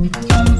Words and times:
Mm-hmm. 0.00 0.59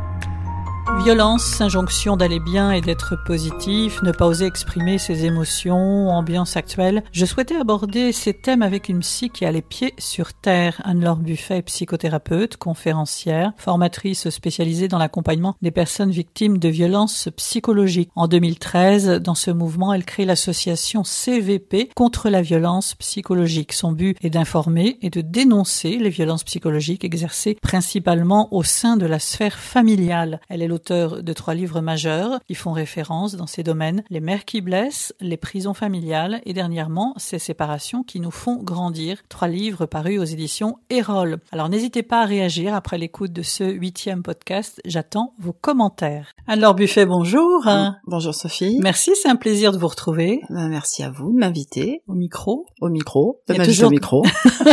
Violence, 1.03 1.61
injonction 1.61 2.15
d'aller 2.15 2.39
bien 2.39 2.71
et 2.71 2.81
d'être 2.81 3.15
positif, 3.25 4.01
ne 4.03 4.11
pas 4.11 4.27
oser 4.27 4.45
exprimer 4.45 4.97
ses 4.97 5.25
émotions, 5.25 6.09
ambiance 6.09 6.57
actuelle. 6.57 7.03
Je 7.11 7.25
souhaitais 7.25 7.55
aborder 7.55 8.11
ces 8.11 8.33
thèmes 8.33 8.61
avec 8.61 8.89
une 8.89 8.99
psy 8.99 9.29
qui 9.29 9.45
a 9.45 9.51
les 9.51 9.61
pieds 9.61 9.93
sur 9.97 10.33
terre. 10.33 10.81
Anne-Laure 10.83 11.17
Buffet 11.17 11.57
est 11.57 11.63
psychothérapeute, 11.63 12.57
conférencière, 12.57 13.53
formatrice 13.57 14.29
spécialisée 14.29 14.87
dans 14.87 14.97
l'accompagnement 14.97 15.55
des 15.61 15.71
personnes 15.71 16.11
victimes 16.11 16.57
de 16.57 16.69
violences 16.69 17.29
psychologiques. 17.35 18.11
En 18.15 18.27
2013, 18.27 19.21
dans 19.21 19.35
ce 19.35 19.49
mouvement, 19.49 19.93
elle 19.93 20.05
crée 20.05 20.25
l'association 20.25 21.03
CVP 21.03 21.89
contre 21.95 22.29
la 22.29 22.41
violence 22.41 22.95
psychologique. 22.95 23.73
Son 23.73 23.91
but 23.91 24.17
est 24.21 24.29
d'informer 24.29 24.97
et 25.01 25.09
de 25.09 25.21
dénoncer 25.21 25.97
les 25.97 26.09
violences 26.09 26.43
psychologiques 26.43 27.05
exercées 27.05 27.57
principalement 27.61 28.53
au 28.53 28.63
sein 28.63 28.97
de 28.97 29.05
la 29.05 29.19
sphère 29.19 29.57
familiale. 29.57 30.41
Elle 30.49 30.61
est 30.61 30.70
auteur 30.73 31.23
de 31.23 31.33
trois 31.33 31.53
livres 31.53 31.81
majeurs 31.81 32.39
qui 32.47 32.55
font 32.55 32.71
référence 32.71 33.35
dans 33.35 33.47
ces 33.47 33.63
domaines, 33.63 34.03
Les 34.09 34.19
mères 34.19 34.45
qui 34.45 34.61
blessent, 34.61 35.13
Les 35.19 35.37
prisons 35.37 35.73
familiales 35.73 36.41
et 36.45 36.53
dernièrement 36.53 37.13
Ces 37.17 37.39
séparations 37.39 38.03
qui 38.03 38.19
nous 38.19 38.31
font 38.31 38.61
grandir, 38.61 39.17
trois 39.29 39.47
livres 39.47 39.85
parus 39.85 40.19
aux 40.19 40.25
éditions 40.25 40.77
Erol. 40.89 41.39
Alors 41.51 41.69
n'hésitez 41.69 42.03
pas 42.03 42.21
à 42.21 42.25
réagir 42.25 42.73
après 42.73 42.97
l'écoute 42.97 43.33
de 43.33 43.41
ce 43.41 43.63
huitième 43.63 44.23
podcast, 44.23 44.81
j'attends 44.85 45.33
vos 45.39 45.53
commentaires. 45.53 46.31
Alors 46.47 46.75
Buffet, 46.75 47.05
bonjour. 47.05 47.67
Bonjour 48.07 48.33
Sophie. 48.33 48.79
Merci, 48.81 49.11
c'est 49.21 49.29
un 49.29 49.35
plaisir 49.35 49.71
de 49.71 49.77
vous 49.77 49.87
retrouver. 49.87 50.41
Ben, 50.49 50.67
merci 50.69 51.03
à 51.03 51.09
vous 51.09 51.31
de 51.31 51.37
m'inviter. 51.37 52.01
Au 52.07 52.13
micro. 52.13 52.65
Au 52.81 52.89
micro. 52.89 53.41
Il 53.49 53.55
y 53.55 53.59
a 53.59 53.65
toujours... 53.65 53.87
au 53.87 53.91
micro. 53.91 54.23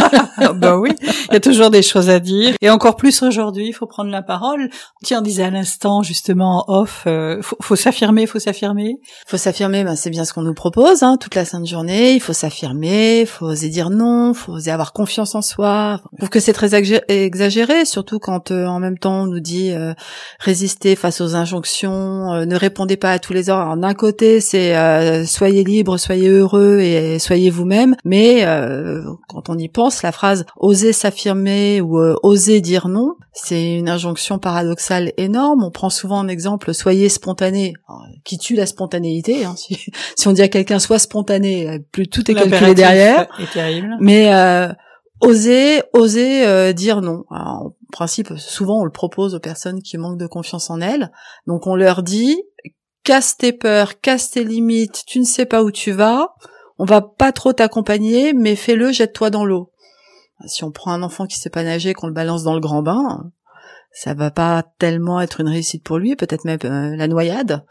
ben 0.57 0.77
oui, 0.79 0.91
il 1.01 1.33
y 1.33 1.37
a 1.37 1.41
toujours 1.41 1.71
des 1.71 1.83
choses 1.83 2.11
à 2.11 2.21
dire. 2.21 2.55
Et 2.61 2.71
encore 2.71 2.97
plus 2.97 3.23
aujourd'hui, 3.23 3.69
il 3.69 3.73
faut 3.73 3.87
prendre 3.87 4.11
la 4.11 4.23
parole. 4.23 4.71
Tiens, 5.03 5.21
on 5.21 5.23
disait 5.23 5.45
à 5.45 5.51
l'instant 5.51 5.88
justement 6.03 6.65
off, 6.69 7.05
euh, 7.07 7.41
faut, 7.43 7.77
s'affirmer, 7.77 8.27
faut 8.27 8.39
s'affirmer. 8.39 8.97
Faut 9.27 9.37
s'affirmer, 9.37 9.85
ben 9.85 9.97
c'est 9.97 10.11
bien 10.11 10.25
ce 10.25 10.33
qu'on 10.33 10.43
nous 10.43 10.55
propose, 10.55 11.03
hein, 11.03 11.17
toute 11.19 11.35
la 11.35 11.45
sainte 11.45 11.67
journée. 11.67 12.15
Il 12.15 12.21
faut 12.21 12.33
s'affirmer, 12.33 13.27
faut 13.27 13.47
oser 13.47 13.69
dire 13.69 13.91
non, 13.91 14.35
faut 14.35 14.53
oser 14.53 14.71
avoir 14.71 14.93
confiance 14.93 15.35
en 15.35 15.43
soi. 15.43 16.01
Je 16.13 16.17
trouve 16.19 16.29
que 16.29 16.41
c'est 16.41 16.53
très 16.53 16.75
exagéré, 16.75 17.85
surtout 17.85 18.19
quand 18.19 18.51
euh, 18.51 18.67
en 18.67 18.81
même 18.81 18.99
temps 18.99 19.23
on 19.23 19.27
nous 19.27 19.41
dit 19.41 19.71
euh, 19.73 19.95
résister 20.39 20.97
face 20.97 21.21
aux 21.21 21.35
injonctions, 21.35 22.45
ne 22.47 22.57
répondez 22.57 22.97
pas 22.97 23.13
à 23.13 23.19
tous 23.19 23.33
les 23.33 23.51
ordres. 23.51 23.77
D'un 23.77 23.95
côté, 23.95 24.41
c'est 24.41 24.75
soyez 25.27 25.65
libre, 25.65 25.97
soyez 25.97 26.29
heureux 26.29 26.79
et 26.81 27.19
soyez 27.19 27.51
vous-même, 27.51 27.97
mais 28.05 28.45
quand 29.29 29.49
on 29.49 29.59
y 29.59 29.69
pense, 29.69 30.03
la 30.03 30.13
phrase 30.13 30.45
oser 30.57 30.93
s'affirmer 30.93 31.81
ou 31.81 31.99
oser 32.23 32.61
dire 32.61 32.89
non, 32.89 33.15
c'est 33.33 33.75
une 33.75 33.89
injonction 33.89 34.39
paradoxale 34.39 35.13
énorme. 35.17 35.63
Prend 35.79 35.91
souvent 35.91 36.19
un 36.19 36.27
exemple 36.27 36.75
soyez 36.75 37.09
spontané, 37.09 37.73
qui 38.25 38.37
tue 38.37 38.57
la 38.57 38.67
spontanéité. 38.67 39.45
Hein. 39.45 39.55
Si, 40.17 40.27
on 40.27 40.33
dit 40.33 40.43
à 40.43 40.49
quelqu'un 40.49 40.81
sois 40.81 40.99
spontané, 40.99 41.79
plus 41.93 42.09
tout 42.09 42.29
est 42.29 42.35
calculé 42.35 42.75
derrière. 42.75 43.29
Est 43.39 43.53
terrible. 43.53 43.97
Mais 44.01 44.35
euh, 44.35 44.73
oser, 45.21 45.83
oser 45.93 46.45
euh, 46.45 46.73
dire 46.73 47.01
non. 47.01 47.25
en 47.31 47.77
principe, 47.93 48.33
souvent 48.37 48.81
on 48.81 48.85
le 48.85 48.91
propose 48.91 49.37
aux 49.37 49.41
personnes 49.41 49.81
qui 49.81 49.99
manquent 49.99 50.19
de 50.19 50.27
confiance 50.27 50.69
en 50.69 50.81
elles. 50.81 51.13
Donc 51.47 51.69
on 51.69 51.77
leur 51.77 52.03
dit 52.03 52.43
casse 53.05 53.37
tes 53.37 53.53
peurs, 53.53 54.01
casse 54.01 54.33
tes 54.33 54.43
limites. 54.43 55.05
Tu 55.07 55.21
ne 55.21 55.25
sais 55.25 55.47
pas 55.47 55.63
où 55.63 55.71
tu 55.71 55.93
vas. 55.93 56.35
On 56.79 56.87
va 56.87 57.03
pas 57.03 57.31
trop 57.31 57.53
t'accompagner, 57.53 58.33
mais 58.33 58.57
fais-le, 58.57 58.91
jette-toi 58.91 59.31
dans 59.31 59.45
l'eau. 59.45 59.71
Si 60.47 60.65
on 60.65 60.73
prend 60.73 60.91
un 60.91 61.03
enfant 61.05 61.27
qui 61.27 61.39
sait 61.39 61.51
pas 61.51 61.63
nager, 61.63 61.95
qu'on 61.95 62.09
le 62.09 62.13
balance 62.13 62.43
dans 62.43 62.55
le 62.55 62.61
grand 62.61 62.83
bain, 62.83 63.31
ça 63.91 64.15
va 64.15 64.31
pas 64.31 64.65
tellement 64.79 65.21
être 65.21 65.41
une 65.41 65.49
réussite 65.49 65.83
pour 65.83 65.99
lui, 65.99 66.17
peut-être 66.17 66.45
même 66.45 66.59
euh, 66.65 66.97
la 66.97 67.09
noyade. 67.09 67.65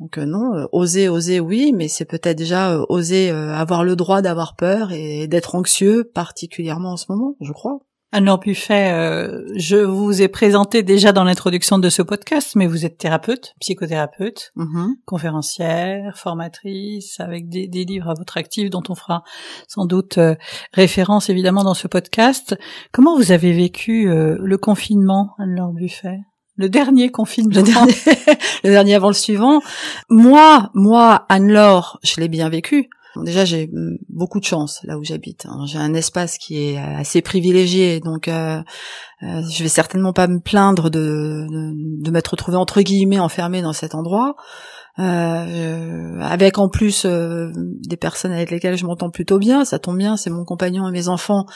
Donc 0.00 0.18
euh, 0.18 0.24
non, 0.24 0.54
euh, 0.54 0.66
oser, 0.72 1.08
oser, 1.08 1.40
oui, 1.40 1.72
mais 1.74 1.88
c'est 1.88 2.04
peut-être 2.04 2.36
déjà 2.36 2.78
oser 2.88 3.30
avoir 3.30 3.84
le 3.84 3.96
droit 3.96 4.22
d'avoir 4.22 4.56
peur 4.56 4.92
et 4.92 5.26
d'être 5.26 5.54
anxieux, 5.54 6.10
particulièrement 6.14 6.92
en 6.92 6.96
ce 6.96 7.06
moment, 7.08 7.36
je 7.40 7.52
crois. 7.52 7.80
Anne-Laure 8.14 8.38
Buffet, 8.38 8.92
euh, 8.92 9.42
je 9.56 9.74
vous 9.74 10.22
ai 10.22 10.28
présenté 10.28 10.84
déjà 10.84 11.10
dans 11.10 11.24
l'introduction 11.24 11.78
de 11.78 11.90
ce 11.90 12.00
podcast, 12.00 12.52
mais 12.54 12.68
vous 12.68 12.86
êtes 12.86 12.96
thérapeute, 12.96 13.56
psychothérapeute, 13.58 14.52
mm-hmm. 14.56 14.90
conférencière, 15.04 16.16
formatrice, 16.16 17.18
avec 17.18 17.48
des, 17.48 17.66
livres 17.66 18.10
à 18.10 18.14
votre 18.14 18.36
actif 18.36 18.70
dont 18.70 18.84
on 18.88 18.94
fera 18.94 19.24
sans 19.66 19.84
doute 19.84 20.18
euh, 20.18 20.36
référence 20.72 21.28
évidemment 21.28 21.64
dans 21.64 21.74
ce 21.74 21.88
podcast. 21.88 22.56
Comment 22.92 23.16
vous 23.16 23.32
avez 23.32 23.52
vécu 23.52 24.08
euh, 24.08 24.38
le 24.40 24.58
confinement, 24.58 25.34
Anne-Laure 25.40 25.72
Buffet? 25.72 26.20
Le 26.54 26.68
dernier 26.68 27.10
confinement. 27.10 27.56
Le 27.56 27.62
dernier, 27.64 27.94
le 28.62 28.70
dernier 28.70 28.94
avant 28.94 29.08
le 29.08 29.14
suivant. 29.14 29.60
Moi, 30.08 30.70
moi, 30.72 31.26
Anne-Laure, 31.28 31.98
je 32.04 32.20
l'ai 32.20 32.28
bien 32.28 32.48
vécu 32.48 32.90
déjà, 33.22 33.44
j'ai 33.44 33.70
beaucoup 34.08 34.40
de 34.40 34.44
chance 34.44 34.80
là 34.84 34.98
où 34.98 35.04
j'habite. 35.04 35.46
Hein. 35.46 35.66
J'ai 35.66 35.78
un 35.78 35.94
espace 35.94 36.38
qui 36.38 36.58
est 36.58 36.78
assez 36.78 37.22
privilégié, 37.22 38.00
donc 38.00 38.28
euh, 38.28 38.60
euh, 39.22 39.42
je 39.50 39.62
vais 39.62 39.68
certainement 39.68 40.12
pas 40.12 40.26
me 40.26 40.40
plaindre 40.40 40.90
de, 40.90 41.46
de, 41.48 42.10
m'être 42.10 42.28
retrouvée 42.28 42.56
entre 42.56 42.82
guillemets 42.82 43.18
enfermée 43.18 43.62
dans 43.62 43.72
cet 43.72 43.94
endroit. 43.94 44.36
Euh, 45.00 46.20
avec 46.20 46.58
en 46.58 46.68
plus 46.68 47.04
euh, 47.04 47.50
des 47.56 47.96
personnes 47.96 48.30
avec 48.30 48.52
lesquelles 48.52 48.76
je 48.76 48.86
m'entends 48.86 49.10
plutôt 49.10 49.38
bien, 49.38 49.64
ça 49.64 49.80
tombe 49.80 49.98
bien, 49.98 50.16
c'est 50.16 50.30
mon 50.30 50.44
compagnon 50.44 50.88
et 50.88 50.92
mes 50.92 51.08
enfants. 51.08 51.46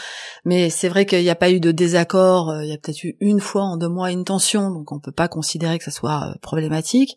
Mais 0.45 0.71
c'est 0.71 0.89
vrai 0.89 1.07
qu'il 1.07 1.23
n'y 1.23 1.31
a 1.31 1.37
pas 1.37 1.51
eu 1.51 1.61
de 1.61 1.71
désaccord. 1.71 2.53
Il 2.63 2.69
y 2.69 2.73
a 2.73 2.79
peut-être 2.79 3.05
eu 3.05 3.17
une 3.21 3.41
fois 3.41 3.63
en 3.63 3.77
deux 3.77 3.89
mois 3.89 4.11
une 4.11 4.25
tension, 4.25 4.71
donc 4.71 4.91
on 4.93 4.99
peut 4.99 5.13
pas 5.13 5.29
considérer 5.29 5.79
que 5.79 5.85
ça 5.85 5.91
soit 5.91 6.35
problématique. 6.43 7.17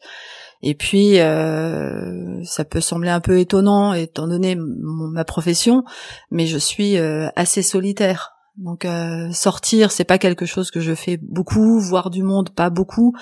Et 0.63 0.75
puis, 0.75 1.19
euh, 1.19 2.43
ça 2.43 2.65
peut 2.65 2.81
sembler 2.81 3.09
un 3.09 3.19
peu 3.19 3.39
étonnant 3.39 3.93
étant 3.93 4.27
donné 4.27 4.55
ma 4.57 5.25
profession, 5.25 5.83
mais 6.29 6.45
je 6.45 6.57
suis 6.57 6.97
euh, 6.97 7.29
assez 7.35 7.63
solitaire. 7.63 8.33
Donc 8.57 8.85
euh, 8.85 9.31
sortir, 9.31 9.91
c'est 9.91 10.03
pas 10.03 10.17
quelque 10.17 10.45
chose 10.45 10.71
que 10.71 10.81
je 10.81 10.93
fais 10.93 11.17
beaucoup, 11.21 11.79
voir 11.79 12.09
du 12.09 12.21
monde 12.21 12.49
pas 12.49 12.69
beaucoup. 12.69 13.15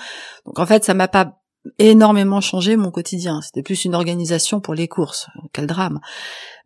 Donc 0.44 0.58
en 0.58 0.66
fait, 0.66 0.84
ça 0.84 0.92
m'a 0.92 1.08
pas 1.08 1.40
énormément 1.78 2.40
changé 2.40 2.76
mon 2.76 2.90
quotidien. 2.90 3.40
C'était 3.42 3.62
plus 3.62 3.84
une 3.84 3.94
organisation 3.94 4.60
pour 4.60 4.74
les 4.74 4.88
courses. 4.88 5.28
Quel 5.52 5.66
drame. 5.66 6.00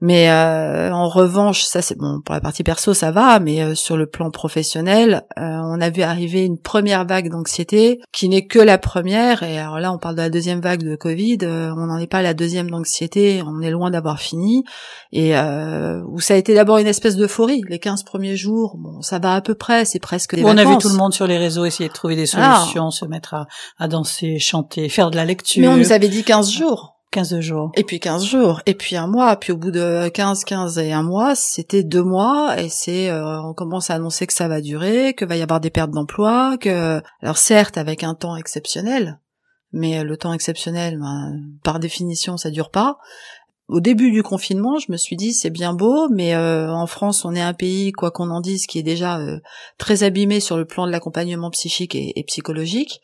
Mais 0.00 0.31
euh, 0.31 0.93
en 0.93 1.09
revanche, 1.09 1.62
ça 1.62 1.82
c'est 1.82 1.97
bon 1.97 2.21
pour 2.25 2.34
la 2.34 2.41
partie 2.41 2.62
perso, 2.62 2.94
ça 2.94 3.10
va. 3.10 3.41
Mais 3.41 3.62
euh, 3.62 3.75
sur 3.75 3.97
le 3.97 4.06
plan 4.06 4.31
professionnel, 4.31 5.25
euh, 5.38 5.43
on 5.43 5.81
a 5.81 5.91
vu 5.91 6.03
arriver 6.03 6.44
une 6.44 6.59
première 6.59 7.06
vague 7.06 7.31
d'anxiété 7.31 8.00
qui 8.12 8.29
n'est 8.29 8.46
que 8.46 8.58
la 8.58 8.79
première. 8.79 9.43
Et 9.43 9.58
alors 9.58 9.79
là, 9.79 9.93
on 9.93 9.99
parle 9.99 10.17
de 10.17 10.23
la 10.23 10.31
deuxième 10.31 10.61
vague 10.61 10.82
de 10.82 10.96
Covid. 10.96 11.38
on 11.43 11.87
n'en 11.87 11.99
est 11.99 12.06
pas 12.06 12.19
à 12.19 12.23
la 12.23 12.35
deuxième 12.35 12.70
d'anxiété. 12.70 13.43
On 13.46 13.61
est 13.61 13.70
loin 13.70 13.91
d'avoir 13.91 14.20
fini. 14.20 14.64
Et 15.12 15.35
où 15.35 16.20
ça 16.20 16.35
a 16.35 16.37
été 16.37 16.55
d'abord 16.55 16.79
une 16.79 16.87
espèce 16.87 17.17
d'euphorie. 17.17 17.62
Les 17.69 17.79
15 17.79 18.02
premiers 18.02 18.37
jours, 18.37 18.76
bon, 18.79 19.00
ça 19.00 19.19
va 19.19 19.35
à 19.35 19.40
peu 19.40 19.55
près. 19.55 19.85
C'est 19.85 20.00
presque 20.00 20.35
des 20.35 20.44
On 20.44 20.56
a 20.56 20.64
vu 20.64 20.76
tout 20.79 20.88
le 20.88 20.97
monde 20.97 21.14
sur 21.14 21.26
les 21.26 21.38
réseaux 21.38 21.64
essayer 21.64 21.88
de 21.88 21.94
trouver 21.94 22.17
des 22.17 22.26
solutions, 22.26 22.90
se 22.90 23.05
mettre 23.05 23.35
à, 23.35 23.47
à 23.79 23.88
danser, 23.88 24.38
chanter, 24.38 24.88
faire 24.88 25.11
de 25.11 25.17
la 25.17 25.25
lecture. 25.25 25.62
Mais 25.62 25.69
on 25.69 25.76
nous 25.76 25.93
avait 25.93 26.08
dit 26.08 26.25
15 26.25 26.50
jours. 26.50 26.94
15 27.14 27.38
jours. 27.38 27.70
Et 27.76 27.84
puis 27.84 28.00
15 28.00 28.25
jours. 28.25 28.61
Et 28.66 28.75
puis 28.75 28.96
un 28.96 29.06
mois. 29.06 29.37
Puis 29.37 29.52
au 29.52 29.56
bout 29.56 29.70
de 29.70 30.08
15, 30.08 30.43
15 30.44 30.78
et 30.78 30.93
un 30.93 31.05
mois, 31.05 31.37
c'était 31.37 31.84
deux 31.84 32.02
mois. 32.02 32.61
Et 32.61 32.69
c'est, 32.69 33.08
euh, 33.08 33.40
on 33.40 33.55
commence 33.55 33.90
à 33.90 33.94
annoncer 33.94 34.26
que 34.26 34.32
ça 34.32 34.49
va 34.49 34.61
durer, 34.61 35.14
que 35.14 35.25
va 35.25 35.37
y 35.37 35.43
avoir 35.43 35.61
des 35.61 35.70
pertes 35.70 35.93
d'emploi, 35.93 36.56
que, 36.58 37.00
alors 37.22 37.38
certes 37.38 37.78
avec 37.78 38.02
un 38.02 38.14
temps 38.14 38.37
exceptionnel, 38.37 39.20
mais 39.72 40.02
le 40.02 40.16
temps 40.16 40.32
exceptionnel, 40.32 40.99
ben, 40.99 41.34
par 41.62 41.78
définition, 41.78 42.37
ça 42.37 42.50
dure 42.50 42.70
pas. 42.70 42.99
Au 43.69 43.81
début 43.81 44.11
du 44.11 44.22
confinement, 44.22 44.78
je 44.78 44.93
me 44.93 44.99
suis 44.99 45.16
dit 45.16 45.32
c'est 45.32 45.50
bien 45.50 45.72
beau, 45.72 46.08
mais 46.11 46.34
euh, 46.34 46.70
en 46.70 46.87
France, 46.87 47.25
on 47.25 47.34
est 47.34 47.40
un 47.40 47.55
pays, 47.55 47.93
quoi 47.93 48.11
qu'on 48.11 48.28
en 48.31 48.43
dise, 48.43 48.66
qui 48.66 48.78
est 48.78 48.82
déjà 48.82 49.19
euh, 49.19 49.38
très 49.78 50.02
abîmé 50.02 50.40
sur 50.40 50.58
le 50.58 50.66
plan 50.66 50.87
de 50.87 50.93
l'accompagnement 50.93 51.50
psychique 51.50 51.94
et, 51.94 52.25
psychologique. 52.26 53.00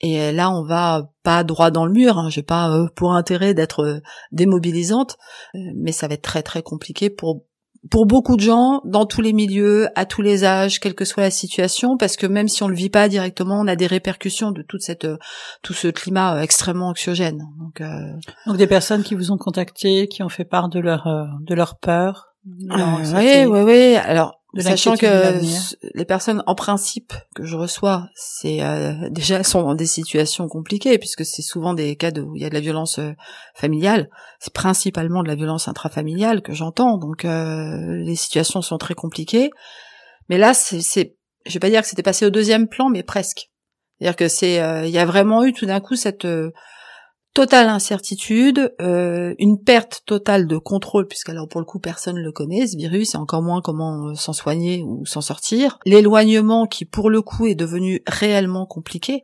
Et 0.00 0.20
euh, 0.20 0.32
là, 0.32 0.50
on 0.50 0.62
va 0.62 1.10
pas 1.24 1.42
droit 1.42 1.72
dans 1.72 1.86
le 1.86 1.92
mur. 1.92 2.18
Hein, 2.18 2.28
J'ai 2.30 2.44
pas 2.44 2.86
pour 2.94 3.14
intérêt 3.14 3.52
d'être 3.52 4.00
démobilisante, 4.30 5.18
mais 5.54 5.90
ça 5.90 6.06
va 6.06 6.14
être 6.14 6.22
très 6.22 6.42
très 6.42 6.62
compliqué 6.62 7.10
pour 7.10 7.42
pour 7.90 8.06
beaucoup 8.06 8.36
de 8.36 8.40
gens, 8.40 8.80
dans 8.84 9.06
tous 9.06 9.20
les 9.20 9.32
milieux, 9.32 9.88
à 9.94 10.06
tous 10.06 10.22
les 10.22 10.44
âges, 10.44 10.80
quelle 10.80 10.94
que 10.94 11.04
soit 11.04 11.22
la 11.22 11.30
situation, 11.30 11.96
parce 11.96 12.16
que 12.16 12.26
même 12.26 12.48
si 12.48 12.62
on 12.62 12.68
le 12.68 12.74
vit 12.74 12.90
pas 12.90 13.08
directement, 13.08 13.60
on 13.60 13.66
a 13.66 13.76
des 13.76 13.86
répercussions 13.86 14.50
de 14.50 14.62
toute 14.62 14.82
cette, 14.82 15.04
euh, 15.04 15.18
tout 15.62 15.72
ce 15.72 15.88
climat 15.88 16.36
euh, 16.36 16.40
extrêmement 16.40 16.88
anxiogène. 16.88 17.42
Donc, 17.58 17.80
euh... 17.80 18.12
Donc 18.46 18.56
des 18.56 18.66
personnes 18.66 19.02
qui 19.02 19.14
vous 19.14 19.32
ont 19.32 19.38
contacté, 19.38 20.08
qui 20.08 20.22
ont 20.22 20.28
fait 20.28 20.44
part 20.44 20.68
de 20.68 20.80
leur 20.80 21.06
euh, 21.06 21.24
de 21.40 21.54
leur 21.54 21.78
peur. 21.78 22.34
oui, 22.44 23.44
oui, 23.46 23.60
oui. 23.60 23.96
Alors 23.96 24.40
Sachant 24.58 24.96
que 24.96 25.40
les 25.94 26.04
personnes, 26.04 26.42
en 26.46 26.54
principe, 26.54 27.12
que 27.34 27.44
je 27.44 27.56
reçois, 27.56 28.08
c'est 28.14 28.62
euh, 28.62 28.92
déjà 29.10 29.42
sont 29.42 29.62
dans 29.62 29.74
des 29.74 29.86
situations 29.86 30.48
compliquées 30.48 30.98
puisque 30.98 31.24
c'est 31.24 31.42
souvent 31.42 31.74
des 31.74 31.96
cas 31.96 32.10
où 32.12 32.36
il 32.36 32.42
y 32.42 32.44
a 32.44 32.48
de 32.48 32.54
la 32.54 32.60
violence 32.60 32.98
euh, 32.98 33.12
familiale. 33.54 34.08
C'est 34.40 34.52
principalement 34.52 35.22
de 35.22 35.28
la 35.28 35.34
violence 35.34 35.68
intrafamiliale 35.68 36.42
que 36.42 36.52
j'entends, 36.52 36.98
donc 36.98 37.24
euh, 37.24 37.96
les 38.04 38.16
situations 38.16 38.62
sont 38.62 38.78
très 38.78 38.94
compliquées. 38.94 39.50
Mais 40.28 40.38
là, 40.38 40.54
c'est, 40.54 40.80
je 41.46 41.52
vais 41.52 41.60
pas 41.60 41.70
dire 41.70 41.82
que 41.82 41.88
c'était 41.88 42.02
passé 42.02 42.26
au 42.26 42.30
deuxième 42.30 42.68
plan, 42.68 42.88
mais 42.88 43.02
presque. 43.02 43.50
C'est-à-dire 43.98 44.16
que 44.16 44.28
c'est, 44.28 44.56
il 44.86 44.90
y 44.90 44.98
a 44.98 45.06
vraiment 45.06 45.44
eu 45.44 45.52
tout 45.52 45.66
d'un 45.66 45.80
coup 45.80 45.96
cette 45.96 46.26
totale 47.36 47.68
incertitude, 47.68 48.74
euh, 48.80 49.34
une 49.38 49.62
perte 49.62 50.04
totale 50.06 50.46
de 50.46 50.56
contrôle, 50.56 51.06
puisqu'alors 51.06 51.46
pour 51.46 51.60
le 51.60 51.66
coup 51.66 51.78
personne 51.78 52.16
ne 52.16 52.22
le 52.22 52.32
connaît, 52.32 52.66
ce 52.66 52.78
virus, 52.78 53.14
et 53.14 53.18
encore 53.18 53.42
moins 53.42 53.60
comment 53.60 54.06
euh, 54.06 54.14
s'en 54.14 54.32
soigner 54.32 54.82
ou 54.82 55.04
s'en 55.04 55.20
sortir. 55.20 55.78
L'éloignement 55.84 56.66
qui 56.66 56.86
pour 56.86 57.10
le 57.10 57.20
coup 57.20 57.46
est 57.46 57.54
devenu 57.54 58.02
réellement 58.06 58.64
compliqué, 58.64 59.20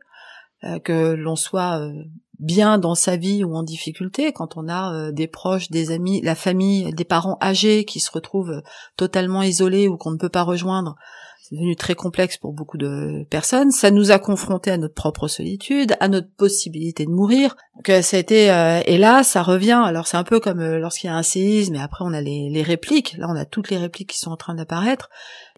euh, 0.63 0.77
que 0.77 1.13
l'on 1.13 1.35
soit 1.35 1.89
bien 2.37 2.77
dans 2.77 2.93
sa 2.93 3.17
vie 3.17 3.43
ou 3.43 3.55
en 3.55 3.63
difficulté, 3.63 4.31
quand 4.31 4.57
on 4.57 4.69
a 4.69 5.11
des 5.11 5.27
proches, 5.27 5.71
des 5.71 5.89
amis, 5.89 6.21
la 6.21 6.35
famille, 6.35 6.93
des 6.93 7.05
parents 7.05 7.39
âgés 7.41 7.83
qui 7.83 7.99
se 7.99 8.11
retrouvent 8.11 8.61
totalement 8.95 9.41
isolés 9.41 9.87
ou 9.87 9.97
qu'on 9.97 10.11
ne 10.11 10.17
peut 10.17 10.29
pas 10.29 10.43
rejoindre, 10.43 10.97
c'est 11.43 11.55
devenu 11.55 11.75
très 11.75 11.93
complexe 11.93 12.37
pour 12.37 12.53
beaucoup 12.53 12.77
de 12.77 13.25
personnes. 13.29 13.71
Ça 13.71 13.91
nous 13.91 14.11
a 14.11 14.17
confrontés 14.17 14.71
à 14.71 14.77
notre 14.77 14.93
propre 14.93 15.27
solitude, 15.27 15.93
à 15.99 16.07
notre 16.07 16.33
possibilité 16.37 17.05
de 17.05 17.11
mourir. 17.11 17.57
Donc 17.75 17.89
euh, 17.89 18.01
ça 18.01 18.15
a 18.15 18.21
été 18.21 18.49
euh, 18.49 18.79
et 18.85 18.97
là 18.97 19.23
ça 19.23 19.43
revient. 19.43 19.81
Alors 19.83 20.07
c'est 20.07 20.15
un 20.15 20.23
peu 20.23 20.39
comme 20.39 20.61
euh, 20.61 20.79
lorsqu'il 20.79 21.09
y 21.09 21.11
a 21.11 21.17
un 21.17 21.21
séisme 21.21 21.75
et 21.75 21.81
après 21.81 22.05
on 22.05 22.13
a 22.13 22.21
les, 22.21 22.63
répliques. 22.63 23.17
Là 23.17 23.27
on 23.29 23.35
a 23.35 23.43
toutes 23.43 23.69
les 23.71 23.77
répliques 23.77 24.11
qui 24.11 24.19
sont 24.19 24.31
en 24.31 24.37
train 24.37 24.55
d'apparaître. 24.55 25.09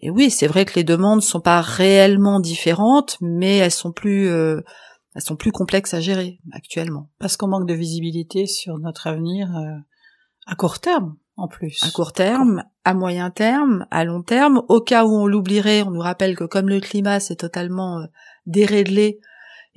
Et 0.02 0.10
oui, 0.10 0.28
c'est 0.28 0.48
vrai 0.48 0.64
que 0.64 0.74
les 0.74 0.82
demandes 0.82 1.22
sont 1.22 1.40
pas 1.40 1.60
réellement 1.60 2.40
différentes, 2.40 3.16
mais 3.20 3.58
elles 3.58 3.70
sont 3.70 3.92
plus 3.92 4.26
elles 4.26 5.22
sont 5.22 5.36
plus 5.36 5.52
complexes 5.52 5.94
à 5.94 6.00
gérer 6.00 6.40
actuellement. 6.52 7.10
Parce 7.20 7.36
qu'on 7.36 7.46
manque 7.46 7.68
de 7.68 7.74
visibilité 7.74 8.46
sur 8.46 8.76
notre 8.78 9.06
avenir 9.06 9.48
à 10.46 10.56
court 10.56 10.80
terme 10.80 11.14
en 11.36 11.48
plus. 11.48 11.82
À 11.82 11.90
court 11.90 12.12
terme, 12.12 12.64
à 12.84 12.94
moyen 12.94 13.30
terme, 13.30 13.86
à 13.90 14.04
long 14.04 14.22
terme. 14.22 14.62
Au 14.68 14.80
cas 14.80 15.04
où 15.04 15.14
on 15.14 15.26
l'oublierait, 15.26 15.82
on 15.82 15.90
nous 15.90 16.00
rappelle 16.00 16.36
que 16.36 16.44
comme 16.44 16.68
le 16.68 16.80
climat 16.80 17.20
s'est 17.20 17.36
totalement 17.36 18.00
euh, 18.00 18.06
déréglé, 18.46 19.20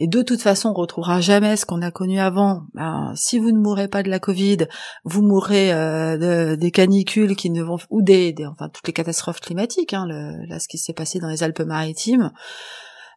et 0.01 0.07
de 0.07 0.21
toute 0.21 0.41
façon 0.41 0.69
on 0.69 0.73
retrouvera 0.73 1.19
jamais 1.19 1.57
ce 1.57 1.65
qu'on 1.65 1.81
a 1.81 1.91
connu 1.91 2.19
avant. 2.19 2.63
Ben, 2.73 3.11
si 3.15 3.37
vous 3.37 3.51
ne 3.51 3.59
mourrez 3.59 3.89
pas 3.89 4.01
de 4.01 4.09
la 4.09 4.19
Covid, 4.19 4.67
vous 5.03 5.21
mourrez 5.21 5.73
euh, 5.73 6.55
des 6.55 6.71
canicules 6.71 7.35
qui 7.35 7.49
ne 7.49 7.61
vont 7.61 7.77
ou 7.89 8.01
des, 8.01 8.33
enfin 8.49 8.69
toutes 8.69 8.87
les 8.87 8.93
catastrophes 8.93 9.41
climatiques. 9.41 9.93
Hein, 9.93 10.07
là, 10.07 10.59
ce 10.59 10.69
qui 10.69 10.77
s'est 10.77 10.93
passé 10.93 11.19
dans 11.19 11.27
les 11.27 11.43
Alpes-Maritimes, 11.43 12.31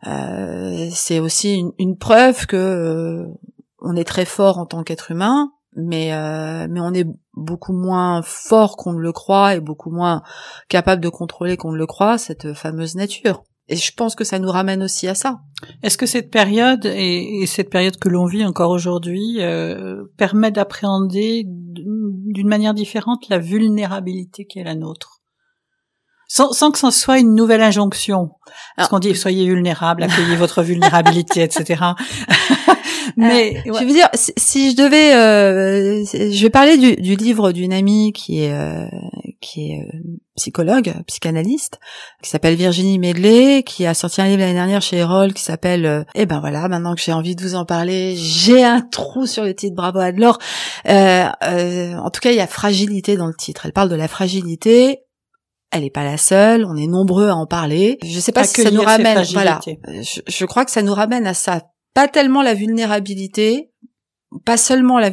euh, 0.09 0.89
c'est 0.91 1.21
aussi 1.21 1.55
une, 1.55 1.71
une, 1.79 1.97
preuve 1.97 2.47
que 2.47 3.27
on 3.79 3.95
est 3.95 4.05
très 4.05 4.25
fort 4.25 4.59
en 4.59 4.67
tant 4.67 4.83
qu'être 4.83 5.13
humain, 5.13 5.53
mais 5.75 6.13
euh, 6.13 6.67
mais 6.69 6.81
on 6.81 6.93
est 6.93 7.07
beaucoup 7.35 7.73
moins 7.73 8.23
fort 8.23 8.77
qu'on 8.77 8.93
ne 8.93 9.01
le 9.01 9.13
croit 9.13 9.55
et 9.55 9.61
beaucoup 9.61 9.91
moins 9.91 10.23
capable 10.69 11.03
de 11.03 11.09
contrôler 11.09 11.57
qu'on 11.57 11.73
ne 11.73 11.79
le 11.79 11.87
croit 11.87 12.19
cette 12.19 12.53
fameuse 12.53 12.95
nature. 12.95 13.43
Et 13.69 13.77
je 13.77 13.95
pense 13.95 14.15
que 14.15 14.25
ça 14.25 14.39
nous 14.39 14.51
ramène 14.51 14.83
aussi 14.83 15.09
à 15.09 15.15
ça. 15.15 15.41
Est-ce 15.83 15.97
que 15.97 16.07
cette 16.07 16.31
période 16.31 16.85
et, 16.85 17.45
cette 17.47 17.71
période 17.71 17.97
que 17.97 18.09
l'on 18.09 18.27
vit 18.27 18.45
encore 18.45 18.71
aujourd'hui 18.71 19.37
euh, 19.39 20.05
permet 20.17 20.51
d'appréhender 20.51 21.45
d'une 21.47 22.49
manière 22.49 22.75
différente 22.75 23.29
la 23.29 23.39
vulnérabilité 23.39 24.47
qui 24.47 24.59
est 24.59 24.65
la 24.65 24.75
nôtre? 24.75 25.22
Sans, 26.33 26.53
sans 26.53 26.71
que 26.71 26.79
ce 26.79 26.91
soit 26.91 27.19
une 27.19 27.35
nouvelle 27.35 27.61
injonction. 27.61 28.31
Parce 28.75 28.89
qu'on 28.89 28.99
dit 28.99 29.15
soyez 29.15 29.47
vulnérable, 29.47 30.03
accueillez 30.03 30.35
votre 30.35 30.63
vulnérabilité, 30.63 31.43
etc. 31.43 31.83
Mais 33.19 33.63
je 33.67 33.85
veux 33.85 33.93
dire, 33.93 34.09
si, 34.15 34.71
je 34.71 34.77
devais, 34.77 35.15
euh, 35.15 36.03
je 36.07 36.43
vais 36.43 36.49
parler 36.49 36.79
du, 36.79 36.97
du 36.97 37.17
livre 37.17 37.53
d'une 37.53 37.75
amie 37.75 38.15
qui 38.15 38.45
est 38.45 38.53
euh, 38.55 38.87
qui 39.43 39.73
est 39.73 39.81
euh, 39.81 39.99
psychologue, 40.37 40.95
psychanalyste, 41.07 41.79
qui 42.23 42.31
s'appelle 42.31 42.55
Virginie 42.55 42.99
Medley, 42.99 43.63
qui 43.63 43.85
a 43.85 43.93
sorti 43.93 44.23
un 44.23 44.27
livre 44.29 44.39
l'année 44.39 44.55
dernière 44.55 44.81
chez 44.81 44.97
Erol 44.97 45.35
qui 45.35 45.43
s'appelle 45.43 46.07
Eh 46.15 46.25
ben 46.25 46.41
voilà, 46.41 46.67
maintenant 46.69 46.95
que 46.95 47.03
j'ai 47.03 47.13
envie 47.13 47.37
de 47.37 47.43
vous 47.43 47.57
en 47.57 47.67
parler, 47.67 48.15
j'ai 48.17 48.65
un 48.65 48.81
trou 48.81 49.27
sur 49.27 49.45
le 49.45 49.55
titre, 49.55 49.77
bravo 49.77 49.99
Adlor. 49.99 50.39
Euh, 50.89 51.27
en 51.43 52.09
tout 52.09 52.23
cas, 52.23 52.31
il 52.31 52.37
y 52.37 52.41
a 52.41 52.47
fragilité 52.47 53.19
dans 53.19 53.27
le 53.27 53.35
titre. 53.35 53.67
Elle 53.67 53.75
parle 53.75 53.91
de 53.91 53.97
la 53.97 54.09
fragilité 54.09 55.03
elle 55.73 55.83
n'est 55.83 55.91
pas 55.91 56.05
la 56.05 56.19
seule, 56.19 56.65
on 56.65 56.77
est 56.77 56.87
nombreux 56.87 57.29
à 57.29 57.35
en 57.35 57.47
parler. 57.47 57.99
Je 58.05 58.21
sais 58.21 58.33
pas 58.33 58.45
si 58.45 58.63
ça 58.63 58.71
nous 58.71 58.83
ramène, 58.83 59.23
voilà. 59.33 59.61
Je, 59.67 60.21
je, 60.27 60.45
crois 60.45 60.65
que 60.65 60.71
ça 60.71 60.83
nous 60.83 60.95
ramène 60.95 61.27
à 61.27 61.35
ça 61.35 61.63
pas 61.95 62.09
tellement 62.09 62.43
la 62.43 62.55
vulnérabilité, 62.55 63.71
pas 64.45 64.57
seulement 64.57 64.99
la, 64.99 65.11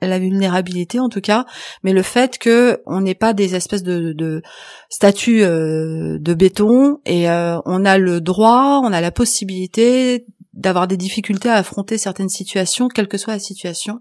la, 0.00 0.18
vulnérabilité 0.18 1.00
en 1.00 1.08
tout 1.08 1.20
cas, 1.20 1.46
mais 1.82 1.92
le 1.92 2.02
fait 2.02 2.38
que 2.38 2.80
on 2.86 3.00
n'est 3.00 3.16
pas 3.16 3.32
des 3.32 3.54
espèces 3.56 3.82
de, 3.82 4.12
de 4.12 4.42
statues 4.88 5.42
euh, 5.42 6.18
de 6.20 6.34
béton 6.34 6.98
et 7.04 7.28
euh, 7.28 7.58
on 7.64 7.84
a 7.84 7.98
le 7.98 8.20
droit, 8.20 8.80
on 8.84 8.92
a 8.92 9.00
la 9.00 9.10
possibilité 9.10 10.26
d'avoir 10.52 10.86
des 10.86 10.96
difficultés 10.96 11.48
à 11.48 11.54
affronter 11.54 11.96
certaines 11.96 12.28
situations, 12.28 12.88
quelle 12.88 13.08
que 13.08 13.16
soit 13.16 13.32
la 13.32 13.38
situation. 13.38 14.00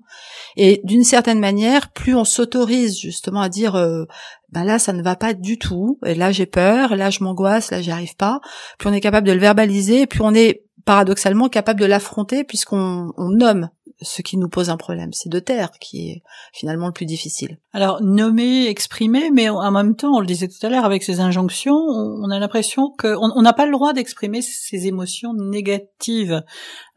Et 0.58 0.82
d'une 0.84 1.04
certaine 1.04 1.40
manière, 1.40 1.92
plus 1.92 2.16
on 2.16 2.26
s'autorise 2.26 3.00
justement 3.00 3.42
à 3.42 3.50
dire, 3.50 3.76
euh, 3.76 4.06
ben 4.50 4.64
là 4.64 4.78
ça 4.78 4.92
ne 4.92 5.02
va 5.02 5.16
pas 5.16 5.34
du 5.34 5.58
tout, 5.58 5.98
et 6.06 6.16
là 6.16 6.32
j'ai 6.32 6.46
peur, 6.46 6.96
là 6.96 7.10
je 7.10 7.24
m'angoisse, 7.24 7.72
là 7.72 7.82
j'y 7.82 7.92
arrive 7.92 8.16
pas, 8.16 8.42
plus 8.78 8.90
on 8.90 8.94
est 8.94 9.02
capable 9.02 9.28
de 9.28 9.32
le 9.34 9.40
verbaliser, 9.40 10.08
plus 10.08 10.22
on 10.22 10.34
est 10.34 10.66
paradoxalement 10.86 11.48
capable 11.48 11.80
de 11.80 11.86
l'affronter 11.86 12.44
puisqu'on 12.44 13.14
nomme 13.18 13.70
ce 14.02 14.22
qui 14.22 14.38
nous 14.38 14.50
pose 14.50 14.70
un 14.70 14.78
problème. 14.78 15.14
C'est 15.14 15.30
de 15.30 15.40
terre 15.40 15.72
qui 15.80 16.10
est 16.10 16.24
finalement 16.54 16.88
le 16.88 16.94
plus 16.94 17.06
difficile. 17.06 17.60
Alors 17.72 18.02
nommer, 18.02 18.68
exprimer, 18.68 19.30
mais 19.32 19.50
en 19.50 19.72
même 19.72 19.96
temps, 19.96 20.16
on 20.16 20.20
le 20.20 20.26
disait 20.26 20.48
tout 20.48 20.66
à 20.66 20.70
l'heure, 20.70 20.86
avec 20.86 21.04
ces 21.04 21.20
injonctions, 21.20 21.76
on 21.76 22.30
a 22.30 22.40
l'impression 22.40 22.94
qu'on 22.98 23.42
n'a 23.42 23.54
pas 23.54 23.66
le 23.66 23.72
droit 23.72 23.94
d'exprimer 23.94 24.42
ces 24.42 24.88
émotions 24.88 25.34
négatives. 25.34 26.44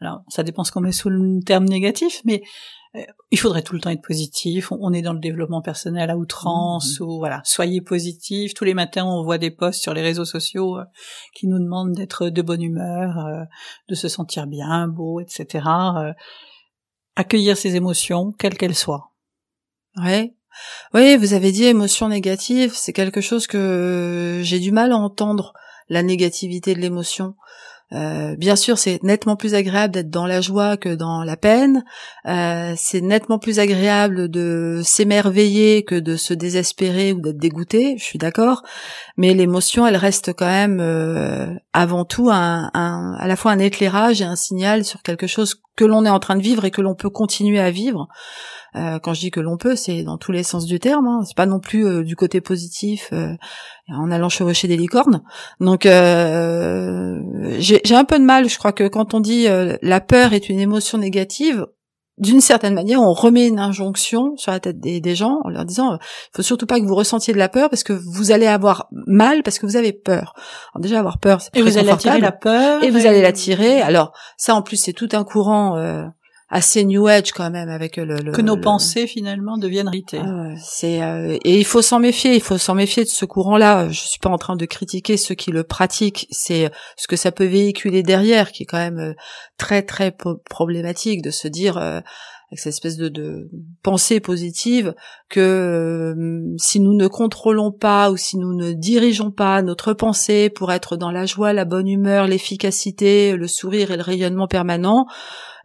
Alors 0.01 0.21
ça 0.29 0.43
dépend 0.43 0.63
ce 0.63 0.71
qu'on 0.71 0.81
met 0.81 0.91
sous 0.91 1.09
le 1.09 1.41
terme 1.43 1.65
négatif, 1.65 2.21
mais 2.25 2.41
euh, 2.95 3.03
il 3.31 3.39
faudrait 3.39 3.61
tout 3.61 3.73
le 3.73 3.81
temps 3.81 3.89
être 3.89 4.01
positif. 4.01 4.71
On 4.71 4.93
est 4.93 5.01
dans 5.01 5.13
le 5.13 5.19
développement 5.19 5.61
personnel 5.61 6.09
à 6.09 6.17
outrance, 6.17 6.99
mmh. 6.99 7.03
ou 7.03 7.17
voilà, 7.19 7.41
soyez 7.43 7.81
positif. 7.81 8.53
Tous 8.53 8.63
les 8.63 8.73
matins, 8.73 9.05
on 9.05 9.23
voit 9.23 9.37
des 9.37 9.51
posts 9.51 9.81
sur 9.81 9.93
les 9.93 10.01
réseaux 10.01 10.25
sociaux 10.25 10.77
euh, 10.77 10.83
qui 11.35 11.47
nous 11.47 11.59
demandent 11.59 11.93
d'être 11.93 12.29
de 12.29 12.41
bonne 12.41 12.63
humeur, 12.63 13.19
euh, 13.19 13.43
de 13.89 13.95
se 13.95 14.07
sentir 14.07 14.47
bien, 14.47 14.87
beau, 14.87 15.19
etc. 15.19 15.63
accueillir 17.15 17.57
ses 17.57 17.75
émotions, 17.75 18.31
quelles 18.31 18.57
qu'elles 18.57 18.75
soient. 18.75 19.11
Ouais. 19.97 20.33
Oui, 20.93 21.17
vous 21.17 21.33
avez 21.33 21.51
dit 21.51 21.65
émotion 21.65 22.09
négative, 22.09 22.73
c'est 22.75 22.93
quelque 22.93 23.21
chose 23.21 23.47
que 23.47 24.41
j'ai 24.43 24.59
du 24.59 24.71
mal 24.71 24.91
à 24.91 24.97
entendre, 24.97 25.53
la 25.89 26.03
négativité 26.03 26.73
de 26.73 26.79
l'émotion. 26.79 27.35
Euh, 27.93 28.35
bien 28.35 28.55
sûr, 28.55 28.77
c'est 28.77 29.01
nettement 29.03 29.35
plus 29.35 29.53
agréable 29.53 29.93
d'être 29.93 30.09
dans 30.09 30.25
la 30.25 30.41
joie 30.41 30.75
que 30.75 30.89
dans 30.89 31.23
la 31.23 31.37
peine. 31.37 31.83
Euh, 32.27 32.73
c'est 32.75 33.01
nettement 33.01 33.37
plus 33.37 33.59
agréable 33.59 34.27
de 34.29 34.81
s'émerveiller 34.83 35.83
que 35.83 35.95
de 35.95 36.15
se 36.15 36.33
désespérer 36.33 37.13
ou 37.13 37.21
d'être 37.21 37.37
dégoûté. 37.37 37.95
Je 37.97 38.03
suis 38.03 38.17
d'accord, 38.17 38.63
mais 39.17 39.33
l'émotion, 39.33 39.85
elle 39.85 39.97
reste 39.97 40.33
quand 40.33 40.47
même 40.47 40.79
euh, 40.79 41.47
avant 41.73 42.05
tout 42.05 42.29
un, 42.31 42.71
à 42.73 43.27
la 43.27 43.35
fois 43.35 43.51
un 43.51 43.59
éclairage 43.59 44.21
et 44.21 44.25
un 44.25 44.35
signal 44.35 44.83
sur 44.83 45.01
quelque 45.03 45.27
chose 45.27 45.61
que 45.75 45.85
l'on 45.85 46.05
est 46.05 46.09
en 46.09 46.19
train 46.19 46.35
de 46.35 46.41
vivre 46.41 46.65
et 46.65 46.71
que 46.71 46.81
l'on 46.81 46.95
peut 46.95 47.09
continuer 47.09 47.59
à 47.59 47.69
vivre. 47.69 48.07
Euh, 48.75 48.99
quand 48.99 49.13
je 49.13 49.21
dis 49.21 49.31
que 49.31 49.39
l'on 49.39 49.57
peut, 49.57 49.75
c'est 49.75 50.03
dans 50.03 50.17
tous 50.17 50.31
les 50.31 50.43
sens 50.43 50.65
du 50.65 50.79
terme. 50.79 51.07
Hein. 51.07 51.23
C'est 51.25 51.35
pas 51.35 51.45
non 51.45 51.59
plus 51.59 51.85
euh, 51.85 52.03
du 52.03 52.15
côté 52.15 52.41
positif 52.41 53.09
euh, 53.13 53.33
en 53.89 54.11
allant 54.11 54.29
chevaucher 54.29 54.67
des 54.67 54.77
licornes. 54.77 55.21
Donc 55.59 55.83
j'ai 55.83 55.91
un 57.95 58.05
peu 58.05 58.19
de 58.19 58.25
mal. 58.25 58.49
Je 58.49 58.57
crois 58.57 58.73
que 58.73 58.87
quand 58.87 59.13
on 59.13 59.19
dit 59.19 59.47
la 59.81 60.01
peur 60.01 60.33
est 60.33 60.49
une 60.49 60.59
émotion 60.59 60.97
négative, 60.97 61.65
d'une 62.17 62.39
certaine 62.39 62.73
manière, 62.73 63.01
on 63.01 63.11
remet 63.11 63.47
une 63.47 63.59
injonction 63.59 64.37
sur 64.37 64.51
la 64.51 64.61
tête 64.61 64.79
des, 64.79 65.15
gens 65.15 65.41
en 65.43 65.49
leur 65.49 65.65
disant, 65.65 65.95
il 65.95 66.37
faut 66.37 66.43
surtout 66.43 66.65
pas 66.65 66.79
que 66.79 66.85
vous 66.85 66.95
ressentiez 66.95 67.33
de 67.33 67.37
la 67.37 67.49
peur 67.49 67.69
parce 67.69 67.83
que 67.83 67.91
vous 67.91 68.31
allez 68.31 68.47
avoir 68.47 68.87
mal 68.91 69.43
parce 69.43 69.59
que 69.59 69.65
vous 69.65 69.75
avez 69.75 69.91
peur. 69.91 70.33
Alors 70.73 70.81
déjà 70.81 70.99
avoir 70.99 71.19
peur, 71.19 71.41
c'est 71.41 71.55
et 71.57 71.61
vous 71.61 71.77
allez 71.77 71.89
attirer 71.89 72.21
la 72.21 72.31
peur 72.31 72.83
et, 72.83 72.89
vous 72.89 73.05
allez 73.05 73.21
l'attirer. 73.21 73.81
Alors 73.81 74.13
ça, 74.37 74.55
en 74.55 74.61
plus, 74.61 74.77
c'est 74.77 74.93
tout 74.93 75.09
un 75.11 75.25
courant. 75.25 75.75
Euh, 75.77 76.05
assez 76.49 76.83
new 76.83 77.07
age 77.07 77.31
quand 77.31 77.49
même 77.49 77.69
avec 77.69 77.97
le, 77.97 78.17
le 78.17 78.31
que 78.31 78.41
nos 78.41 78.57
pensées 78.57 79.07
finalement 79.07 79.57
deviennent 79.57 79.87
réalité. 79.87 80.19
Ah 80.23 80.53
c'est 80.61 81.01
euh, 81.01 81.37
et 81.43 81.57
il 81.57 81.65
faut 81.65 81.81
s'en 81.81 81.99
méfier, 81.99 82.35
il 82.35 82.41
faut 82.41 82.57
s'en 82.57 82.75
méfier 82.75 83.03
de 83.03 83.09
ce 83.09 83.25
courant-là. 83.25 83.89
Je 83.89 83.99
suis 83.99 84.19
pas 84.19 84.29
en 84.29 84.37
train 84.37 84.55
de 84.55 84.65
critiquer 84.65 85.17
ceux 85.17 85.35
qui 85.35 85.51
le 85.51 85.63
pratiquent, 85.63 86.27
c'est 86.29 86.71
ce 86.97 87.07
que 87.07 87.15
ça 87.15 87.31
peut 87.31 87.45
véhiculer 87.45 88.03
derrière 88.03 88.51
qui 88.51 88.63
est 88.63 88.65
quand 88.67 88.77
même 88.77 88.99
euh, 88.99 89.13
très 89.57 89.81
très 89.81 90.15
problématique 90.49 91.23
de 91.23 91.31
se 91.31 91.47
dire 91.47 91.77
euh, 91.77 91.99
avec 92.51 92.59
cette 92.59 92.73
espèce 92.73 92.97
de, 92.97 93.09
de 93.09 93.49
pensée 93.81 94.19
positive 94.19 94.93
que 95.29 96.15
si 96.57 96.79
nous 96.79 96.93
ne 96.93 97.07
contrôlons 97.07 97.71
pas 97.71 98.11
ou 98.11 98.17
si 98.17 98.37
nous 98.37 98.53
ne 98.53 98.71
dirigeons 98.71 99.31
pas 99.31 99.61
notre 99.61 99.93
pensée 99.93 100.49
pour 100.49 100.71
être 100.71 100.95
dans 100.95 101.11
la 101.11 101.25
joie, 101.25 101.53
la 101.53 101.65
bonne 101.65 101.87
humeur, 101.87 102.27
l'efficacité, 102.27 103.35
le 103.35 103.47
sourire 103.47 103.91
et 103.91 103.97
le 103.97 104.03
rayonnement 104.03 104.47
permanent, 104.47 105.05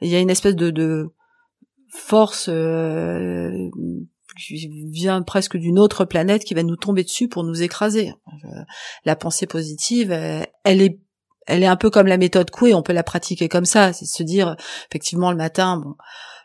il 0.01 0.09
y 0.09 0.17
a 0.17 0.21
une 0.21 0.31
espèce 0.31 0.57
de, 0.57 0.71
de 0.71 1.11
force 1.91 2.49
euh, 2.49 3.51
qui 4.39 4.69
vient 4.91 5.23
presque 5.23 5.57
d'une 5.57 5.79
autre 5.79 6.05
planète 6.05 6.45
qui 6.45 6.55
va 6.55 6.63
nous 6.63 6.77
tomber 6.77 7.05
dessus 7.05 7.29
pour 7.29 7.45
nous 7.45 7.63
écraser. 7.63 8.13
La 9.05 9.17
pensée 9.17 9.47
positive, 9.47 10.13
elle 10.13 10.83
est 10.83 10.99
elle 11.47 11.65
est 11.65 11.67
un 11.67 11.77
peu 11.77 11.91
comme 11.91 12.07
la 12.07 12.19
méthode 12.19 12.51
Coué, 12.51 12.75
on 12.75 12.83
peut 12.83 12.93
la 12.93 13.03
pratiquer 13.03 13.49
comme 13.49 13.65
ça, 13.65 13.93
c'est 13.93 14.05
se 14.05 14.23
dire 14.23 14.57
effectivement 14.89 15.33
le 15.33 15.37
matin, 15.37 15.79
bon, 15.79 15.97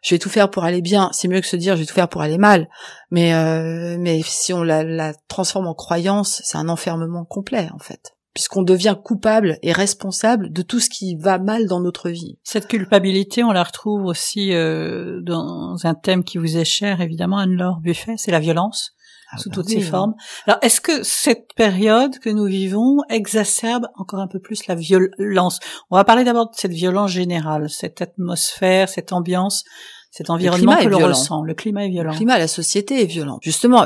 je 0.05 0.13
vais 0.13 0.19
tout 0.19 0.29
faire 0.29 0.51
pour 0.51 0.63
aller 0.63 0.81
bien, 0.81 1.09
c'est 1.13 1.27
mieux 1.27 1.41
que 1.41 1.47
se 1.47 1.55
dire 1.55 1.75
je 1.75 1.81
vais 1.81 1.87
tout 1.87 1.95
faire 1.95 2.07
pour 2.07 2.21
aller 2.21 2.37
mal. 2.37 2.69
Mais 3.09 3.33
euh, 3.33 3.97
mais 3.99 4.21
si 4.23 4.53
on 4.53 4.61
la, 4.61 5.13
transforme 5.27 5.65
en 5.65 5.73
croyance, 5.73 6.41
c'est 6.45 6.57
un 6.57 6.69
enfermement 6.69 7.25
complet 7.25 7.69
en 7.73 7.79
fait 7.79 8.11
puisqu'on 8.35 8.63
devient 8.63 8.97
coupable 9.01 9.57
et 9.61 9.71
responsable 9.71 10.51
de 10.51 10.61
tout 10.61 10.81
ce 10.81 10.89
qui 10.89 11.15
va 11.15 11.39
mal 11.39 11.67
dans 11.67 11.79
notre 11.79 12.09
vie. 12.09 12.37
Cette 12.43 12.67
culpabilité, 12.67 13.45
on 13.45 13.53
la 13.53 13.63
retrouve 13.63 14.03
aussi 14.03 14.53
euh, 14.53 15.21
dans 15.21 15.77
un 15.85 15.95
thème 15.95 16.25
qui 16.25 16.37
vous 16.37 16.57
est 16.57 16.65
cher, 16.65 16.99
évidemment, 16.99 17.37
Anne-Laure 17.37 17.79
Buffet, 17.79 18.15
c'est 18.17 18.31
la 18.31 18.41
violence 18.41 18.91
ah 19.35 19.41
sous 19.41 19.49
toutes 19.49 19.69
ses 19.69 19.81
formes. 19.81 20.13
Alors, 20.47 20.59
est-ce 20.61 20.81
que 20.81 21.03
cette 21.03 21.53
période 21.55 22.17
que 22.19 22.29
nous 22.29 22.45
vivons 22.45 22.97
exacerbe 23.09 23.87
encore 23.95 24.19
un 24.19 24.27
peu 24.27 24.39
plus 24.39 24.67
la 24.67 24.75
violence? 24.75 25.59
On 25.89 25.95
va 25.95 26.03
parler 26.03 26.23
d'abord 26.23 26.49
de 26.49 26.55
cette 26.55 26.71
violence 26.71 27.11
générale, 27.11 27.69
cette 27.69 28.01
atmosphère, 28.01 28.89
cette 28.89 29.13
ambiance, 29.13 29.63
cet 30.11 30.29
environnement 30.29 30.77
que 30.77 30.87
l'on 30.87 31.07
ressent. 31.07 31.43
Le 31.43 31.53
climat 31.53 31.85
est 31.85 31.89
violent. 31.89 32.11
Le 32.11 32.17
climat, 32.17 32.37
la 32.37 32.47
société 32.47 33.01
est 33.01 33.05
violente. 33.05 33.39
Justement, 33.43 33.85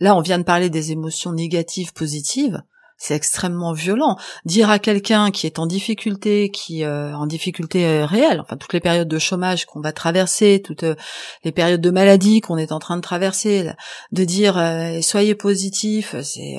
là, 0.00 0.16
on 0.16 0.20
vient 0.20 0.38
de 0.38 0.44
parler 0.44 0.70
des 0.70 0.92
émotions 0.92 1.32
négatives, 1.32 1.92
positives 1.92 2.62
c'est 3.02 3.16
extrêmement 3.16 3.72
violent. 3.72 4.16
Dire 4.44 4.70
à 4.70 4.78
quelqu'un 4.78 5.32
qui 5.32 5.48
est 5.48 5.58
en 5.58 5.66
difficulté, 5.66 6.52
qui 6.52 6.84
euh, 6.84 7.12
en 7.16 7.26
difficulté 7.26 7.84
euh, 7.84 8.06
réelle, 8.06 8.40
enfin 8.40 8.56
toutes 8.56 8.72
les 8.72 8.80
périodes 8.80 9.08
de 9.08 9.18
chômage 9.18 9.66
qu'on 9.66 9.80
va 9.80 9.92
traverser, 9.92 10.62
toutes 10.64 10.84
euh, 10.84 10.94
les 11.42 11.50
périodes 11.50 11.80
de 11.80 11.90
maladie 11.90 12.40
qu'on 12.40 12.56
est 12.56 12.70
en 12.70 12.78
train 12.78 12.94
de 12.94 13.02
traverser, 13.02 13.72
de 14.12 14.24
dire 14.24 14.54
soyez 15.02 15.34
positif, 15.34 16.14
c'est 16.22 16.58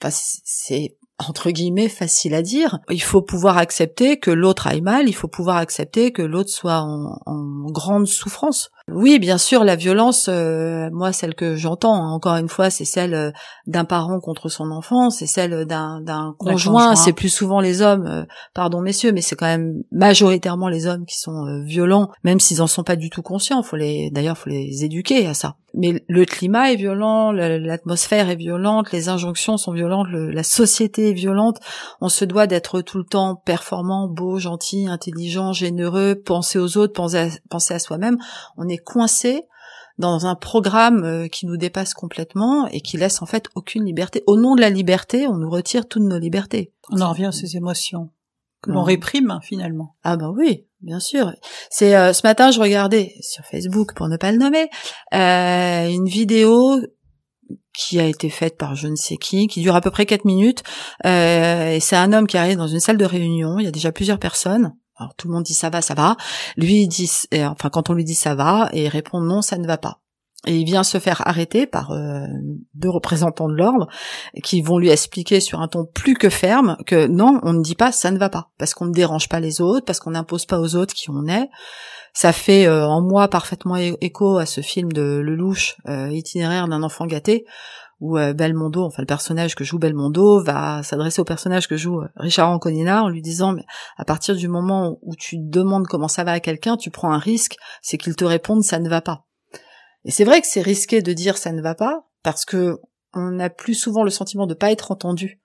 enfin 0.00 0.16
c'est 0.44 0.96
entre 1.18 1.50
guillemets 1.50 1.90
facile 1.90 2.34
à 2.34 2.40
dire. 2.40 2.78
Il 2.88 3.02
faut 3.02 3.22
pouvoir 3.22 3.58
accepter 3.58 4.18
que 4.18 4.30
l'autre 4.30 4.66
aille 4.66 4.80
mal, 4.80 5.06
il 5.06 5.14
faut 5.14 5.28
pouvoir 5.28 5.58
accepter 5.58 6.12
que 6.12 6.22
l'autre 6.22 6.50
soit 6.50 6.80
en, 6.80 7.20
en, 7.26 7.70
grande 7.70 8.06
souffrance. 8.06 8.70
Oui, 8.92 9.18
bien 9.18 9.38
sûr, 9.38 9.64
la 9.64 9.76
violence, 9.76 10.28
euh, 10.28 10.90
moi, 10.92 11.10
celle 11.12 11.34
que 11.34 11.56
j'entends, 11.56 11.94
hein, 11.94 12.10
encore 12.10 12.36
une 12.36 12.50
fois, 12.50 12.68
c'est 12.68 12.84
celle 12.84 13.14
euh, 13.14 13.30
d'un 13.66 13.86
parent 13.86 14.20
contre 14.20 14.50
son 14.50 14.70
enfant, 14.70 15.08
c'est 15.08 15.26
celle 15.26 15.64
d'un, 15.64 16.02
d'un 16.02 16.34
conjoint, 16.38 16.94
c'est 16.94 17.14
plus 17.14 17.30
souvent 17.30 17.60
les 17.60 17.80
hommes, 17.80 18.06
euh, 18.06 18.24
pardon 18.52 18.82
messieurs, 18.82 19.12
mais 19.12 19.22
c'est 19.22 19.36
quand 19.36 19.46
même 19.46 19.82
majoritairement 19.90 20.68
les 20.68 20.86
hommes 20.86 21.06
qui 21.06 21.18
sont 21.18 21.62
violents, 21.64 22.10
même 22.24 22.40
s'ils 22.40 22.60
en 22.60 22.66
sont 22.66 22.84
pas 22.84 22.96
du 22.96 23.08
tout 23.08 23.22
conscients. 23.22 23.62
Faut 23.62 23.76
les, 23.76 24.10
d'ailleurs, 24.10 24.36
faut 24.36 24.50
les 24.50 24.84
éduquer 24.84 25.26
à 25.26 25.32
ça. 25.32 25.56
Mais 25.76 26.04
le 26.08 26.24
climat 26.24 26.70
est 26.70 26.76
violent, 26.76 27.32
l'atmosphère 27.32 28.30
est 28.30 28.36
violente, 28.36 28.92
les 28.92 29.08
injonctions 29.08 29.56
sont 29.56 29.72
violentes, 29.72 30.06
la 30.12 30.44
société 30.44 31.10
est 31.10 31.14
violente. 31.14 31.58
On 32.00 32.08
se 32.08 32.24
doit 32.24 32.46
d'être 32.46 32.80
tout 32.80 32.98
le 32.98 33.04
temps 33.04 33.34
performant, 33.34 34.06
beau, 34.06 34.38
gentil, 34.38 34.86
intelligent, 34.86 35.52
généreux, 35.52 36.14
penser 36.14 36.60
aux 36.60 36.76
autres, 36.76 36.92
penser 36.92 37.16
à, 37.16 37.28
penser 37.50 37.74
à 37.74 37.80
soi-même. 37.80 38.18
On 38.56 38.68
est 38.68 38.73
coincé 38.78 39.46
dans 39.98 40.26
un 40.26 40.34
programme 40.34 41.04
euh, 41.04 41.28
qui 41.28 41.46
nous 41.46 41.56
dépasse 41.56 41.94
complètement 41.94 42.66
et 42.68 42.80
qui 42.80 42.96
laisse 42.96 43.22
en 43.22 43.26
fait 43.26 43.48
aucune 43.54 43.84
liberté. 43.84 44.22
Au 44.26 44.36
nom 44.36 44.56
de 44.56 44.60
la 44.60 44.70
liberté, 44.70 45.26
on 45.26 45.36
nous 45.36 45.50
retire 45.50 45.88
toutes 45.88 46.02
nos 46.02 46.18
libertés. 46.18 46.72
On 46.90 47.00
en 47.00 47.10
revient 47.10 47.26
à 47.26 47.32
ces 47.32 47.56
émotions 47.56 48.10
que 48.62 48.70
l'on 48.70 48.82
réprime 48.82 49.38
finalement. 49.42 49.94
Ah 50.04 50.16
ben 50.16 50.32
oui, 50.34 50.66
bien 50.80 50.98
sûr. 50.98 51.32
C'est 51.70 51.94
euh, 51.94 52.12
ce 52.14 52.26
matin, 52.26 52.50
je 52.50 52.60
regardais 52.60 53.14
sur 53.20 53.44
Facebook, 53.44 53.94
pour 53.94 54.08
ne 54.08 54.16
pas 54.16 54.32
le 54.32 54.38
nommer, 54.38 54.70
euh, 55.12 55.88
une 55.88 56.06
vidéo 56.06 56.80
qui 57.74 58.00
a 58.00 58.06
été 58.06 58.30
faite 58.30 58.56
par 58.56 58.74
je 58.74 58.88
ne 58.88 58.96
sais 58.96 59.16
qui, 59.16 59.48
qui 59.48 59.60
dure 59.60 59.76
à 59.76 59.80
peu 59.82 59.90
près 59.90 60.06
quatre 60.06 60.24
minutes. 60.24 60.62
et 61.04 61.78
c'est 61.80 61.96
un 61.96 62.12
homme 62.12 62.26
qui 62.26 62.38
arrive 62.38 62.56
dans 62.56 62.68
une 62.68 62.80
salle 62.80 62.96
de 62.96 63.04
réunion. 63.04 63.58
Il 63.58 63.64
y 63.64 63.68
a 63.68 63.72
déjà 63.72 63.92
plusieurs 63.92 64.18
personnes. 64.18 64.72
Alors 64.96 65.14
tout 65.16 65.28
le 65.28 65.34
monde 65.34 65.44
dit 65.44 65.54
ça 65.54 65.70
va, 65.70 65.82
ça 65.82 65.94
va. 65.94 66.16
Lui 66.56 66.86
dit, 66.88 67.10
enfin 67.32 67.70
quand 67.70 67.90
on 67.90 67.94
lui 67.94 68.04
dit 68.04 68.14
ça 68.14 68.34
va, 68.34 68.68
et 68.72 68.84
il 68.84 68.88
répond 68.88 69.20
non, 69.20 69.42
ça 69.42 69.58
ne 69.58 69.66
va 69.66 69.78
pas. 69.78 70.00
Et 70.46 70.58
il 70.58 70.64
vient 70.64 70.82
se 70.82 70.98
faire 70.98 71.26
arrêter 71.26 71.66
par 71.66 71.92
euh, 71.92 72.26
deux 72.74 72.90
représentants 72.90 73.48
de 73.48 73.54
l'ordre 73.54 73.88
qui 74.42 74.60
vont 74.60 74.78
lui 74.78 74.90
expliquer 74.90 75.40
sur 75.40 75.60
un 75.60 75.68
ton 75.68 75.86
plus 75.86 76.14
que 76.14 76.28
ferme 76.28 76.76
que 76.86 77.06
non, 77.06 77.40
on 77.42 77.54
ne 77.54 77.62
dit 77.62 77.74
pas 77.74 77.92
ça 77.92 78.10
ne 78.10 78.18
va 78.18 78.28
pas 78.28 78.50
parce 78.58 78.74
qu'on 78.74 78.86
ne 78.86 78.92
dérange 78.92 79.28
pas 79.28 79.40
les 79.40 79.60
autres, 79.60 79.86
parce 79.86 80.00
qu'on 80.00 80.10
n'impose 80.10 80.44
pas 80.44 80.60
aux 80.60 80.76
autres 80.76 80.94
qui 80.94 81.10
on 81.10 81.26
est. 81.26 81.48
Ça 82.12 82.32
fait 82.32 82.66
euh, 82.66 82.86
en 82.86 83.02
moi 83.02 83.26
parfaitement 83.28 83.76
écho 83.76 84.38
à 84.38 84.46
ce 84.46 84.60
film 84.60 84.92
de 84.92 85.20
Lelouch, 85.24 85.76
euh, 85.88 86.10
itinéraire 86.12 86.68
d'un 86.68 86.84
enfant 86.84 87.06
gâté, 87.06 87.44
où 88.00 88.18
euh, 88.18 88.32
Belmondo, 88.32 88.84
enfin 88.84 89.02
le 89.02 89.06
personnage 89.06 89.54
que 89.54 89.64
joue 89.64 89.78
Belmondo, 89.78 90.42
va 90.42 90.82
s'adresser 90.82 91.20
au 91.20 91.24
personnage 91.24 91.68
que 91.68 91.76
joue 91.76 92.00
euh, 92.00 92.08
Richard 92.16 92.50
Anconina 92.50 93.02
en 93.02 93.08
lui 93.08 93.22
disant 93.22 93.52
mais 93.52 93.64
à 93.96 94.04
partir 94.04 94.36
du 94.36 94.48
moment 94.48 94.98
où 95.02 95.14
tu 95.16 95.36
demandes 95.38 95.86
comment 95.86 96.08
ça 96.08 96.24
va 96.24 96.32
à 96.32 96.40
quelqu'un, 96.40 96.76
tu 96.76 96.90
prends 96.90 97.12
un 97.12 97.18
risque, 97.18 97.56
c'est 97.82 97.98
qu'il 97.98 98.16
te 98.16 98.24
réponde 98.24 98.62
ça 98.62 98.78
ne 98.78 98.88
va 98.88 99.00
pas. 99.00 99.24
Et 100.04 100.10
c'est 100.10 100.24
vrai 100.24 100.40
que 100.40 100.46
c'est 100.46 100.62
risqué 100.62 101.02
de 101.02 101.12
dire 101.12 101.36
ça 101.36 101.52
ne 101.52 101.62
va 101.62 101.74
pas 101.74 102.04
parce 102.22 102.44
que 102.44 102.78
on 103.14 103.38
a 103.38 103.48
plus 103.48 103.74
souvent 103.74 104.02
le 104.02 104.10
sentiment 104.10 104.46
de 104.46 104.54
pas 104.54 104.72
être 104.72 104.90
entendu 104.90 105.40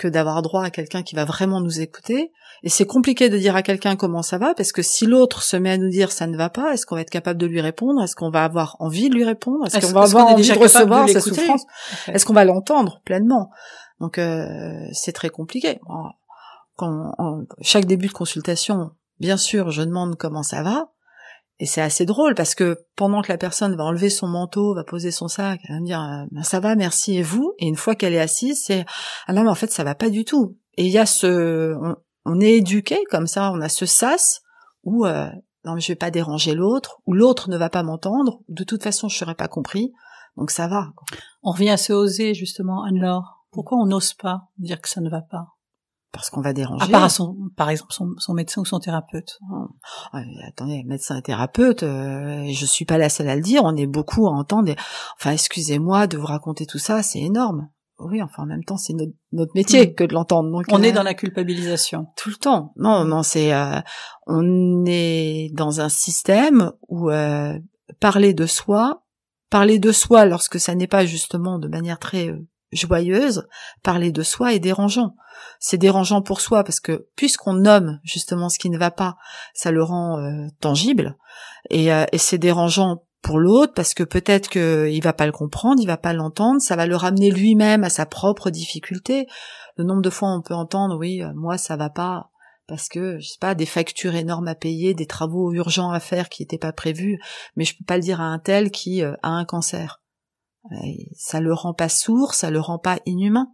que 0.00 0.08
d'avoir 0.08 0.40
droit 0.40 0.64
à 0.64 0.70
quelqu'un 0.70 1.02
qui 1.02 1.14
va 1.14 1.26
vraiment 1.26 1.60
nous 1.60 1.80
écouter. 1.80 2.32
Et 2.62 2.70
c'est 2.70 2.86
compliqué 2.86 3.28
de 3.28 3.36
dire 3.36 3.54
à 3.54 3.62
quelqu'un 3.62 3.96
comment 3.96 4.22
ça 4.22 4.38
va, 4.38 4.54
parce 4.54 4.72
que 4.72 4.80
si 4.80 5.04
l'autre 5.04 5.42
se 5.42 5.56
met 5.56 5.72
à 5.72 5.76
nous 5.76 5.90
dire 5.90 6.10
ça 6.10 6.26
ne 6.26 6.36
va 6.36 6.48
pas, 6.48 6.72
est-ce 6.72 6.86
qu'on 6.86 6.94
va 6.94 7.02
être 7.02 7.10
capable 7.10 7.38
de 7.38 7.46
lui 7.46 7.60
répondre? 7.60 8.02
Est-ce 8.02 8.16
qu'on 8.16 8.30
va 8.30 8.44
avoir 8.44 8.76
envie 8.80 9.10
de 9.10 9.14
lui 9.14 9.24
répondre? 9.24 9.66
Est-ce 9.66 9.86
qu'on 9.86 9.92
va 9.92 10.02
avoir 10.02 10.28
envie 10.28 10.48
de 10.48 10.58
recevoir 10.58 11.08
sa 11.08 11.20
souffrance? 11.20 11.66
Est-ce 12.08 12.24
qu'on 12.24 12.32
va 12.32 12.44
l'entendre 12.44 13.02
pleinement? 13.04 13.50
Donc 14.00 14.16
euh, 14.18 14.86
c'est 14.92 15.12
très 15.12 15.28
compliqué. 15.28 15.80
Quand, 16.76 17.14
chaque 17.60 17.84
début 17.84 18.08
de 18.08 18.12
consultation, 18.12 18.92
bien 19.18 19.36
sûr, 19.36 19.70
je 19.70 19.82
demande 19.82 20.16
comment 20.16 20.42
ça 20.42 20.62
va. 20.62 20.88
Et 21.60 21.66
c'est 21.66 21.82
assez 21.82 22.06
drôle 22.06 22.34
parce 22.34 22.54
que 22.54 22.78
pendant 22.96 23.20
que 23.20 23.30
la 23.30 23.36
personne 23.36 23.76
va 23.76 23.84
enlever 23.84 24.08
son 24.08 24.26
manteau, 24.26 24.74
va 24.74 24.82
poser 24.82 25.10
son 25.10 25.28
sac, 25.28 25.60
elle 25.68 25.74
va 25.74 25.80
me 25.80 25.84
dire 25.84 26.00
euh, 26.00 26.24
ben, 26.30 26.42
ça 26.42 26.58
va, 26.58 26.74
merci 26.74 27.18
et 27.18 27.22
vous? 27.22 27.52
Et 27.58 27.66
une 27.66 27.76
fois 27.76 27.94
qu'elle 27.94 28.14
est 28.14 28.20
assise, 28.20 28.62
c'est 28.64 28.86
ah 29.26 29.34
non 29.34 29.42
mais 29.42 29.50
en 29.50 29.54
fait 29.54 29.70
ça 29.70 29.84
va 29.84 29.94
pas 29.94 30.08
du 30.08 30.24
tout. 30.24 30.56
Et 30.78 30.86
il 30.86 30.90
y 30.90 30.96
a 30.96 31.04
ce, 31.04 31.76
on, 32.24 32.40
est 32.40 32.54
éduqué 32.54 33.04
comme 33.10 33.26
ça, 33.26 33.52
on 33.52 33.60
a 33.60 33.68
ce 33.68 33.84
sas 33.84 34.40
où 34.84 35.04
euh, 35.04 35.28
non 35.66 35.74
mais 35.74 35.82
je 35.82 35.88
vais 35.88 35.96
pas 35.96 36.10
déranger 36.10 36.54
l'autre, 36.54 37.02
ou 37.04 37.12
l'autre 37.12 37.50
ne 37.50 37.58
va 37.58 37.68
pas 37.68 37.82
m'entendre, 37.82 38.40
de 38.48 38.64
toute 38.64 38.82
façon 38.82 39.08
je 39.08 39.18
serai 39.18 39.34
pas 39.34 39.48
compris, 39.48 39.92
donc 40.38 40.50
ça 40.50 40.66
va. 40.66 40.86
On 41.42 41.50
revient 41.50 41.70
à 41.70 41.76
se 41.76 41.92
oser 41.92 42.32
justement, 42.32 42.84
Anne-Laure. 42.84 43.44
Pourquoi 43.52 43.76
on 43.78 43.86
n'ose 43.86 44.14
pas 44.14 44.44
dire 44.56 44.80
que 44.80 44.88
ça 44.88 45.02
ne 45.02 45.10
va 45.10 45.20
pas? 45.20 45.48
Parce 46.12 46.30
qu'on 46.30 46.40
va 46.40 46.52
déranger. 46.52 46.84
À 46.84 46.88
part 46.88 47.10
son, 47.10 47.36
par 47.56 47.70
exemple 47.70 47.92
son, 47.92 48.14
son, 48.18 48.34
médecin 48.34 48.60
ou 48.60 48.64
son 48.64 48.80
thérapeute. 48.80 49.38
Oh, 49.52 49.68
attendez, 50.46 50.82
médecin 50.84 51.16
et 51.16 51.22
thérapeute, 51.22 51.82
euh, 51.82 52.46
je 52.50 52.66
suis 52.66 52.84
pas 52.84 52.98
la 52.98 53.08
seule 53.08 53.28
à 53.28 53.36
le 53.36 53.42
dire. 53.42 53.62
On 53.64 53.76
est 53.76 53.86
beaucoup 53.86 54.26
à 54.26 54.30
entendre. 54.30 54.72
Enfin, 55.18 55.32
excusez-moi 55.32 56.06
de 56.06 56.16
vous 56.16 56.26
raconter 56.26 56.66
tout 56.66 56.78
ça, 56.78 57.02
c'est 57.02 57.20
énorme. 57.20 57.68
Oui, 58.02 58.22
enfin 58.22 58.44
en 58.44 58.46
même 58.46 58.64
temps 58.64 58.78
c'est 58.78 58.94
notre, 58.94 59.12
notre 59.32 59.52
métier 59.54 59.88
mm. 59.88 59.94
que 59.94 60.04
de 60.04 60.14
l'entendre. 60.14 60.50
Donc 60.50 60.64
on 60.70 60.82
est 60.82 60.90
euh, 60.90 60.94
dans 60.94 61.02
la 61.02 61.14
culpabilisation 61.14 62.06
tout 62.16 62.30
le 62.30 62.36
temps. 62.36 62.72
Non, 62.76 63.04
non, 63.04 63.22
c'est 63.22 63.52
euh, 63.52 63.78
on 64.26 64.84
est 64.86 65.50
dans 65.52 65.82
un 65.82 65.90
système 65.90 66.72
où 66.88 67.10
parler 68.00 68.32
de 68.32 68.46
soi, 68.46 69.04
parler 69.50 69.78
de 69.78 69.92
soi 69.92 70.24
lorsque 70.24 70.58
ça 70.58 70.74
n'est 70.74 70.86
pas 70.86 71.04
justement 71.04 71.58
de 71.58 71.68
manière 71.68 71.98
très 71.98 72.34
joyeuse, 72.72 73.46
parler 73.82 74.12
de 74.12 74.22
soi 74.22 74.54
est 74.54 74.58
dérangeant. 74.58 75.14
C'est 75.58 75.78
dérangeant 75.78 76.22
pour 76.22 76.40
soi 76.40 76.64
parce 76.64 76.80
que 76.80 77.06
puisqu'on 77.16 77.54
nomme 77.54 78.00
justement 78.02 78.48
ce 78.48 78.58
qui 78.58 78.70
ne 78.70 78.78
va 78.78 78.90
pas, 78.90 79.16
ça 79.54 79.70
le 79.70 79.82
rend 79.82 80.18
euh, 80.18 80.46
tangible 80.60 81.16
et, 81.70 81.92
euh, 81.92 82.04
c'est 82.16 82.38
dérangeant 82.38 83.04
pour 83.22 83.38
l'autre 83.38 83.74
parce 83.74 83.92
que 83.92 84.02
peut-être 84.02 84.48
qu'il 84.48 85.02
va 85.02 85.12
pas 85.12 85.26
le 85.26 85.32
comprendre, 85.32 85.80
il 85.80 85.86
va 85.86 85.98
pas 85.98 86.12
l'entendre, 86.12 86.60
ça 86.60 86.76
va 86.76 86.86
le 86.86 86.96
ramener 86.96 87.30
lui-même 87.30 87.84
à 87.84 87.90
sa 87.90 88.06
propre 88.06 88.50
difficulté. 88.50 89.26
Le 89.76 89.84
nombre 89.84 90.02
de 90.02 90.10
fois 90.10 90.34
on 90.34 90.42
peut 90.42 90.54
entendre 90.54 90.96
oui, 90.96 91.22
euh, 91.22 91.32
moi 91.34 91.58
ça 91.58 91.76
va 91.76 91.90
pas 91.90 92.30
parce 92.66 92.88
que 92.88 93.18
je 93.18 93.28
sais 93.28 93.38
pas 93.40 93.56
des 93.56 93.66
factures 93.66 94.14
énormes 94.14 94.46
à 94.46 94.54
payer, 94.54 94.94
des 94.94 95.06
travaux 95.06 95.52
urgents 95.52 95.90
à 95.90 95.98
faire 95.98 96.28
qui 96.28 96.42
n'étaient 96.42 96.56
pas 96.56 96.72
prévus, 96.72 97.18
mais 97.56 97.64
je 97.64 97.76
peux 97.76 97.84
pas 97.84 97.96
le 97.96 98.02
dire 98.02 98.20
à 98.20 98.24
un 98.24 98.38
tel 98.38 98.70
qui 98.70 99.02
a 99.02 99.16
un 99.22 99.44
cancer. 99.44 100.00
Ça 101.16 101.40
le 101.40 101.52
rend 101.52 101.74
pas 101.74 101.88
sourd, 101.88 102.34
ça 102.34 102.50
le 102.50 102.60
rend 102.60 102.78
pas 102.78 102.98
inhumain. 103.06 103.48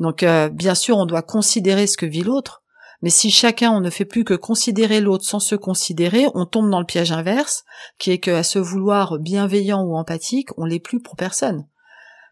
Donc 0.00 0.22
euh, 0.22 0.48
bien 0.48 0.74
sûr, 0.74 0.96
on 0.96 1.06
doit 1.06 1.22
considérer 1.22 1.86
ce 1.86 1.96
que 1.96 2.06
vit 2.06 2.22
l'autre, 2.22 2.62
mais 3.02 3.10
si 3.10 3.30
chacun 3.30 3.70
on 3.70 3.80
ne 3.80 3.90
fait 3.90 4.04
plus 4.04 4.24
que 4.24 4.34
considérer 4.34 5.00
l'autre 5.00 5.24
sans 5.24 5.40
se 5.40 5.54
considérer, 5.54 6.26
on 6.34 6.46
tombe 6.46 6.70
dans 6.70 6.80
le 6.80 6.86
piège 6.86 7.12
inverse, 7.12 7.64
qui 7.98 8.12
est 8.12 8.18
qu'à 8.18 8.42
se 8.42 8.58
vouloir 8.58 9.18
bienveillant 9.18 9.82
ou 9.82 9.96
empathique, 9.96 10.48
on 10.56 10.64
l'est 10.64 10.80
plus 10.80 11.00
pour 11.00 11.16
personne. 11.16 11.66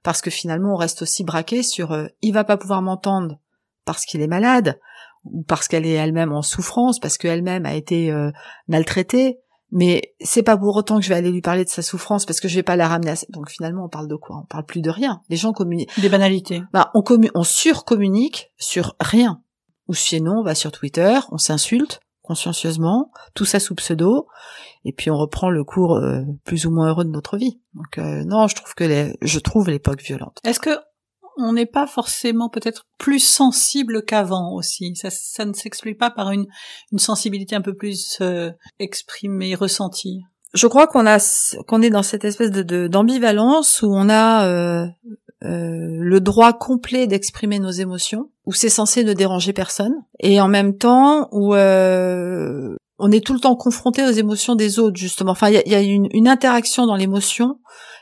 Parce 0.03 0.23
que 0.23 0.31
finalement, 0.31 0.73
on 0.75 0.77
reste 0.77 1.03
aussi 1.03 1.25
braqué 1.25 1.63
sur 1.63 1.93
euh, 1.93 2.07
il 2.23 2.33
va 2.33 2.45
pas 2.45 2.57
pouvoir 2.57 2.83
m'entendre 2.83 3.39
parce 3.85 4.05
qu'il 4.05 4.23
est 4.23 4.27
malade 4.27 4.81
ou 5.25 5.43
parce 5.43 5.69
qu'elle 5.69 5.87
est 5.87 5.93
elle-même 5.93 6.33
en 6.33 6.43
souffrance, 6.43 6.99
parce 6.99 7.19
qu'elle-même 7.19 7.67
a 7.67 7.75
été 7.75 8.11
euh, 8.11 8.31
maltraitée, 8.69 9.39
mais 9.73 10.15
c'est 10.21 10.43
pas 10.43 10.57
pour 10.57 10.77
autant 10.77 10.99
que 10.99 11.05
je 11.05 11.09
vais 11.09 11.15
aller 11.15 11.31
lui 11.31 11.43
parler 11.43 11.65
de 11.65 11.69
sa 11.69 11.83
souffrance 11.83 12.27
parce 12.27 12.41
que 12.41 12.49
je 12.49 12.57
vais 12.57 12.63
pas 12.63 12.77
la 12.77 12.89
ramener 12.89 13.11
à 13.11 13.15
donc 13.29 13.51
finalement 13.51 13.85
on 13.85 13.89
parle 13.89 14.09
de 14.09 14.17
quoi? 14.17 14.41
On 14.43 14.47
parle 14.47 14.67
plus 14.67 14.81
de 14.81 14.91
rien. 14.91 15.23
Les 15.29 15.37
gens 15.37 15.53
communiquent 15.53 15.99
des 16.01 16.09
banalités. 16.09 16.63
Bah 16.73 16.91
on 16.95 17.03
commun... 17.03 17.29
on 17.35 17.45
surcommunique 17.45 18.51
sur 18.59 18.95
rien. 19.01 19.43
Ou 19.89 19.95
sinon 19.95 20.41
on 20.41 20.43
va 20.43 20.55
sur 20.55 20.73
Twitter 20.73 21.19
on 21.31 21.39
s'insulte 21.39 22.01
consciencieusement 22.23 23.11
tout 23.35 23.45
ça 23.45 23.59
sous 23.59 23.75
pseudo 23.75 24.27
et 24.85 24.93
puis 24.93 25.11
on 25.11 25.17
reprend 25.17 25.51
le 25.51 25.65
cours 25.65 25.97
euh, 25.97 26.21
plus 26.45 26.67
ou 26.67 26.71
moins 26.71 26.89
heureux 26.89 27.05
de 27.05 27.11
notre 27.11 27.37
vie. 27.37 27.61
Donc 27.75 27.99
euh, 27.99 28.25
non 28.25 28.49
je 28.49 28.57
trouve 28.57 28.75
que 28.75 28.85
les... 28.85 29.17
je 29.23 29.39
trouve 29.39 29.69
l'époque 29.69 30.03
violente. 30.03 30.39
Est-ce 30.45 30.61
que 30.61 30.79
on 31.43 31.53
n'est 31.53 31.67
pas 31.67 31.87
forcément 31.87 32.49
peut-être 32.49 32.87
plus 32.99 33.21
sensible 33.21 34.05
qu'avant 34.05 34.53
aussi. 34.55 34.95
Ça, 34.97 35.11
ça 35.11 35.45
ne 35.45 35.53
s'explique 35.53 35.99
pas 35.99 36.11
par 36.11 36.31
une, 36.31 36.47
une 36.93 36.99
sensibilité 36.99 37.57
un 37.57 37.61
peu 37.61 37.75
plus 37.75 38.19
euh, 38.21 38.51
exprimée, 38.79 39.55
ressentie. 39.55 40.23
Je 40.53 40.67
crois 40.67 40.87
qu'on 40.87 41.07
a 41.07 41.19
qu'on 41.69 41.81
est 41.81 41.91
dans 41.91 42.03
cette 42.03 42.25
espèce 42.25 42.51
de 42.51 42.89
d'ambivalence 42.89 43.83
où 43.83 43.93
on 43.93 44.09
a 44.09 44.47
euh, 44.47 44.87
euh, 45.45 45.97
le 46.01 46.21
droit 46.21 46.53
complet 46.53 47.07
d'exprimer 47.07 47.59
nos 47.61 47.71
émotions, 47.71 48.31
où 48.47 48.53
c'est 48.53 48.69
censé 48.69 49.05
ne 49.05 49.15
déranger 49.15 49.53
personne, 49.53 49.95
et 50.19 50.41
en 50.41 50.49
même 50.49 50.77
temps 50.77 51.29
où 51.33 51.55
euh, 51.55 52.75
on 53.01 53.11
est 53.11 53.25
tout 53.25 53.33
le 53.33 53.41
temps 53.41 53.57
confronté 53.57 54.05
aux 54.05 54.11
émotions 54.11 54.55
des 54.55 54.79
autres 54.79 54.97
justement. 54.97 55.33
Enfin, 55.33 55.49
il 55.49 55.55
y 55.55 55.59
a, 55.59 55.69
y 55.69 55.75
a 55.75 55.81
une, 55.81 56.09
une 56.13 56.29
interaction 56.29 56.87
dans 56.87 56.97
l'émotion 56.97 57.59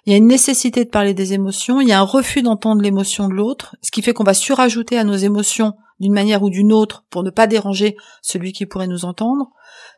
il 0.08 0.12
y 0.12 0.14
a 0.14 0.16
une 0.16 0.26
nécessité 0.26 0.86
de 0.86 0.88
parler 0.88 1.12
des 1.12 1.34
émotions, 1.34 1.82
il 1.82 1.88
y 1.88 1.92
a 1.92 2.00
un 2.00 2.02
refus 2.02 2.40
d'entendre 2.40 2.80
l'émotion 2.80 3.28
de 3.28 3.34
l'autre, 3.34 3.76
ce 3.82 3.90
qui 3.90 4.00
fait 4.00 4.14
qu'on 4.14 4.24
va 4.24 4.32
surajouter 4.32 4.96
à 4.96 5.04
nos 5.04 5.16
émotions 5.16 5.74
d'une 6.00 6.14
manière 6.14 6.42
ou 6.42 6.48
d'une 6.48 6.72
autre 6.72 7.04
pour 7.10 7.22
ne 7.22 7.28
pas 7.28 7.46
déranger 7.46 7.94
celui 8.22 8.54
qui 8.54 8.64
pourrait 8.64 8.86
nous 8.86 9.04
entendre. 9.04 9.50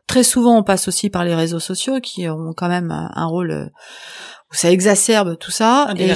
Très 0.07 0.23
souvent, 0.23 0.57
on 0.57 0.63
passe 0.63 0.89
aussi 0.89 1.09
par 1.09 1.23
les 1.23 1.33
réseaux 1.33 1.61
sociaux 1.61 2.01
qui 2.01 2.27
ont 2.27 2.53
quand 2.57 2.67
même 2.67 2.91
un 2.91 3.25
rôle 3.25 3.51
euh, 3.51 3.65
où 4.51 4.55
ça 4.55 4.69
exacerbe 4.69 5.37
tout 5.37 5.51
ça. 5.51 5.85
Un 5.85 5.95
et, 5.95 6.13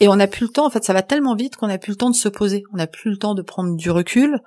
et 0.00 0.08
on 0.08 0.16
n'a 0.16 0.26
plus 0.26 0.46
le 0.46 0.52
temps. 0.52 0.66
En 0.66 0.70
fait, 0.70 0.84
ça 0.84 0.92
va 0.92 1.02
tellement 1.02 1.34
vite 1.34 1.56
qu'on 1.56 1.66
n'a 1.66 1.78
plus 1.78 1.90
le 1.90 1.96
temps 1.96 2.10
de 2.10 2.16
se 2.16 2.28
poser. 2.28 2.62
On 2.72 2.76
n'a 2.76 2.86
plus 2.86 3.10
le 3.10 3.16
temps 3.16 3.34
de 3.34 3.42
prendre 3.42 3.76
du 3.76 3.90
recul. 3.90 4.40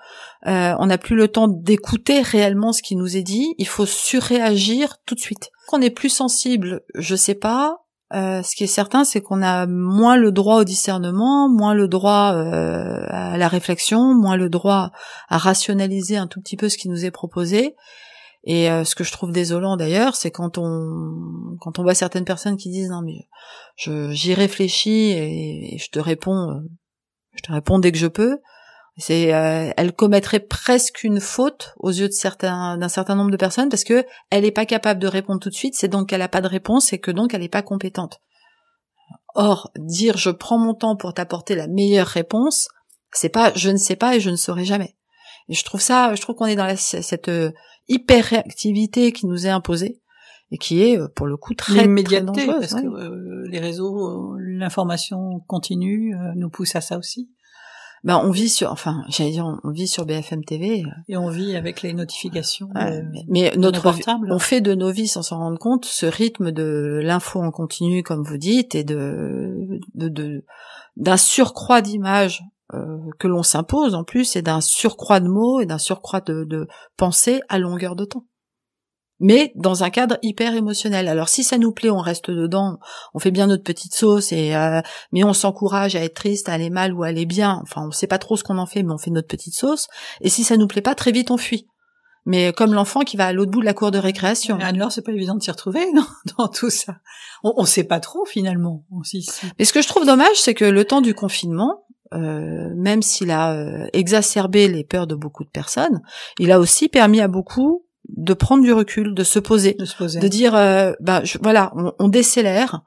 Euh, 0.47 0.73
on 0.79 0.85
n'a 0.85 0.97
plus 0.97 1.15
le 1.15 1.27
temps 1.27 1.47
d'écouter 1.47 2.21
réellement 2.21 2.71
ce 2.71 2.81
qui 2.81 2.95
nous 2.95 3.17
est 3.17 3.23
dit. 3.23 3.53
Il 3.57 3.67
faut 3.67 3.85
surréagir 3.85 4.97
tout 5.05 5.15
de 5.15 5.19
suite. 5.19 5.49
Qu'on 5.67 5.81
est 5.81 5.89
plus 5.89 6.09
sensible, 6.09 6.81
je 6.95 7.15
sais 7.15 7.35
pas. 7.35 7.77
Euh, 8.13 8.43
ce 8.43 8.55
qui 8.55 8.65
est 8.65 8.67
certain, 8.67 9.05
c'est 9.05 9.21
qu'on 9.21 9.41
a 9.41 9.67
moins 9.67 10.17
le 10.17 10.31
droit 10.31 10.57
au 10.57 10.63
discernement, 10.65 11.47
moins 11.49 11.73
le 11.73 11.87
droit 11.87 12.33
euh, 12.33 13.05
à 13.07 13.37
la 13.37 13.47
réflexion, 13.47 14.13
moins 14.13 14.35
le 14.35 14.49
droit 14.49 14.91
à 15.29 15.37
rationaliser 15.37 16.17
un 16.17 16.27
tout 16.27 16.41
petit 16.41 16.57
peu 16.57 16.67
ce 16.67 16.77
qui 16.77 16.89
nous 16.89 17.05
est 17.05 17.11
proposé. 17.11 17.75
Et 18.43 18.71
euh, 18.71 18.83
ce 18.83 18.95
que 18.95 19.03
je 19.03 19.11
trouve 19.11 19.31
désolant 19.31 19.77
d'ailleurs, 19.77 20.15
c'est 20.15 20.31
quand 20.31 20.57
on 20.57 21.57
quand 21.59 21.77
on 21.77 21.83
voit 21.83 21.93
certaines 21.93 22.25
personnes 22.25 22.57
qui 22.57 22.69
disent 22.69 22.89
non 22.89 23.01
mais 23.03 23.27
je 23.75 24.11
j'y 24.11 24.33
réfléchis 24.33 25.11
et, 25.11 25.77
je 25.77 25.89
te 25.89 25.99
réponds 25.99 26.61
je 27.33 27.41
te 27.41 27.51
réponds 27.51 27.79
dès 27.79 27.91
que 27.91 27.97
je 27.97 28.07
peux. 28.07 28.39
C'est, 28.97 29.33
euh, 29.33 29.71
elle 29.77 29.93
commettrait 29.93 30.41
presque 30.41 31.03
une 31.03 31.21
faute 31.21 31.73
aux 31.77 31.91
yeux 31.91 32.09
de 32.09 32.13
certains, 32.13 32.77
d'un 32.77 32.89
certain 32.89 33.15
nombre 33.15 33.31
de 33.31 33.37
personnes 33.37 33.69
parce 33.69 33.85
que 33.85 34.05
elle 34.29 34.43
n'est 34.43 34.51
pas 34.51 34.65
capable 34.65 34.99
de 34.99 35.07
répondre 35.07 35.39
tout 35.39 35.49
de 35.49 35.55
suite. 35.55 35.75
C'est 35.75 35.87
donc 35.87 36.09
qu'elle 36.09 36.19
n'a 36.19 36.27
pas 36.27 36.41
de 36.41 36.47
réponse 36.47 36.91
et 36.93 36.99
que 36.99 37.09
donc 37.09 37.33
elle 37.33 37.41
n'est 37.41 37.49
pas 37.49 37.61
compétente. 37.61 38.19
Or, 39.33 39.71
dire 39.77 40.17
je 40.17 40.29
prends 40.29 40.57
mon 40.57 40.73
temps 40.73 40.97
pour 40.97 41.13
t'apporter 41.13 41.55
la 41.55 41.67
meilleure 41.67 42.07
réponse, 42.07 42.67
c'est 43.13 43.29
pas 43.29 43.53
je 43.55 43.69
ne 43.69 43.77
sais 43.77 43.95
pas 43.95 44.15
et 44.15 44.19
je 44.19 44.29
ne 44.29 44.35
saurai 44.35 44.65
jamais. 44.65 44.95
Et 45.49 45.53
je 45.53 45.63
trouve 45.63 45.81
ça, 45.81 46.13
je 46.15 46.21
trouve 46.21 46.35
qu'on 46.35 46.45
est 46.45 46.55
dans 46.55 46.75
cette 46.77 47.27
euh, 47.27 47.51
hyper 47.87 48.25
réactivité 48.25 49.11
qui 49.11 49.25
nous 49.25 49.45
est 49.45 49.49
imposée 49.49 50.01
et 50.51 50.57
qui 50.57 50.81
est 50.83 50.99
euh, 50.99 51.07
pour 51.07 51.27
le 51.27 51.37
coup 51.37 51.53
très, 51.53 51.83
très 52.03 52.21
dangereuse. 52.21 52.59
Parce 52.59 52.73
que 52.73 53.47
les 53.47 53.59
réseaux, 53.59 54.35
l'information 54.37 55.39
continue 55.47 56.15
nous 56.35 56.49
pousse 56.49 56.75
à 56.75 56.81
ça 56.81 56.97
aussi 56.97 57.29
ben 58.03 58.19
on 58.23 58.31
vit 58.31 58.49
sur, 58.49 58.71
enfin, 58.71 59.03
j'allais 59.09 59.31
dire, 59.31 59.59
on 59.63 59.69
vit 59.69 59.87
sur 59.87 60.05
BFM 60.05 60.43
TV. 60.43 60.83
Et 61.07 61.17
on 61.17 61.29
vit 61.29 61.55
avec 61.55 61.81
les 61.81 61.93
notifications. 61.93 62.69
mais 63.27 63.51
notre, 63.57 63.93
on 64.29 64.39
fait 64.39 64.61
de 64.61 64.73
nos 64.73 64.91
vies 64.91 65.07
sans 65.07 65.21
s'en 65.21 65.37
rendre 65.37 65.59
compte 65.59 65.85
ce 65.85 66.07
rythme 66.07 66.51
de 66.51 66.99
l'info 67.03 67.41
en 67.41 67.51
continu, 67.51 68.01
comme 68.01 68.23
vous 68.23 68.37
dites, 68.37 68.73
et 68.73 68.83
de, 68.83 69.79
de, 69.93 70.43
d'un 70.97 71.17
surcroît 71.17 71.81
d'images 71.81 72.41
euh, 72.41 72.60
que 73.19 73.27
l'on 73.27 73.43
s'impose 73.43 73.95
en 73.95 74.03
plus, 74.03 74.35
et 74.35 74.41
d'un 74.41 74.61
surcroît 74.61 75.19
de 75.19 75.27
mots 75.27 75.59
et 75.59 75.65
d'un 75.65 75.77
surcroît 75.77 76.21
de, 76.21 76.43
de 76.43 76.67
pensées 76.97 77.41
à 77.49 77.59
longueur 77.59 77.95
de 77.95 78.05
temps 78.05 78.25
mais 79.21 79.53
dans 79.55 79.83
un 79.83 79.91
cadre 79.91 80.17
hyper 80.23 80.55
émotionnel. 80.55 81.07
Alors 81.07 81.29
si 81.29 81.43
ça 81.43 81.59
nous 81.59 81.71
plaît, 81.71 81.91
on 81.91 81.99
reste 81.99 82.31
dedans, 82.31 82.79
on 83.13 83.19
fait 83.19 83.29
bien 83.29 83.47
notre 83.47 83.63
petite 83.63 83.93
sauce, 83.93 84.31
et 84.31 84.55
euh, 84.55 84.81
mais 85.11 85.23
on 85.23 85.33
s'encourage 85.33 85.95
à 85.95 86.03
être 86.03 86.15
triste, 86.15 86.49
à 86.49 86.53
aller 86.53 86.71
mal 86.71 86.93
ou 86.93 87.03
à 87.03 87.07
aller 87.07 87.27
bien. 87.27 87.59
Enfin, 87.61 87.85
on 87.87 87.91
sait 87.91 88.07
pas 88.07 88.17
trop 88.17 88.35
ce 88.35 88.43
qu'on 88.43 88.57
en 88.57 88.65
fait, 88.65 88.81
mais 88.81 88.91
on 88.91 88.97
fait 88.97 89.11
notre 89.11 89.27
petite 89.27 89.53
sauce. 89.53 89.87
Et 90.21 90.29
si 90.29 90.43
ça 90.43 90.57
nous 90.57 90.67
plaît 90.67 90.81
pas, 90.81 90.95
très 90.95 91.11
vite 91.11 91.29
on 91.29 91.37
fuit. 91.37 91.67
Mais 92.25 92.51
comme 92.51 92.73
l'enfant 92.73 93.01
qui 93.01 93.15
va 93.15 93.27
à 93.27 93.33
l'autre 93.33 93.51
bout 93.51 93.61
de 93.61 93.65
la 93.65 93.73
cour 93.75 93.91
de 93.91 93.99
récréation. 93.99 94.57
Alors 94.59 94.91
c'est 94.91 95.03
pas 95.03 95.11
évident 95.11 95.35
de 95.35 95.41
s'y 95.41 95.51
retrouver 95.51 95.85
dans 96.37 96.47
tout 96.47 96.71
ça. 96.71 96.95
On, 97.43 97.53
on 97.57 97.65
sait 97.65 97.83
pas 97.83 97.99
trop 97.99 98.25
finalement. 98.25 98.85
Mais 99.59 99.65
ce 99.65 99.73
que 99.73 99.83
je 99.83 99.87
trouve 99.87 100.05
dommage, 100.05 100.35
c'est 100.35 100.55
que 100.55 100.65
le 100.65 100.83
temps 100.83 101.01
du 101.01 101.13
confinement, 101.13 101.85
euh, 102.13 102.69
même 102.75 103.01
s'il 103.01 103.31
a 103.31 103.53
euh, 103.53 103.87
exacerbé 103.93 104.67
les 104.67 104.83
peurs 104.83 105.07
de 105.07 105.15
beaucoup 105.15 105.43
de 105.43 105.49
personnes, 105.49 106.01
il 106.39 106.51
a 106.51 106.59
aussi 106.59 106.89
permis 106.89 107.21
à 107.21 107.27
beaucoup 107.27 107.85
de 108.09 108.33
prendre 108.33 108.63
du 108.63 108.73
recul, 108.73 109.13
de 109.13 109.23
se 109.23 109.39
poser, 109.39 109.73
de, 109.73 109.85
se 109.85 109.95
poser. 109.95 110.19
de 110.19 110.27
dire, 110.27 110.55
euh, 110.55 110.93
bah 110.99 111.21
voilà, 111.41 111.71
on, 111.75 111.93
on 111.99 112.07
décélère. 112.07 112.81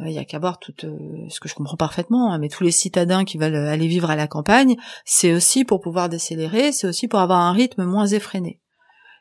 Euh, 0.00 0.08
il 0.08 0.12
y 0.12 0.18
a 0.18 0.24
qu'à 0.24 0.38
voir 0.38 0.58
tout 0.58 0.72
euh, 0.84 0.96
ce 1.28 1.40
que 1.40 1.48
je 1.48 1.54
comprends 1.54 1.76
parfaitement, 1.76 2.32
hein, 2.32 2.38
mais 2.38 2.48
tous 2.48 2.64
les 2.64 2.70
citadins 2.70 3.24
qui 3.24 3.38
veulent 3.38 3.54
aller 3.54 3.86
vivre 3.86 4.10
à 4.10 4.16
la 4.16 4.26
campagne, 4.26 4.76
c'est 5.04 5.32
aussi 5.32 5.64
pour 5.64 5.80
pouvoir 5.80 6.08
décélérer, 6.08 6.72
c'est 6.72 6.86
aussi 6.86 7.08
pour 7.08 7.20
avoir 7.20 7.40
un 7.40 7.52
rythme 7.52 7.84
moins 7.84 8.06
effréné. 8.06 8.60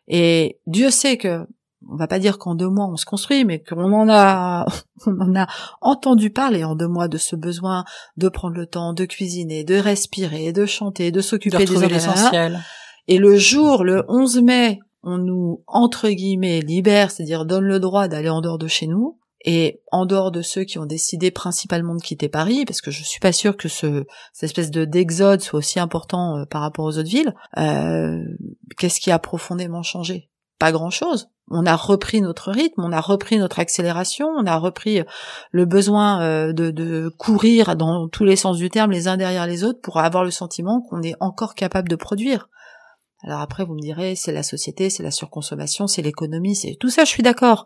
Et 0.08 0.60
Dieu 0.66 0.90
sait 0.90 1.18
que, 1.18 1.46
on 1.88 1.96
va 1.96 2.08
pas 2.08 2.20
dire 2.20 2.38
qu'en 2.38 2.56
deux 2.56 2.70
mois 2.70 2.88
on 2.88 2.98
se 2.98 3.06
construit, 3.06 3.46
mais 3.46 3.60
qu'on 3.64 3.94
en 3.94 4.10
a, 4.10 4.66
on 5.06 5.20
en 5.20 5.36
a 5.36 5.48
entendu 5.82 6.30
parler 6.30 6.64
en 6.64 6.76
deux 6.76 6.88
mois 6.88 7.08
de 7.08 7.18
ce 7.18 7.36
besoin 7.36 7.86
de 8.18 8.30
prendre 8.30 8.56
le 8.56 8.66
temps 8.66 8.94
de 8.94 9.06
cuisiner, 9.06 9.64
de 9.64 9.76
respirer, 9.76 10.52
de 10.52 10.66
chanter, 10.66 11.12
de 11.12 11.22
s'occuper 11.22 11.66
de 11.66 11.74
des 11.74 11.96
essentiels. 11.96 12.60
Et 13.08 13.18
le 13.18 13.38
jour, 13.38 13.84
le 13.84 14.04
11 14.08 14.42
mai, 14.42 14.80
on 15.04 15.18
nous, 15.18 15.64
entre 15.68 16.10
guillemets, 16.10 16.62
libère, 16.62 17.12
c'est-à-dire 17.12 17.46
donne 17.46 17.64
le 17.64 17.80
droit 17.80 18.08
d'aller 18.08 18.30
en 18.30 18.42
dehors 18.42 18.58
de 18.58 18.68
chez 18.68 18.86
nous, 18.86 19.18
et 19.46 19.82
en 19.92 20.06
dehors 20.06 20.32
de 20.32 20.42
ceux 20.42 20.64
qui 20.64 20.80
ont 20.80 20.86
décidé 20.86 21.32
principalement 21.32 21.96
de 21.96 22.02
quitter 22.02 22.28
Paris, 22.28 22.66
parce 22.66 22.82
que 22.82 22.92
je 22.92 23.04
suis 23.04 23.20
pas 23.20 23.32
sûre 23.32 23.56
que 23.56 23.70
ce, 23.70 24.06
cette 24.34 24.50
espèce 24.50 24.72
de 24.72 24.84
d'exode 24.86 25.42
soit 25.42 25.60
aussi 25.60 25.80
important 25.80 26.38
euh, 26.38 26.46
par 26.46 26.62
rapport 26.62 26.86
aux 26.86 26.98
autres 26.98 27.10
villes, 27.10 27.34
euh, 27.58 28.22
qu'est-ce 28.78 29.00
qui 29.00 29.12
a 29.12 29.20
profondément 29.20 29.82
changé? 29.82 30.30
Pas 30.60 30.74
grand-chose. 30.74 31.30
On 31.52 31.66
a 31.66 31.76
repris 31.76 32.22
notre 32.22 32.52
rythme, 32.52 32.84
on 32.84 32.92
a 32.92 33.02
repris 33.02 33.38
notre 33.38 33.60
accélération, 33.60 34.28
on 34.28 34.46
a 34.46 34.58
repris 34.58 35.02
le 35.52 35.66
besoin 35.66 36.22
euh, 36.22 36.54
de, 36.54 36.72
de 36.72 37.12
courir 37.18 37.76
dans 37.76 38.08
tous 38.08 38.24
les 38.24 38.36
sens 38.36 38.58
du 38.58 38.70
terme 38.70 38.92
les 38.92 39.08
uns 39.08 39.18
derrière 39.18 39.48
les 39.48 39.64
autres 39.64 39.82
pour 39.82 39.98
avoir 39.98 40.24
le 40.24 40.32
sentiment 40.32 40.82
qu'on 40.82 41.02
est 41.02 41.16
encore 41.20 41.56
capable 41.56 41.90
de 41.90 41.96
produire. 41.96 42.50
Alors 43.24 43.42
après, 43.42 43.66
vous 43.66 43.74
me 43.74 43.82
direz, 43.82 44.16
c'est 44.16 44.32
la 44.32 44.44
société, 44.44 44.90
c'est 44.90 45.04
la 45.04 45.12
surconsommation, 45.12 45.88
c'est 45.88 46.02
l'économie, 46.02 46.56
c'est 46.56 46.76
tout 46.80 46.90
ça, 46.90 47.04
je 47.04 47.10
suis 47.10 47.24
d'accord. 47.24 47.66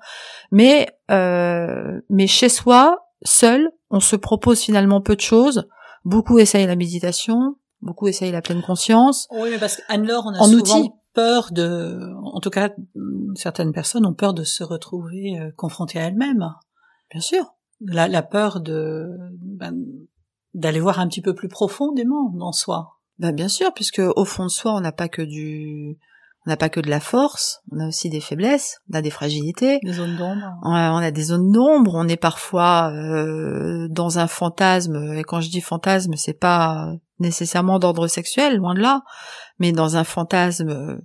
Mais 0.51 0.87
euh, 1.11 2.01
mais 2.09 2.25
chez 2.25 2.49
soi, 2.49 3.09
seul, 3.21 3.69
on 3.91 3.99
se 3.99 4.15
propose 4.15 4.61
finalement 4.61 5.01
peu 5.01 5.15
de 5.15 5.21
choses. 5.21 5.67
Beaucoup 6.05 6.39
essayent 6.39 6.65
la 6.65 6.75
méditation, 6.75 7.55
beaucoup 7.81 8.07
essayent 8.07 8.31
la 8.31 8.41
pleine 8.41 8.63
conscience. 8.63 9.27
Oui, 9.31 9.49
mais 9.51 9.59
parce 9.59 9.77
qu'Anne-Laure, 9.77 10.25
on 10.25 10.33
a 10.33 10.43
souvent 10.43 11.02
peur 11.13 11.51
de, 11.51 12.11
en 12.23 12.39
tout 12.39 12.49
cas, 12.49 12.71
certaines 13.35 13.71
personnes 13.71 14.05
ont 14.05 14.13
peur 14.13 14.33
de 14.33 14.43
se 14.43 14.63
retrouver 14.63 15.39
euh, 15.39 15.51
confrontées 15.55 15.99
à 15.99 16.07
elles-mêmes. 16.07 16.53
Bien 17.11 17.21
sûr. 17.21 17.55
La, 17.81 18.07
la 18.07 18.23
peur 18.23 18.61
de 18.61 19.09
ben, 19.41 19.75
d'aller 20.53 20.79
voir 20.79 20.99
un 20.99 21.07
petit 21.07 21.21
peu 21.21 21.33
plus 21.33 21.49
profondément 21.49 22.29
dans 22.29 22.51
soi. 22.51 22.99
Ben 23.19 23.33
bien 23.33 23.47
sûr, 23.47 23.73
puisque 23.73 24.01
au 24.15 24.25
fond 24.25 24.45
de 24.45 24.49
soi, 24.49 24.73
on 24.73 24.81
n'a 24.81 24.91
pas 24.91 25.09
que 25.09 25.21
du, 25.21 25.97
on 26.45 26.49
n'a 26.49 26.57
pas 26.57 26.69
que 26.69 26.79
de 26.79 26.89
la 26.89 26.99
force, 26.99 27.61
on 27.71 27.79
a 27.79 27.87
aussi 27.87 28.09
des 28.09 28.19
faiblesses, 28.19 28.79
on 28.91 28.97
a 28.97 29.01
des 29.01 29.09
fragilités, 29.09 29.79
des 29.83 29.93
zones 29.93 30.17
d'ombre. 30.17 30.57
On 30.63 30.73
a, 30.73 31.11
des 31.11 31.23
zones 31.23 31.51
d'ombre, 31.51 31.93
on 31.95 32.07
est 32.07 32.17
parfois 32.17 32.91
euh, 32.91 33.87
dans 33.89 34.19
un 34.19 34.27
fantasme. 34.27 35.13
Et 35.13 35.23
quand 35.23 35.41
je 35.41 35.49
dis 35.49 35.61
fantasme, 35.61 36.13
c'est 36.15 36.37
pas 36.39 36.93
nécessairement 37.23 37.79
d'ordre 37.79 38.07
sexuel, 38.07 38.57
loin 38.57 38.75
de 38.75 38.81
là, 38.81 39.01
mais 39.57 39.71
dans 39.71 39.97
un 39.97 40.03
fantasme 40.03 41.01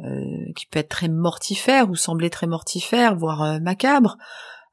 euh, 0.00 0.52
qui 0.56 0.66
peut 0.66 0.80
être 0.80 0.88
très 0.88 1.08
mortifère 1.08 1.88
ou 1.88 1.94
sembler 1.94 2.28
très 2.28 2.48
mortifère, 2.48 3.14
voire 3.14 3.42
euh, 3.42 3.60
macabre. 3.60 4.16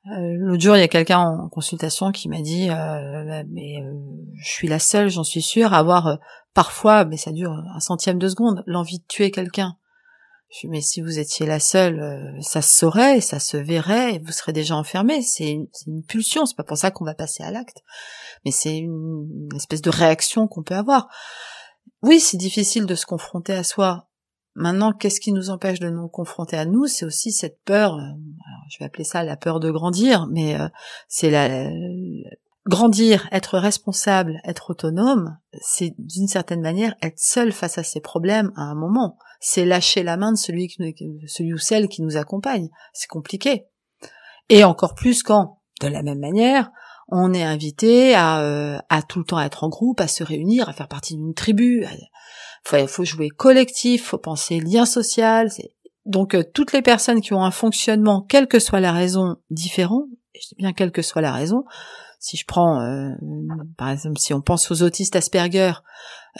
Euh, 0.07 0.35
l'autre 0.35 0.63
jour, 0.63 0.75
il 0.75 0.79
y 0.79 0.83
a 0.83 0.87
quelqu'un 0.87 1.19
en 1.19 1.47
consultation 1.47 2.11
qui 2.11 2.27
m'a 2.27 2.41
dit 2.41 2.69
mais 3.51 3.83
je 4.41 4.49
suis 4.49 4.67
la 4.67 4.79
seule, 4.79 5.09
j'en 5.09 5.23
suis 5.23 5.43
sûre, 5.43 5.73
à 5.73 5.77
avoir 5.77 6.17
parfois, 6.55 7.05
mais 7.05 7.17
ça 7.17 7.31
dure 7.31 7.51
un 7.51 7.79
centième 7.79 8.17
de 8.17 8.27
seconde, 8.27 8.63
l'envie 8.65 8.97
de 8.97 9.05
tuer 9.07 9.29
quelqu'un. 9.29 9.75
Mais 10.67 10.81
si 10.81 11.01
vous 11.01 11.17
étiez 11.17 11.45
la 11.45 11.59
seule, 11.59 12.35
ça 12.41 12.61
se 12.61 12.77
saurait, 12.77 13.21
ça 13.21 13.39
se 13.39 13.57
verrait, 13.57 14.15
et 14.15 14.19
vous 14.19 14.31
serez 14.31 14.53
déjà 14.53 14.75
enfermé. 14.75 15.21
C'est 15.21 15.51
une, 15.51 15.67
une, 15.87 16.03
pulsion, 16.03 16.45
c'est 16.45 16.57
pas 16.57 16.63
pour 16.63 16.77
ça 16.77 16.91
qu'on 16.91 17.05
va 17.05 17.13
passer 17.13 17.43
à 17.43 17.51
l'acte, 17.51 17.81
mais 18.43 18.51
c'est 18.51 18.77
une, 18.77 19.49
espèce 19.55 19.81
de 19.81 19.89
réaction 19.89 20.47
qu'on 20.47 20.63
peut 20.63 20.75
avoir. 20.75 21.07
Oui, 22.01 22.19
c'est 22.19 22.37
difficile 22.37 22.85
de 22.85 22.95
se 22.95 23.05
confronter 23.05 23.53
à 23.53 23.63
soi. 23.63 24.09
Maintenant, 24.55 24.91
qu'est-ce 24.91 25.21
qui 25.21 25.31
nous 25.31 25.49
empêche 25.49 25.79
de 25.79 25.89
nous 25.89 26.09
confronter 26.09 26.57
à 26.57 26.65
nous? 26.65 26.85
C'est 26.85 27.05
aussi 27.05 27.31
cette 27.31 27.63
peur. 27.63 27.97
je 28.69 28.77
vais 28.79 28.85
appeler 28.85 29.05
ça 29.05 29.23
la 29.23 29.37
peur 29.37 29.61
de 29.61 29.71
grandir, 29.71 30.27
mais 30.27 30.57
c'est 31.07 31.29
la, 31.29 31.69
grandir, 32.67 33.27
être 33.31 33.57
responsable, 33.57 34.39
être 34.43 34.71
autonome, 34.71 35.37
c'est 35.61 35.95
d'une 35.97 36.27
certaine 36.27 36.61
manière 36.61 36.95
être 37.01 37.19
seul 37.19 37.51
face 37.51 37.77
à 37.77 37.83
ses 37.83 38.01
problèmes 38.01 38.51
à 38.55 38.63
un 38.63 38.75
moment. 38.75 39.17
C'est 39.41 39.65
lâcher 39.65 40.03
la 40.03 40.15
main 40.15 40.31
de 40.31 40.37
celui, 40.37 40.69
ou 40.77 41.57
celle 41.57 41.89
qui 41.89 42.01
nous 42.01 42.15
accompagne. 42.15 42.69
C'est 42.93 43.07
compliqué. 43.07 43.65
Et 44.49 44.63
encore 44.63 44.95
plus 44.95 45.23
quand, 45.23 45.59
de 45.81 45.87
la 45.87 46.03
même 46.03 46.19
manière, 46.19 46.71
on 47.09 47.33
est 47.33 47.43
invité 47.43 48.15
à, 48.15 48.41
euh, 48.41 48.77
à 48.89 49.01
tout 49.01 49.19
le 49.19 49.25
temps 49.25 49.39
être 49.39 49.65
en 49.65 49.69
groupe, 49.69 49.99
à 49.99 50.07
se 50.07 50.23
réunir, 50.23 50.69
à 50.69 50.73
faire 50.73 50.87
partie 50.87 51.15
d'une 51.15 51.33
tribu. 51.33 51.85
Il 52.71 52.87
faut, 52.87 53.03
jouer 53.03 53.29
collectif, 53.29 54.05
faut 54.05 54.17
penser 54.17 54.59
lien 54.59 54.85
social. 54.85 55.49
Donc 56.05 56.35
euh, 56.35 56.43
toutes 56.53 56.71
les 56.71 56.81
personnes 56.81 57.21
qui 57.21 57.33
ont 57.33 57.43
un 57.43 57.51
fonctionnement, 57.51 58.21
quelle 58.21 58.47
que 58.47 58.59
soit 58.59 58.79
la 58.79 58.93
raison, 58.93 59.37
différent, 59.49 60.05
je 60.35 60.47
dis 60.47 60.55
bien 60.57 60.71
quelle 60.71 60.91
que 60.91 61.01
soit 61.01 61.21
la 61.21 61.33
raison, 61.33 61.65
si 62.21 62.37
je 62.37 62.45
prends, 62.45 62.79
euh, 62.81 63.09
par 63.77 63.89
exemple, 63.89 64.19
si 64.19 64.31
on 64.33 64.41
pense 64.41 64.69
aux 64.69 64.83
autistes 64.83 65.15
Asperger, 65.15 65.73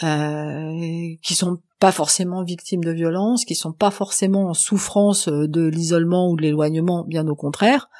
euh, 0.04 1.14
qui 1.22 1.34
sont 1.34 1.58
pas 1.80 1.90
forcément 1.90 2.44
victimes 2.44 2.84
de 2.84 2.92
violence, 2.92 3.44
qui 3.44 3.56
sont 3.56 3.72
pas 3.72 3.90
forcément 3.90 4.46
en 4.46 4.54
souffrance 4.54 5.26
euh, 5.26 5.48
de 5.48 5.66
l'isolement 5.66 6.30
ou 6.30 6.36
de 6.36 6.42
l'éloignement, 6.42 7.04
bien 7.04 7.26
au 7.26 7.34
contraire, 7.34 7.90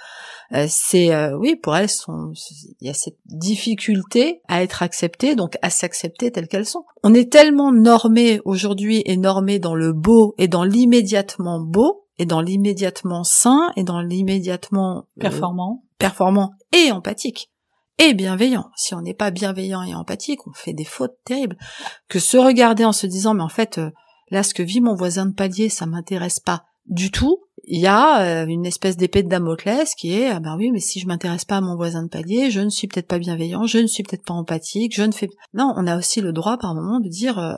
euh, 0.52 0.66
c'est 0.68 1.10
oui 1.34 1.56
pour 1.56 1.74
elles 1.74 1.88
il 2.80 2.86
y 2.86 2.90
a 2.90 2.94
cette 2.94 3.18
difficulté 3.26 4.42
à 4.48 4.62
être 4.62 4.82
acceptées 4.82 5.34
donc 5.34 5.58
à 5.60 5.70
s'accepter 5.70 6.30
telles 6.30 6.46
qu'elles 6.46 6.66
sont. 6.66 6.84
On 7.02 7.14
est 7.14 7.32
tellement 7.32 7.72
normé 7.72 8.40
aujourd'hui 8.44 9.02
et 9.04 9.16
normé 9.16 9.58
dans 9.58 9.74
le 9.74 9.92
beau 9.92 10.34
et 10.38 10.46
dans 10.46 10.64
l'immédiatement 10.64 11.58
beau 11.60 12.06
et 12.18 12.26
dans 12.26 12.40
l'immédiatement 12.40 13.24
sain 13.24 13.72
et 13.76 13.82
dans 13.82 14.00
l'immédiatement 14.00 15.06
performant. 15.18 15.82
performant 15.98 16.52
et 16.72 16.92
empathique 16.92 17.51
bienveillant. 18.12 18.70
Si 18.76 18.94
on 18.94 19.00
n'est 19.00 19.14
pas 19.14 19.30
bienveillant 19.30 19.82
et 19.82 19.94
empathique, 19.94 20.46
on 20.46 20.52
fait 20.52 20.72
des 20.72 20.84
fautes 20.84 21.16
terribles. 21.24 21.56
Que 22.08 22.18
se 22.18 22.36
regarder 22.36 22.84
en 22.84 22.92
se 22.92 23.06
disant, 23.06 23.34
mais 23.34 23.42
en 23.42 23.48
fait, 23.48 23.78
euh, 23.78 23.90
là, 24.30 24.42
ce 24.42 24.54
que 24.54 24.62
vit 24.62 24.80
mon 24.80 24.94
voisin 24.94 25.26
de 25.26 25.34
palier, 25.34 25.68
ça 25.68 25.86
m'intéresse 25.86 26.40
pas 26.40 26.64
du 26.86 27.10
tout. 27.10 27.38
Il 27.64 27.80
y 27.80 27.86
a 27.86 28.22
euh, 28.22 28.46
une 28.46 28.66
espèce 28.66 28.96
d'épée 28.96 29.22
de 29.22 29.28
Damoclès 29.28 29.94
qui 29.94 30.14
est, 30.14 30.28
ah 30.28 30.40
ben 30.40 30.56
oui, 30.56 30.72
mais 30.72 30.80
si 30.80 30.98
je 30.98 31.06
m'intéresse 31.06 31.44
pas 31.44 31.58
à 31.58 31.60
mon 31.60 31.76
voisin 31.76 32.02
de 32.02 32.08
palier, 32.08 32.50
je 32.50 32.60
ne 32.60 32.70
suis 32.70 32.88
peut-être 32.88 33.06
pas 33.06 33.18
bienveillant, 33.18 33.66
je 33.66 33.78
ne 33.78 33.86
suis 33.86 34.02
peut-être 34.02 34.24
pas 34.24 34.34
empathique, 34.34 34.94
je 34.94 35.02
ne 35.02 35.12
fais... 35.12 35.28
Non, 35.54 35.72
on 35.76 35.86
a 35.86 35.96
aussi 35.96 36.20
le 36.20 36.32
droit 36.32 36.58
par 36.58 36.74
moment 36.74 36.98
de 36.98 37.08
dire, 37.08 37.38
euh, 37.38 37.54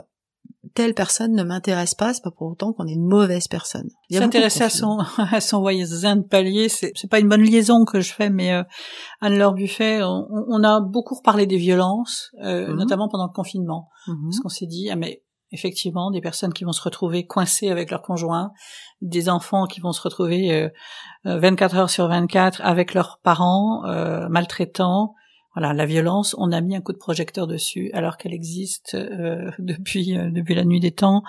telle 0.75 0.95
personne 0.95 1.33
ne 1.33 1.45
m'intéresse 1.45 1.95
pas, 1.95 2.13
c'est 2.13 2.23
pas 2.23 2.31
pour 2.31 2.51
autant 2.51 2.73
qu'on 2.73 2.87
est 2.87 2.93
une 2.93 3.07
mauvaise 3.07 3.47
personne. 3.49 3.89
S'intéresser 4.11 4.65
à 4.65 4.71
son 4.71 4.99
à 5.19 5.41
son 5.41 5.61
voisin 5.61 6.17
de 6.17 6.23
palier, 6.23 6.69
c'est 6.69 6.93
c'est 6.95 7.09
pas 7.09 7.21
une 7.21 7.29
bonne 7.29 7.43
liaison 7.43 7.85
que 7.85 8.01
je 8.01 8.13
fais, 8.13 8.29
mais 8.29 8.53
euh, 8.53 8.63
Anne-Laure 9.21 9.55
Buffet, 9.55 10.03
on, 10.03 10.27
on, 10.31 10.65
a 10.65 10.81
beaucoup 10.81 11.15
reparlé 11.15 11.47
des 11.47 11.57
violences, 11.57 12.31
euh, 12.43 12.69
mhm. 12.69 12.77
notamment 12.77 13.09
pendant 13.09 13.27
le 13.27 13.33
confinement, 13.33 13.89
mhm. 14.09 14.25
parce 14.25 14.41
qu'on 14.41 14.49
s'est 14.49 14.67
dit 14.67 14.91
ah 14.91 14.97
mais 14.97 15.23
effectivement 15.53 16.11
des 16.11 16.21
personnes 16.21 16.53
qui 16.53 16.65
vont 16.65 16.73
se 16.73 16.83
retrouver 16.83 17.27
coincées 17.27 17.71
avec 17.71 17.91
leur 17.91 18.03
conjoint, 18.03 18.51
des 19.01 19.29
enfants 19.29 19.67
qui 19.67 19.81
vont 19.81 19.93
se 19.93 20.03
retrouver 20.03 20.69
24 21.25 21.75
euh, 21.75 21.79
heures 21.79 21.91
sur 21.91 22.09
24 22.09 22.61
avec 22.63 22.93
leurs 22.95 23.21
parents 23.23 23.83
maltraitants 24.29 25.15
voilà, 25.55 25.73
la 25.73 25.87
violence, 25.87 26.35
on 26.39 26.51
a 26.51 26.61
mis 26.61 26.75
un 26.75 26.81
coup 26.81 26.93
de 26.93 26.99
projecteur 26.99 27.47
dessus 27.47 27.91
alors 27.95 28.17
qu'elle 28.17 28.35
existe 28.35 28.95
euh, 28.95 29.51
depuis 29.59 30.17
euh, 30.17 30.31
depuis 30.31 30.55
la 30.55 30.65
nuit 30.65 30.81
des 30.81 30.91
temps 30.91 31.23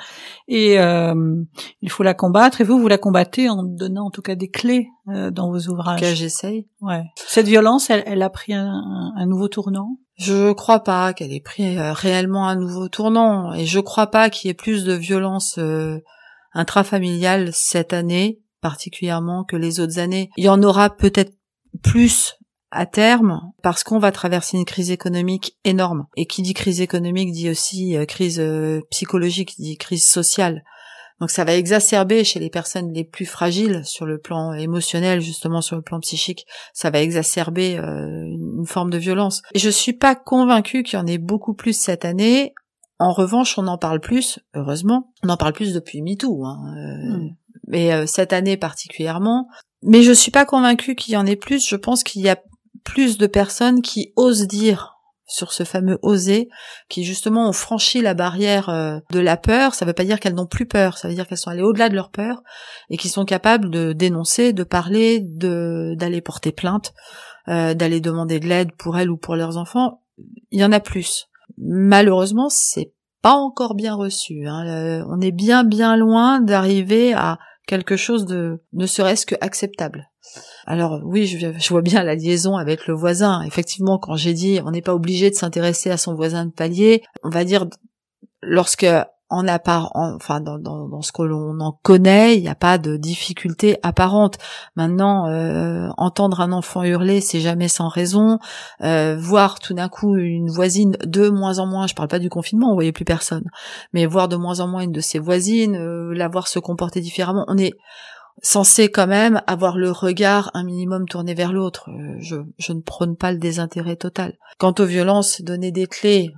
et 0.47 0.79
euh, 0.79 1.43
il 1.81 1.89
faut 1.91 2.03
la 2.03 2.13
combattre. 2.13 2.61
Et 2.61 2.63
vous, 2.63 2.79
vous 2.79 2.87
la 2.87 2.97
combattez 2.97 3.49
en 3.49 3.63
donnant 3.63 4.07
en 4.07 4.11
tout 4.11 4.21
cas 4.21 4.35
des 4.35 4.49
clés 4.49 4.87
dans 5.05 5.51
vos 5.51 5.67
ouvrages. 5.67 6.01
Que 6.01 6.15
j'essaye. 6.15 6.67
Ouais. 6.81 7.03
Cette 7.15 7.45
violence, 7.45 7.91
elle, 7.91 8.03
elle 8.07 8.23
a 8.23 8.29
pris 8.31 8.53
un, 8.53 9.13
un, 9.15 9.25
nouveau 9.27 9.47
tournant? 9.47 9.99
Je 10.15 10.51
crois 10.53 10.79
pas 10.79 11.13
qu'elle 11.13 11.31
ait 11.31 11.41
pris 11.41 11.77
réellement 11.77 12.47
un 12.47 12.55
nouveau 12.55 12.87
tournant 12.87 13.53
et 13.53 13.65
je 13.65 13.79
crois 13.79 14.07
pas 14.07 14.31
qu'il 14.31 14.47
y 14.47 14.51
ait 14.51 14.55
plus 14.55 14.83
de 14.83 14.93
violence 14.93 15.59
intrafamiliale 16.53 17.51
cette 17.53 17.93
année 17.93 18.39
particulièrement 18.61 19.43
que 19.43 19.55
les 19.55 19.79
autres 19.79 19.99
années. 19.99 20.31
Il 20.37 20.45
y 20.45 20.49
en 20.49 20.63
aura 20.63 20.89
peut-être 20.89 21.33
plus 21.83 22.35
à 22.75 22.85
terme 22.85 23.51
parce 23.63 23.83
qu'on 23.83 23.99
va 23.99 24.11
traverser 24.11 24.57
une 24.57 24.65
crise 24.65 24.91
économique 24.91 25.57
énorme. 25.63 26.05
Et 26.15 26.25
qui 26.27 26.41
dit 26.41 26.53
crise 26.53 26.81
économique 26.81 27.31
dit 27.31 27.49
aussi 27.49 27.97
euh, 27.97 28.05
crise 28.05 28.39
euh, 28.39 28.81
psychologique, 28.91 29.55
dit 29.57 29.77
crise 29.77 30.07
sociale. 30.07 30.63
Donc 31.21 31.31
ça 31.31 31.45
va 31.45 31.55
exacerber 31.55 32.25
chez 32.25 32.39
les 32.41 32.49
personnes 32.49 32.91
les 32.91 33.05
plus 33.05 33.25
fragiles 33.25 33.81
sur 33.85 34.05
le 34.05 34.19
plan 34.19 34.51
émotionnel, 34.51 35.21
justement 35.21 35.61
sur 35.61 35.77
le 35.77 35.81
plan 35.81 36.01
psychique, 36.01 36.45
ça 36.73 36.89
va 36.89 37.01
exacerber 37.01 37.77
euh, 37.77 38.25
une 38.25 38.65
forme 38.67 38.89
de 38.89 38.97
violence. 38.97 39.41
Et 39.53 39.59
je 39.59 39.69
suis 39.69 39.93
pas 39.93 40.15
convaincue 40.15 40.83
qu'il 40.83 40.99
y 40.99 41.01
en 41.01 41.07
ait 41.07 41.17
beaucoup 41.17 41.53
plus 41.53 41.71
cette 41.71 42.03
année. 42.03 42.53
En 42.99 43.13
revanche, 43.13 43.57
on 43.57 43.67
en 43.67 43.77
parle 43.77 44.01
plus, 44.01 44.39
heureusement. 44.55 45.13
On 45.23 45.29
en 45.29 45.37
parle 45.37 45.53
plus 45.53 45.73
depuis 45.73 46.01
MeToo, 46.01 46.43
hein, 46.43 46.57
hmm. 46.75 47.29
mais 47.67 48.07
cette 48.07 48.33
année 48.33 48.57
particulièrement. 48.57 49.47
Mais 49.83 50.01
je 50.01 50.11
suis 50.11 50.31
pas 50.31 50.45
convaincue 50.45 50.95
qu'il 50.95 51.13
y 51.13 51.17
en 51.17 51.25
ait 51.25 51.35
plus. 51.37 51.65
Je 51.65 51.75
pense 51.77 52.03
qu'il 52.03 52.23
y 52.23 52.29
a 52.29 52.37
plus 52.85 53.17
de 53.17 53.27
personnes 53.27 53.81
qui 53.81 54.13
osent 54.15 54.47
dire 54.47 54.95
sur 55.27 55.51
ce 55.51 55.63
fameux 55.63 55.97
oser, 56.01 56.49
qui 56.87 57.03
justement 57.03 57.49
ont 57.49 57.53
franchi 57.53 58.01
la 58.01 58.13
barrière 58.13 58.69
euh, 58.69 58.99
de 59.11 59.19
la 59.19 59.37
peur. 59.37 59.73
Ça 59.73 59.83
ne 59.83 59.89
veut 59.89 59.93
pas 59.93 60.03
dire 60.03 60.19
qu'elles 60.19 60.35
n'ont 60.35 60.45
plus 60.45 60.67
peur, 60.67 60.97
ça 60.97 61.07
veut 61.07 61.15
dire 61.15 61.27
qu'elles 61.27 61.39
sont 61.39 61.49
allées 61.49 61.63
au-delà 61.63 61.89
de 61.89 61.95
leur 61.95 62.11
peur 62.11 62.43
et 62.89 62.97
qui 62.97 63.09
sont 63.09 63.25
capables 63.25 63.69
de 63.69 63.93
dénoncer, 63.93 64.53
de 64.53 64.63
parler, 64.63 65.19
de 65.21 65.95
d'aller 65.97 66.21
porter 66.21 66.51
plainte, 66.51 66.93
euh, 67.47 67.73
d'aller 67.73 68.01
demander 68.01 68.39
de 68.39 68.47
l'aide 68.47 68.71
pour 68.77 68.97
elles 68.97 69.09
ou 69.09 69.17
pour 69.17 69.35
leurs 69.35 69.57
enfants. 69.57 70.01
Il 70.51 70.59
y 70.59 70.63
en 70.65 70.71
a 70.71 70.79
plus. 70.79 71.27
Malheureusement, 71.57 72.49
c'est 72.49 72.93
pas 73.21 73.33
encore 73.33 73.73
bien 73.73 73.95
reçu. 73.95 74.45
Hein. 74.47 75.03
on 75.09 75.19
est 75.19 75.31
bien 75.31 75.63
bien 75.63 75.97
loin 75.97 76.39
d'arriver 76.39 77.13
à 77.13 77.39
quelque 77.65 77.97
chose 77.97 78.25
de 78.25 78.61
ne 78.73 78.85
serait-ce 78.85 79.25
que 79.25 79.35
acceptable. 79.41 80.07
Alors 80.65 81.01
oui, 81.03 81.27
je, 81.27 81.69
vois 81.69 81.81
bien 81.81 82.03
la 82.03 82.15
liaison 82.15 82.57
avec 82.57 82.87
le 82.87 82.93
voisin. 82.93 83.41
Effectivement, 83.43 83.97
quand 83.97 84.15
j'ai 84.15 84.33
dit 84.33 84.59
on 84.65 84.71
n'est 84.71 84.81
pas 84.81 84.95
obligé 84.95 85.29
de 85.29 85.35
s'intéresser 85.35 85.91
à 85.91 85.97
son 85.97 86.15
voisin 86.15 86.45
de 86.45 86.51
palier, 86.51 87.03
on 87.23 87.29
va 87.29 87.43
dire 87.43 87.65
lorsque 88.41 88.85
en 89.29 89.47
appart, 89.47 89.91
enfin 89.95 90.39
dans, 90.39 90.59
dans, 90.59 91.01
ce 91.01 91.11
que 91.11 91.23
l'on 91.23 91.59
en 91.59 91.71
connaît, 91.71 92.37
il 92.37 92.41
n'y 92.41 92.47
a 92.47 92.55
pas 92.55 92.77
de 92.77 92.95
difficulté 92.95 93.77
apparente. 93.81 94.37
Maintenant, 94.75 95.27
euh, 95.27 95.89
entendre 95.97 96.41
un 96.41 96.51
enfant 96.51 96.83
hurler, 96.83 97.21
c'est 97.21 97.39
jamais 97.39 97.67
sans 97.67 97.87
raison. 97.87 98.37
Euh, 98.81 99.17
voir 99.17 99.59
tout 99.59 99.73
d'un 99.73 99.89
coup 99.89 100.15
une 100.15 100.49
voisine 100.49 100.95
de 101.03 101.29
moins 101.29 101.57
en 101.57 101.65
moins, 101.65 101.87
je 101.87 101.95
parle 101.95 102.07
pas 102.07 102.19
du 102.19 102.29
confinement, 102.29 102.71
on 102.71 102.75
voyait 102.75 102.91
plus 102.91 103.05
personne, 103.05 103.45
mais 103.93 104.05
voir 104.05 104.27
de 104.27 104.35
moins 104.35 104.59
en 104.59 104.67
moins 104.67 104.81
une 104.81 104.91
de 104.91 105.01
ses 105.01 105.19
voisines, 105.19 105.75
euh, 105.75 106.13
la 106.13 106.27
voir 106.27 106.47
se 106.47 106.59
comporter 106.59 107.01
différemment, 107.01 107.45
on 107.47 107.57
est 107.57 107.73
censé 108.41 108.89
quand 108.89 109.07
même 109.07 109.41
avoir 109.47 109.77
le 109.77 109.91
regard 109.91 110.51
un 110.53 110.63
minimum 110.63 111.07
tourné 111.07 111.33
vers 111.33 111.53
l'autre. 111.53 111.89
Euh, 111.89 112.15
je, 112.19 112.35
je 112.57 112.73
ne 112.73 112.81
prône 112.81 113.15
pas 113.15 113.31
le 113.31 113.37
désintérêt 113.37 113.95
total. 113.95 114.37
Quant 114.57 114.73
aux 114.79 114.85
violences, 114.85 115.41
donner 115.41 115.71
des 115.71 115.87
clés. 115.87 116.31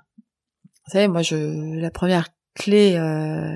Vous 0.85 0.91
savez, 0.93 1.07
moi, 1.07 1.21
je 1.21 1.79
la 1.79 1.91
première 1.91 2.29
clé 2.55 2.95
euh, 2.95 3.51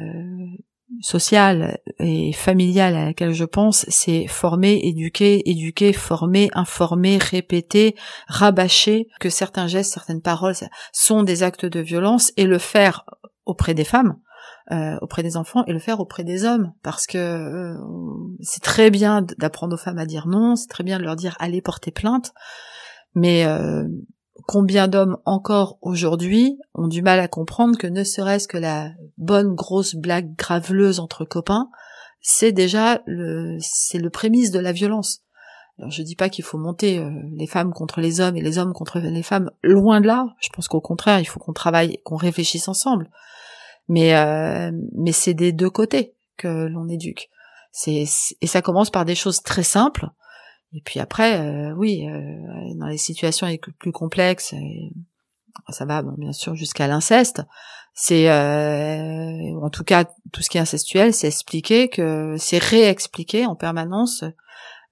sociale 1.02 1.80
et 2.00 2.34
familiale 2.34 2.96
à 2.96 3.06
laquelle 3.06 3.34
je 3.34 3.46
pense, 3.46 3.86
c'est 3.88 4.28
former, 4.28 4.80
éduquer, 4.84 5.50
éduquer, 5.50 5.94
former, 5.94 6.50
informer, 6.54 7.18
répéter, 7.18 7.96
rabâcher 8.28 9.08
que 9.20 9.30
certains 9.30 9.68
gestes, 9.68 9.94
certaines 9.94 10.22
paroles 10.22 10.56
sont 10.92 11.24
des 11.24 11.44
actes 11.44 11.66
de 11.66 11.80
violence 11.80 12.32
et 12.38 12.46
le 12.46 12.58
faire 12.58 13.06
auprès 13.46 13.74
des 13.74 13.86
femmes 13.86 14.18
euh, 14.72 14.98
auprès 15.02 15.22
des 15.22 15.36
enfants 15.36 15.66
et 15.66 15.74
le 15.74 15.80
faire 15.80 16.00
auprès 16.00 16.24
des 16.24 16.46
hommes 16.46 16.72
parce 16.82 17.06
que 17.06 17.18
euh, 17.18 17.76
c'est 18.40 18.64
très 18.64 18.90
bien 18.90 19.22
d'apprendre 19.38 19.74
aux 19.74 19.78
femmes 19.78 19.98
à 19.98 20.06
dire 20.06 20.28
non, 20.28 20.56
c'est 20.56 20.70
très 20.70 20.86
bien 20.86 20.98
de 20.98 21.04
leur 21.04 21.18
dire 21.18 21.36
allez 21.40 21.62
porter 21.62 21.92
plainte, 21.92 22.32
mais 23.14 23.44
euh, 23.44 23.84
combien 24.48 24.88
d'hommes 24.88 25.18
encore 25.26 25.78
aujourd'hui 25.82 26.58
ont 26.74 26.88
du 26.88 27.02
mal 27.02 27.20
à 27.20 27.28
comprendre 27.28 27.78
que 27.78 27.88
ne 27.88 28.06
serait-ce 28.06 28.48
que 28.48 28.58
la 28.58 28.92
bonne 29.18 29.56
grosse 29.56 29.94
blague 29.94 30.38
graveleuse 30.38 31.02
entre 31.02 31.26
copains, 31.26 31.68
c'est 32.22 32.54
déjà 32.54 33.02
le 33.06 33.58
c'est 33.60 34.00
le 34.00 34.10
prémisse 34.10 34.52
de 34.52 34.60
la 34.60 34.72
violence. 34.72 35.20
Alors 35.80 35.92
je 35.92 36.02
dis 36.02 36.16
pas 36.16 36.30
qu'il 36.30 36.46
faut 36.46 36.58
monter 36.58 37.06
les 37.36 37.48
femmes 37.48 37.74
contre 37.74 38.00
les 38.00 38.22
hommes 38.22 38.38
et 38.38 38.42
les 38.42 38.58
hommes 38.58 38.72
contre 38.72 39.00
les 39.00 39.24
femmes, 39.24 39.52
loin 39.64 40.00
de 40.00 40.08
là. 40.08 40.28
Je 40.40 40.48
pense 40.48 40.70
qu'au 40.70 40.80
contraire, 40.80 41.20
il 41.20 41.26
faut 41.26 41.42
qu'on 41.42 41.52
travaille, 41.52 41.98
qu'on 42.06 42.16
réfléchisse 42.16 42.70
ensemble 42.70 43.10
mais 43.88 44.16
euh, 44.16 44.72
mais 44.94 45.12
c'est 45.12 45.34
des 45.34 45.52
deux 45.52 45.70
côtés 45.70 46.14
que 46.38 46.68
l'on 46.68 46.88
éduque. 46.88 47.30
C'est 47.72 48.06
et 48.42 48.48
ça 48.48 48.62
commence 48.62 48.90
par 48.90 49.06
des 49.06 49.16
choses 49.16 49.42
très 49.42 49.64
simples. 49.64 50.10
Et 50.74 50.82
puis 50.82 51.00
après, 51.00 51.40
euh, 51.40 51.74
oui, 51.76 52.08
euh, 52.08 52.74
dans 52.76 52.88
les 52.88 52.98
situations 52.98 53.48
les 53.48 53.58
plus 53.58 53.92
complexes, 53.92 54.56
ça 55.70 55.86
va 55.86 56.02
bien 56.18 56.32
sûr 56.32 56.56
jusqu'à 56.56 56.88
l'inceste. 56.88 57.42
C'est 57.94 58.32
en 58.32 59.70
tout 59.70 59.84
cas 59.84 60.06
tout 60.32 60.42
ce 60.42 60.50
qui 60.50 60.58
est 60.58 60.62
incestuel, 60.62 61.14
c'est 61.14 61.28
expliquer 61.28 61.90
que 61.90 62.36
c'est 62.38 62.58
réexpliquer 62.58 63.46
en 63.46 63.56
permanence 63.56 64.24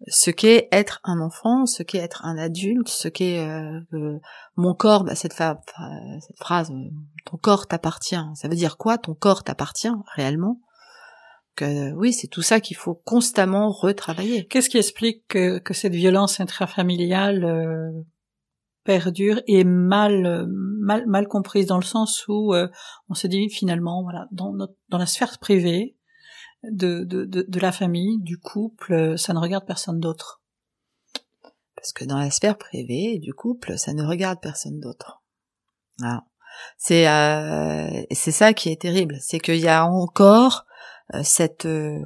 ce 0.08 0.32
qu'est 0.32 0.70
être 0.72 1.02
un 1.04 1.20
enfant, 1.20 1.66
ce 1.66 1.84
qu'est 1.84 1.98
être 1.98 2.26
un 2.26 2.38
adulte, 2.38 2.88
ce 2.88 3.08
qu'est 3.08 3.40
euh, 3.40 4.20
mon 4.56 4.74
corps, 4.74 5.04
bah, 5.04 5.16
cette, 5.16 5.34
cette, 5.34 6.38
phrase, 6.38 6.72
euh, 6.72 6.90
ton 7.26 7.38
corps 7.38 7.68
t'appartient. 7.68 8.16
Ça 8.36 8.48
veut 8.48 8.56
dire 8.56 8.78
quoi 8.78 8.98
Ton 8.98 9.14
corps 9.14 9.44
t'appartient 9.44 9.92
réellement? 10.16 10.62
Que, 11.56 11.92
Oui, 11.94 12.14
c'est 12.14 12.28
tout 12.28 12.42
ça 12.42 12.62
qu'il 12.62 12.78
faut 12.78 12.96
constamment 12.96 13.72
retravailler. 13.72 14.48
Qu'est-ce 14.48 14.70
qui 14.70 14.78
explique 14.78 15.28
que, 15.28 15.60
que 15.60 15.74
cette 15.74 15.96
violence 15.96 16.40
intrafamiliale 16.40 17.44
euh, 17.44 17.92
perdure 18.86 19.42
et 19.48 19.66
mal, 19.66 20.48
mal, 20.48 21.06
mal 21.08 21.28
comprise 21.28 21.68
dans 21.68 21.78
le 21.78 21.84
sens 21.84 22.26
où 22.30 22.56
on 23.10 23.14
se 23.14 23.28
dit 23.28 23.50
finalement, 23.50 24.02
voilà, 24.02 24.28
dans, 24.32 24.54
notre, 24.54 24.74
dans 24.88 24.98
la 24.98 25.06
sphère 25.06 25.38
privée, 25.38 25.98
de, 26.63 27.04
de, 27.04 27.26
de, 27.26 27.60
la 27.60 27.72
famille, 27.72 28.19
du 28.19 28.38
couple, 28.38 29.17
ça 29.17 29.34
ne 29.34 29.39
regarde 29.39 29.65
personne 29.65 30.00
d'autre. 30.00 30.41
Parce 31.76 31.93
que 31.93 32.04
dans 32.06 32.17
la 32.17 32.32
sphère 32.32 32.58
privée 32.58 33.19
du 33.19 33.34
couple, 33.34 33.78
ça 33.78 33.93
ne 33.93 34.04
regarde 34.04 34.39
personne 34.41 34.80
d'autre. 34.80 35.22
C'est 36.78 37.08
euh, 37.08 38.04
c'est 38.12 38.32
ça 38.32 38.54
qui 38.54 38.69
est 38.69 38.82
terrible, 38.82 39.17
c'est 39.22 39.39
qu'il 39.39 39.60
y 39.60 39.67
a 39.67 39.86
encore 39.86 40.65
euh, 41.13 41.22
cette 41.24 41.65
euh, 41.65 42.00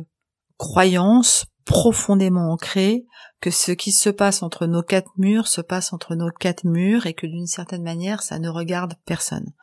croyance 0.57 1.45
profondément 1.65 2.51
ancrée 2.51 3.05
que 3.41 3.51
ce 3.51 3.71
qui 3.71 3.91
se 3.91 4.09
passe 4.09 4.43
entre 4.43 4.67
nos 4.67 4.83
quatre 4.83 5.11
murs 5.17 5.47
se 5.47 5.61
passe 5.61 5.91
entre 5.93 6.15
nos 6.15 6.29
quatre 6.29 6.65
murs 6.65 7.05
et 7.05 7.13
que 7.13 7.27
d'une 7.27 7.47
certaine 7.47 7.83
manière 7.83 8.21
ça 8.21 8.39
ne 8.39 8.49
regarde 8.49 8.95
personne. 9.05 9.53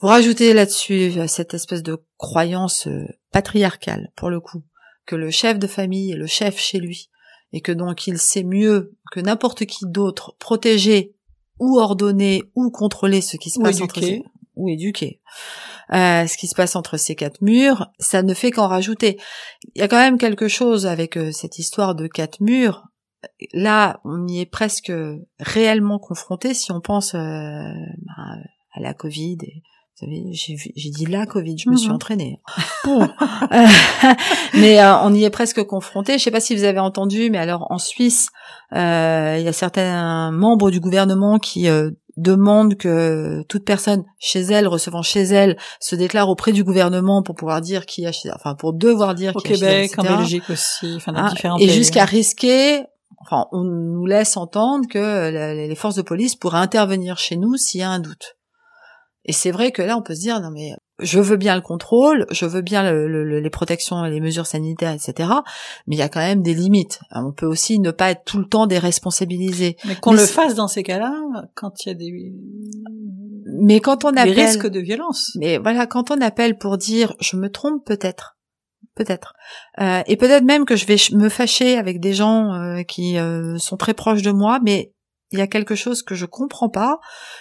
Vous 0.00 0.08
rajoutez 0.08 0.54
là-dessus 0.54 1.12
euh, 1.18 1.26
cette 1.26 1.52
espèce 1.52 1.82
de 1.82 2.02
croyance 2.16 2.86
euh, 2.86 3.06
patriarcale, 3.30 4.10
pour 4.16 4.30
le 4.30 4.40
coup, 4.40 4.62
que 5.06 5.16
le 5.16 5.30
chef 5.30 5.58
de 5.58 5.66
famille 5.66 6.12
est 6.12 6.16
le 6.16 6.26
chef 6.26 6.58
chez 6.58 6.78
lui, 6.78 7.10
et 7.52 7.60
que 7.60 7.72
donc 7.72 8.06
il 8.06 8.18
sait 8.18 8.44
mieux 8.44 8.96
que 9.10 9.20
n'importe 9.20 9.66
qui 9.66 9.86
d'autre 9.86 10.36
protéger 10.38 11.14
ou 11.58 11.78
ordonner 11.78 12.44
ou 12.54 12.70
contrôler 12.70 13.20
ce 13.20 13.36
qui 13.36 13.50
se 13.50 13.60
passe 13.60 13.80
entre 13.80 14.00
ces, 14.00 14.22
ou 14.56 14.68
éduquer 14.68 15.20
euh, 15.92 16.26
ce 16.26 16.36
qui 16.36 16.46
se 16.46 16.54
passe 16.54 16.76
entre 16.76 16.96
ces 16.96 17.16
quatre 17.16 17.42
murs, 17.42 17.90
ça 17.98 18.22
ne 18.22 18.32
fait 18.32 18.52
qu'en 18.52 18.68
rajouter. 18.68 19.18
Il 19.74 19.80
y 19.80 19.82
a 19.82 19.88
quand 19.88 19.96
même 19.96 20.18
quelque 20.18 20.46
chose 20.46 20.86
avec 20.86 21.18
cette 21.32 21.58
histoire 21.58 21.96
de 21.96 22.06
quatre 22.06 22.40
murs. 22.40 22.86
Là, 23.52 24.00
on 24.04 24.28
y 24.28 24.40
est 24.40 24.46
presque 24.46 24.92
réellement 25.40 25.98
confronté 25.98 26.54
si 26.54 26.70
on 26.70 26.80
pense 26.80 27.14
bah, 27.14 28.36
à 28.72 28.80
la 28.80 28.94
Covid 28.94 29.38
et 29.42 29.62
j'ai 30.02 30.90
dit 30.90 31.06
la 31.06 31.26
Covid, 31.26 31.58
je 31.58 31.68
me 31.68 31.76
suis 31.76 31.88
mhm. 31.88 31.94
entraînée. 31.94 32.40
mais 34.54 34.80
euh, 34.80 34.96
on 35.02 35.14
y 35.14 35.24
est 35.24 35.30
presque 35.30 35.62
confronté. 35.64 36.18
Je 36.18 36.24
sais 36.24 36.30
pas 36.30 36.40
si 36.40 36.56
vous 36.56 36.64
avez 36.64 36.78
entendu, 36.78 37.30
mais 37.30 37.38
alors 37.38 37.66
en 37.70 37.78
Suisse, 37.78 38.28
euh, 38.74 39.36
il 39.38 39.44
y 39.44 39.48
a 39.48 39.52
certains 39.52 40.30
membres 40.30 40.70
du 40.70 40.80
gouvernement 40.80 41.38
qui 41.38 41.68
euh, 41.68 41.90
demandent 42.16 42.76
que 42.76 43.42
toute 43.48 43.64
personne 43.64 44.04
chez 44.18 44.40
elle, 44.40 44.66
recevant 44.66 45.02
chez 45.02 45.22
elle, 45.22 45.56
se 45.80 45.96
déclare 45.96 46.28
auprès 46.28 46.52
du 46.52 46.64
gouvernement 46.64 47.22
pour 47.22 47.34
pouvoir 47.34 47.60
dire 47.60 47.84
qui 47.86 48.06
a 48.06 48.12
chez 48.12 48.30
enfin 48.34 48.54
pour 48.54 48.72
devoir 48.72 49.14
dire 49.14 49.32
Au 49.36 49.40
Québec, 49.40 49.92
en 49.98 50.02
Belgique 50.02 50.48
aussi, 50.50 50.94
enfin 50.96 51.12
dans 51.12 51.24
ah, 51.24 51.30
différents 51.30 51.58
et 51.58 51.68
jusqu'à 51.68 52.04
risquer 52.04 52.84
enfin 53.22 53.46
on 53.52 53.64
nous 53.64 54.06
laisse 54.06 54.36
entendre 54.36 54.86
que 54.88 55.66
les 55.68 55.74
forces 55.74 55.96
de 55.96 56.02
police 56.02 56.36
pourraient 56.36 56.58
intervenir 56.58 57.18
chez 57.18 57.36
nous 57.36 57.56
s'il 57.56 57.80
y 57.80 57.84
a 57.84 57.90
un 57.90 58.00
doute. 58.00 58.36
Et 59.30 59.32
c'est 59.32 59.52
vrai 59.52 59.70
que 59.70 59.80
là, 59.80 59.96
on 59.96 60.02
peut 60.02 60.16
se 60.16 60.22
dire, 60.22 60.40
non 60.40 60.50
mais 60.50 60.72
je 60.98 61.20
veux 61.20 61.36
bien 61.36 61.54
le 61.54 61.60
contrôle, 61.60 62.26
je 62.32 62.46
veux 62.46 62.62
bien 62.62 62.92
les 62.92 63.50
protections 63.50 64.02
les 64.02 64.18
mesures 64.18 64.48
sanitaires, 64.48 64.92
etc. 64.92 65.30
Mais 65.86 65.94
il 65.94 66.00
y 66.00 66.02
a 66.02 66.08
quand 66.08 66.18
même 66.18 66.42
des 66.42 66.52
limites. 66.52 66.98
On 67.12 67.30
peut 67.30 67.46
aussi 67.46 67.78
ne 67.78 67.92
pas 67.92 68.10
être 68.10 68.24
tout 68.24 68.38
le 68.38 68.46
temps 68.46 68.66
déresponsabilisé. 68.66 69.76
Mais 69.84 69.94
qu'on 69.94 70.14
le 70.14 70.26
fasse 70.26 70.56
dans 70.56 70.66
ces 70.66 70.82
cas-là, 70.82 71.14
quand 71.54 71.84
il 71.84 71.90
y 71.90 71.92
a 71.92 71.94
des 71.94 72.32
mais 73.62 73.78
quand 73.78 74.04
on 74.04 74.08
appelle 74.08 74.34
des 74.34 74.42
risques 74.46 74.66
de 74.66 74.80
violence. 74.80 75.30
Mais 75.36 75.58
voilà, 75.58 75.86
quand 75.86 76.10
on 76.10 76.20
appelle 76.20 76.58
pour 76.58 76.76
dire 76.76 77.14
je 77.20 77.36
me 77.36 77.48
trompe 77.52 77.86
peut-être, 77.86 78.36
peut-être, 78.96 79.34
euh, 79.80 80.02
et 80.08 80.16
peut-être 80.16 80.44
même 80.44 80.64
que 80.64 80.74
je 80.74 80.86
vais 80.86 80.96
me 81.12 81.28
fâcher 81.28 81.78
avec 81.78 82.00
des 82.00 82.14
gens 82.14 82.52
euh, 82.52 82.82
qui 82.82 83.16
euh, 83.16 83.58
sont 83.58 83.76
très 83.76 83.94
proches 83.94 84.22
de 84.22 84.32
moi, 84.32 84.58
mais 84.64 84.92
il 85.32 85.38
y 85.38 85.42
a 85.42 85.46
quelque 85.46 85.74
chose 85.74 86.02
que 86.02 86.14
je 86.14 86.26
comprends 86.26 86.68
pas 86.68 87.00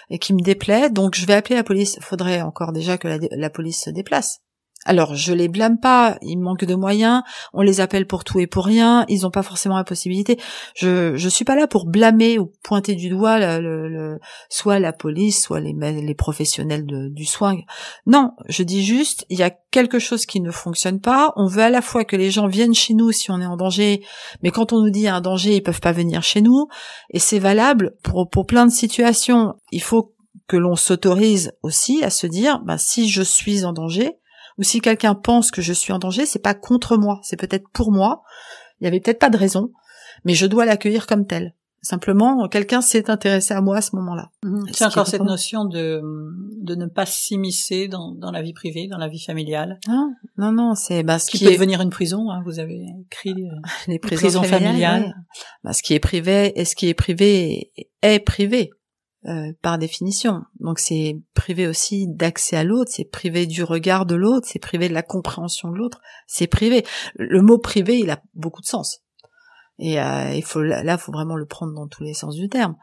et 0.10 0.20
qui 0.20 0.34
me 0.34 0.42
déplaît, 0.42 0.90
donc 0.90 1.16
je 1.16 1.26
vais 1.26 1.34
appeler 1.34 1.56
la 1.56 1.64
police. 1.64 1.98
Faudrait 2.02 2.42
encore 2.42 2.72
déjà 2.72 2.98
que 2.98 3.08
la, 3.08 3.50
police 3.50 3.84
se 3.84 3.90
déplace. 3.90 4.42
Alors 4.90 5.14
je 5.14 5.34
les 5.34 5.50
blâme 5.50 5.80
pas, 5.80 6.18
ils 6.24 6.40
manquent 6.40 6.66
de 6.66 6.74
moyens, 6.74 7.22
on 7.54 7.62
les 7.62 7.80
appelle 7.80 8.08
pour 8.08 8.24
tout 8.24 8.40
et 8.40 8.48
pour 8.48 8.66
rien, 8.66 9.06
ils 9.08 9.22
n'ont 9.22 9.30
pas 9.30 9.44
forcément 9.44 9.78
la 9.78 9.84
possibilité. 9.84 10.40
Je 10.74 11.16
je 11.16 11.30
suis 11.30 11.46
pas 11.46 11.56
là 11.56 11.68
pour 11.68 11.86
blâmer 11.86 12.40
ou 12.40 12.52
pointer 12.64 12.96
du 12.96 13.08
doigt 13.08 13.60
le, 13.60 14.20
soit 14.50 14.80
la 14.80 14.92
police, 14.92 15.44
soit 15.44 15.60
les, 15.60 15.74
les 15.74 16.16
professionnels 16.16 16.88
du 16.88 17.26
soin. 17.26 17.56
Non, 18.08 18.32
je 18.48 18.64
dis 18.64 18.84
juste 18.84 19.28
il 19.30 19.38
y 19.38 19.44
a 19.44 19.52
quelque 19.52 20.00
chose 20.00 20.26
qui 20.26 20.42
ne 20.42 20.50
fonctionne 20.50 21.00
pas. 21.00 21.34
On 21.36 21.46
veut 21.46 21.62
à 21.62 21.70
la 21.70 21.84
fois 21.84 22.04
que 22.04 22.16
les 22.16 22.32
gens 22.32 22.48
viennent 22.48 22.74
chez 22.74 22.96
nous 22.96 23.12
si 23.12 23.30
on 23.30 23.40
est 23.40 23.46
en 23.46 23.58
danger, 23.58 24.04
mais 24.42 24.50
quand 24.50 24.74
on 24.74 24.82
nous 24.82 24.90
dit 24.90 25.08
un 25.08 25.22
danger, 25.22 25.58
ils 25.58 25.62
peuvent 25.62 25.82
pas 25.82 25.92
venir 25.92 26.24
chez 26.24 26.42
nous. 26.42 26.68
Et 27.12 27.20
c'est 27.20 27.38
valable 27.38 27.94
pour 28.02 28.28
pour 28.28 28.48
plein 28.48 28.66
de 28.66 28.72
situations. 28.72 29.54
Il 29.72 29.84
faut 29.84 30.16
que 30.48 30.58
l'on 30.58 30.76
s'autorise 30.76 31.52
aussi 31.62 32.04
à 32.04 32.10
se 32.10 32.26
dire, 32.26 32.60
bah, 32.66 32.80
si 32.80 33.08
je 33.08 33.22
suis 33.22 33.66
en 33.66 33.72
danger, 33.72 34.16
ou 34.60 34.64
si 34.64 34.82
quelqu'un 34.82 35.16
pense 35.16 35.50
que 35.50 35.62
je 35.62 35.74
suis 35.74 35.94
en 35.94 36.00
danger, 36.00 36.26
c'est 36.26 36.44
pas 36.44 36.54
contre 36.54 36.98
moi, 36.98 37.20
c'est 37.24 37.40
peut-être 37.40 37.68
pour 37.74 37.92
moi. 37.92 38.22
Il 38.80 38.84
y 38.84 38.88
avait 38.88 39.00
peut-être 39.00 39.20
pas 39.20 39.30
de 39.30 39.38
raison, 39.38 39.72
mais 40.26 40.36
je 40.36 40.46
dois 40.46 40.66
l'accueillir 40.66 41.08
comme 41.08 41.26
tel. 41.26 41.56
Simplement, 41.82 42.46
quelqu'un 42.50 42.82
s'est 42.82 43.10
intéressé 43.10 43.54
à 43.54 43.62
moi 43.62 43.78
à 43.78 43.82
ce 43.82 43.96
moment-là. 43.96 44.32
Mhm. 44.44 44.66
C'est 44.74 44.84
encore 44.84 45.08
cette 45.08 45.24
notion 45.24 45.64
de 45.64 46.02
de 46.62 46.76
ne 46.76 46.88
pas 46.88 47.06
s'immiscer 47.06 47.88
dans, 47.88 48.12
dans 48.12 48.32
la 48.32 48.42
vie 48.42 48.52
privée, 48.52 48.88
dans 48.88 48.98
la 48.98 49.08
vie 49.08 49.24
familiale. 49.24 49.80
Non, 49.88 50.14
non, 50.38 50.52
non, 50.52 50.76
c'est 50.76 51.04
bah, 51.04 51.20
ce 51.20 51.32
qui, 51.32 51.46
peut 51.46 51.52
devenir 51.52 51.80
une 51.80 51.90
prison. 51.90 52.30
Hein, 52.30 52.42
vous 52.46 52.60
avez 52.60 52.86
écrit 53.06 53.32
euh, 53.32 53.56
les 53.88 53.98
prisons, 53.98 54.44
familiales. 54.44 55.16
Bah, 55.64 55.72
ce 55.72 55.82
qui 55.82 55.94
est 55.94 56.00
privé 56.00 56.52
et 56.60 56.66
ce 56.66 56.76
qui 56.76 56.90
est 56.90 56.94
privé 56.94 57.72
est 58.02 58.20
privé. 58.20 58.72
Euh, 59.26 59.52
par 59.62 59.78
définition. 59.78 60.44
Donc 60.62 60.80
c'est 60.80 61.20
privé 61.34 61.68
aussi 61.68 62.08
d'accès 62.08 62.56
à 62.56 62.64
l'autre, 62.64 62.90
c'est 62.94 63.04
privé 63.04 63.48
du 63.48 63.64
regard 63.64 64.06
de 64.06 64.16
l'autre, 64.16 64.48
c'est 64.50 64.60
privé 64.60 64.88
de 64.88 64.94
la 64.94 65.04
compréhension 65.04 65.70
de 65.70 65.76
l'autre, 65.76 66.00
c'est 66.26 66.48
privé. 66.48 66.86
Le 67.16 67.42
mot 67.42 67.58
privé, 67.58 68.00
il 68.00 68.10
a 68.12 68.22
beaucoup 68.34 68.62
de 68.62 68.66
sens. 68.66 69.02
Et 69.78 70.00
euh, 70.00 70.34
il 70.34 70.42
faut 70.42 70.62
là, 70.62 70.98
faut 70.98 71.12
vraiment 71.12 71.36
le 71.36 71.46
prendre 71.46 71.74
dans 71.74 71.90
tous 71.90 72.02
les 72.02 72.14
sens 72.14 72.34
du 72.36 72.48
terme. 72.48 72.78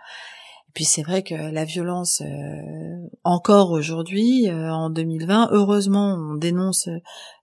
puis 0.75 0.85
c'est 0.85 1.03
vrai 1.03 1.22
que 1.22 1.35
la 1.35 1.64
violence, 1.64 2.20
euh, 2.20 3.09
encore 3.25 3.70
aujourd'hui, 3.70 4.51
euh, 4.51 4.70
en 4.70 4.90
2020, 4.90 5.49
heureusement, 5.53 6.18
on 6.20 6.35
dénonce 6.35 6.90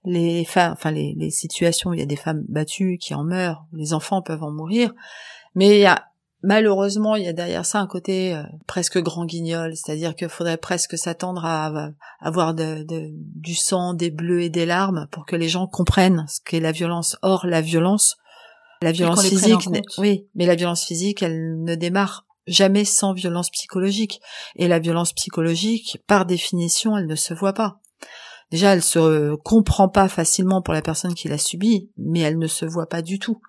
les 0.06 0.45
femmes, 0.45 0.73
enfin 0.73 0.91
les, 0.91 1.15
les, 1.17 1.32
situations 1.32 1.89
où 1.89 1.93
il 1.95 1.99
y 1.99 2.03
a 2.03 2.06
des 2.06 2.15
femmes 2.15 2.45
battues 2.47 2.99
qui 3.01 3.15
en 3.15 3.23
meurent, 3.23 3.65
les 3.73 3.95
enfants 3.95 4.21
peuvent 4.21 4.43
en 4.43 4.51
mourir, 4.51 4.93
mais 5.56 5.77
il 5.77 5.82
y 5.82 5.88
a 5.88 6.12
malheureusement 6.43 7.15
il 7.15 7.23
y 7.23 7.27
a 7.27 7.34
derrière 7.34 7.65
ça 7.65 7.79
un 7.79 7.88
côté 7.88 8.36
euh, 8.36 8.43
presque 8.67 8.99
grand 8.99 9.25
guignol, 9.25 9.75
c'est-à-dire 9.75 10.15
qu'il 10.15 10.29
faudrait 10.29 10.58
presque 10.58 10.97
s'attendre 10.97 11.43
à, 11.45 11.89
avoir 12.19 12.53
de, 12.53 12.84
de, 12.84 13.10
du 13.12 13.56
sang, 13.56 13.93
des 13.93 14.12
bleus 14.12 14.41
et 14.41 14.49
des 14.49 14.65
larmes 14.65 15.08
pour 15.12 15.25
que 15.25 15.36
les 15.36 15.49
gens 15.49 15.67
comprennent 15.67 16.25
ce 16.27 16.39
qu'est 16.45 16.60
la 16.60 16.71
violence. 16.71 17.17
Or 17.21 17.47
la 17.47 17.62
violence, 17.62 18.17
la 18.82 18.91
violence 18.91 19.25
physique, 19.25 19.67
oui, 19.97 20.27
mais 20.36 20.45
la 20.45 20.56
violence 20.56 20.86
physique, 20.86 21.23
elle 21.23 21.63
ne 21.63 21.75
démarre 21.75 22.25
jamais 22.45 22.86
sans 22.86 23.13
violence 23.13 23.49
psychologique. 23.49 24.21
Et 24.56 24.67
la 24.67 24.79
violence 24.79 25.13
psychologique, 25.13 25.99
par 26.08 26.25
définition, 26.25 26.97
elle 26.97 27.08
ne 27.08 27.15
se 27.15 27.34
voit 27.34 27.53
pas. 27.53 27.79
Déjà, 28.51 28.73
elle 28.73 28.84
se 28.84 29.36
comprend 29.38 29.89
pas 29.89 30.08
facilement 30.08 30.62
pour 30.62 30.73
la 30.73 30.82
personne 30.82 31.15
qui 31.15 31.27
l'a 31.27 31.38
subie, 31.38 31.89
mais 31.97 32.19
elle 32.19 32.38
ne 32.38 32.47
se 32.47 32.65
voit 32.65 32.88
pas 32.88 33.01
du 33.01 33.17
tout. 33.17 33.41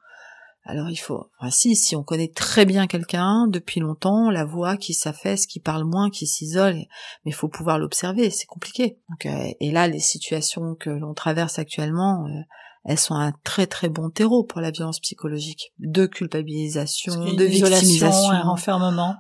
Alors 0.67 0.89
il 0.89 0.97
faut, 0.97 1.29
enfin 1.39 1.51
si, 1.51 1.77
si 1.77 1.95
on 1.95 2.03
connaît 2.03 2.33
très 2.35 2.65
bien 2.65 2.87
quelqu'un 2.87 3.47
depuis 3.49 3.81
longtemps, 3.81 4.31
la 4.31 4.47
voix 4.47 4.77
qui 4.79 4.95
s'affaisse, 4.95 5.47
qui 5.47 5.61
parle 5.61 5.85
moins, 5.85 6.09
qui 6.09 6.27
s'isole, 6.27 6.77
mais 7.25 7.31
il 7.31 7.35
faut 7.35 7.49
pouvoir 7.49 7.79
l'observer, 7.79 8.31
c'est 8.31 8.47
compliqué. 8.47 8.99
Donc, 9.11 9.27
euh, 9.27 9.53
et 9.61 9.71
là, 9.71 9.89
les 9.89 10.01
situations 10.01 10.75
que 10.75 10.89
l'on 10.89 11.13
traverse 11.13 11.59
actuellement, 11.59 12.27
euh, 12.27 12.41
elles 12.85 12.99
sont 12.99 13.15
un 13.15 13.33
très 13.45 13.67
très 13.67 13.91
bon 13.91 14.09
terreau 14.09 14.43
pour 14.43 14.63
la 14.63 14.71
violence 14.71 15.01
psychologique, 15.01 15.75
de 15.79 16.07
culpabilisation, 16.07 17.35
de 17.35 17.45
victimisation, 17.45 18.31
un 18.31 18.43
renfermement. 18.43 19.17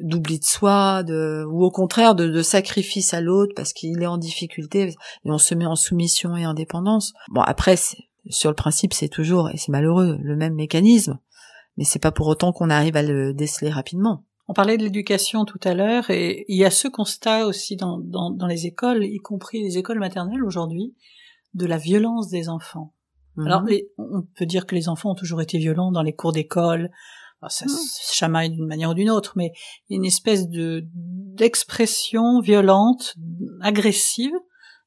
d'oubli 0.00 0.40
de 0.40 0.44
soi, 0.44 1.04
de 1.04 1.44
ou 1.48 1.62
au 1.62 1.70
contraire 1.70 2.16
de, 2.16 2.26
de 2.28 2.42
sacrifice 2.42 3.14
à 3.14 3.20
l'autre 3.20 3.52
parce 3.54 3.72
qu'il 3.72 4.02
est 4.02 4.06
en 4.06 4.18
difficulté 4.18 4.88
et 4.88 5.30
on 5.30 5.38
se 5.38 5.54
met 5.54 5.66
en 5.66 5.76
soumission 5.76 6.36
et 6.36 6.46
en 6.46 6.54
dépendance. 6.54 7.12
Bon 7.28 7.42
après 7.42 7.76
sur 8.30 8.50
le 8.50 8.56
principe 8.56 8.92
c'est 8.92 9.08
toujours 9.08 9.50
et 9.50 9.56
c'est 9.56 9.72
malheureux 9.72 10.18
le 10.22 10.36
même 10.36 10.54
mécanisme, 10.54 11.18
mais 11.76 11.84
c'est 11.84 11.98
pas 11.98 12.12
pour 12.12 12.26
autant 12.26 12.52
qu'on 12.52 12.70
arrive 12.70 12.96
à 12.96 13.02
le 13.02 13.34
déceler 13.34 13.70
rapidement. 13.70 14.24
On 14.46 14.52
parlait 14.52 14.76
de 14.76 14.82
l'éducation 14.82 15.44
tout 15.44 15.60
à 15.64 15.74
l'heure 15.74 16.10
et 16.10 16.44
il 16.48 16.56
y 16.56 16.64
a 16.64 16.70
ce 16.70 16.86
constat 16.88 17.46
aussi 17.46 17.76
dans, 17.76 17.98
dans, 17.98 18.30
dans 18.30 18.46
les 18.46 18.66
écoles, 18.66 19.04
y 19.04 19.18
compris 19.18 19.62
les 19.62 19.78
écoles 19.78 19.98
maternelles 19.98 20.44
aujourd'hui, 20.44 20.94
de 21.54 21.66
la 21.66 21.78
violence 21.78 22.28
des 22.28 22.48
enfants. 22.48 22.92
Mhm. 23.36 23.46
Alors, 23.46 23.62
on 23.98 24.22
peut 24.36 24.46
dire 24.46 24.66
que 24.66 24.74
les 24.74 24.88
enfants 24.88 25.12
ont 25.12 25.16
toujours 25.16 25.40
été 25.40 25.58
violents 25.58 25.92
dans 25.92 26.02
les 26.02 26.14
cours 26.14 26.32
d'école. 26.32 26.90
Ça 27.48 27.66
se 27.66 27.72
mhm. 27.72 27.78
chamaille 28.12 28.50
d'une 28.50 28.66
manière 28.66 28.90
ou 28.90 28.94
d'une 28.94 29.10
autre, 29.10 29.34
mais 29.36 29.52
il 29.88 29.94
y 29.94 29.96
a 29.96 29.98
une 29.98 30.04
espèce 30.04 30.48
de 30.48 30.86
d'expression 30.94 32.40
violente, 32.40 33.16
agressive, 33.60 34.32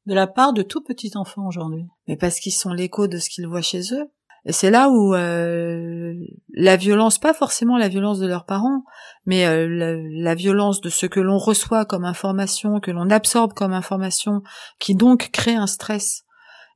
de 0.07 0.15
la 0.15 0.25
part 0.25 0.53
de 0.53 0.63
tout 0.63 0.81
petits 0.81 1.11
enfants 1.15 1.45
aujourd'hui. 1.47 1.85
Mais 2.07 2.15
parce 2.15 2.39
qu'ils 2.39 2.53
sont 2.53 2.71
l'écho 2.71 3.07
de 3.07 3.17
ce 3.17 3.29
qu'ils 3.29 3.47
voient 3.47 3.61
chez 3.61 3.93
eux. 3.93 4.09
Et 4.45 4.53
c'est 4.53 4.71
là 4.71 4.89
où 4.89 5.13
euh, 5.13 6.13
la 6.53 6.77
violence, 6.77 7.19
pas 7.19 7.33
forcément 7.33 7.77
la 7.77 7.89
violence 7.89 8.19
de 8.19 8.27
leurs 8.27 8.45
parents, 8.45 8.83
mais 9.25 9.45
euh, 9.45 9.67
la, 10.09 10.35
violence 10.35 10.79
de 10.79 10.89
ce 10.89 11.05
que 11.05 11.19
l'on 11.19 11.37
reçoit 11.37 11.83
comme 11.83 12.05
information, 12.05 12.79
que 12.79 12.91
l'on 12.91 13.09
absorbe 13.09 13.51
comme 13.51 13.73
information, 13.73 14.41
qui 14.79 14.95
donc 14.95 15.31
crée 15.33 15.55
un 15.55 15.67
stress 15.67 16.23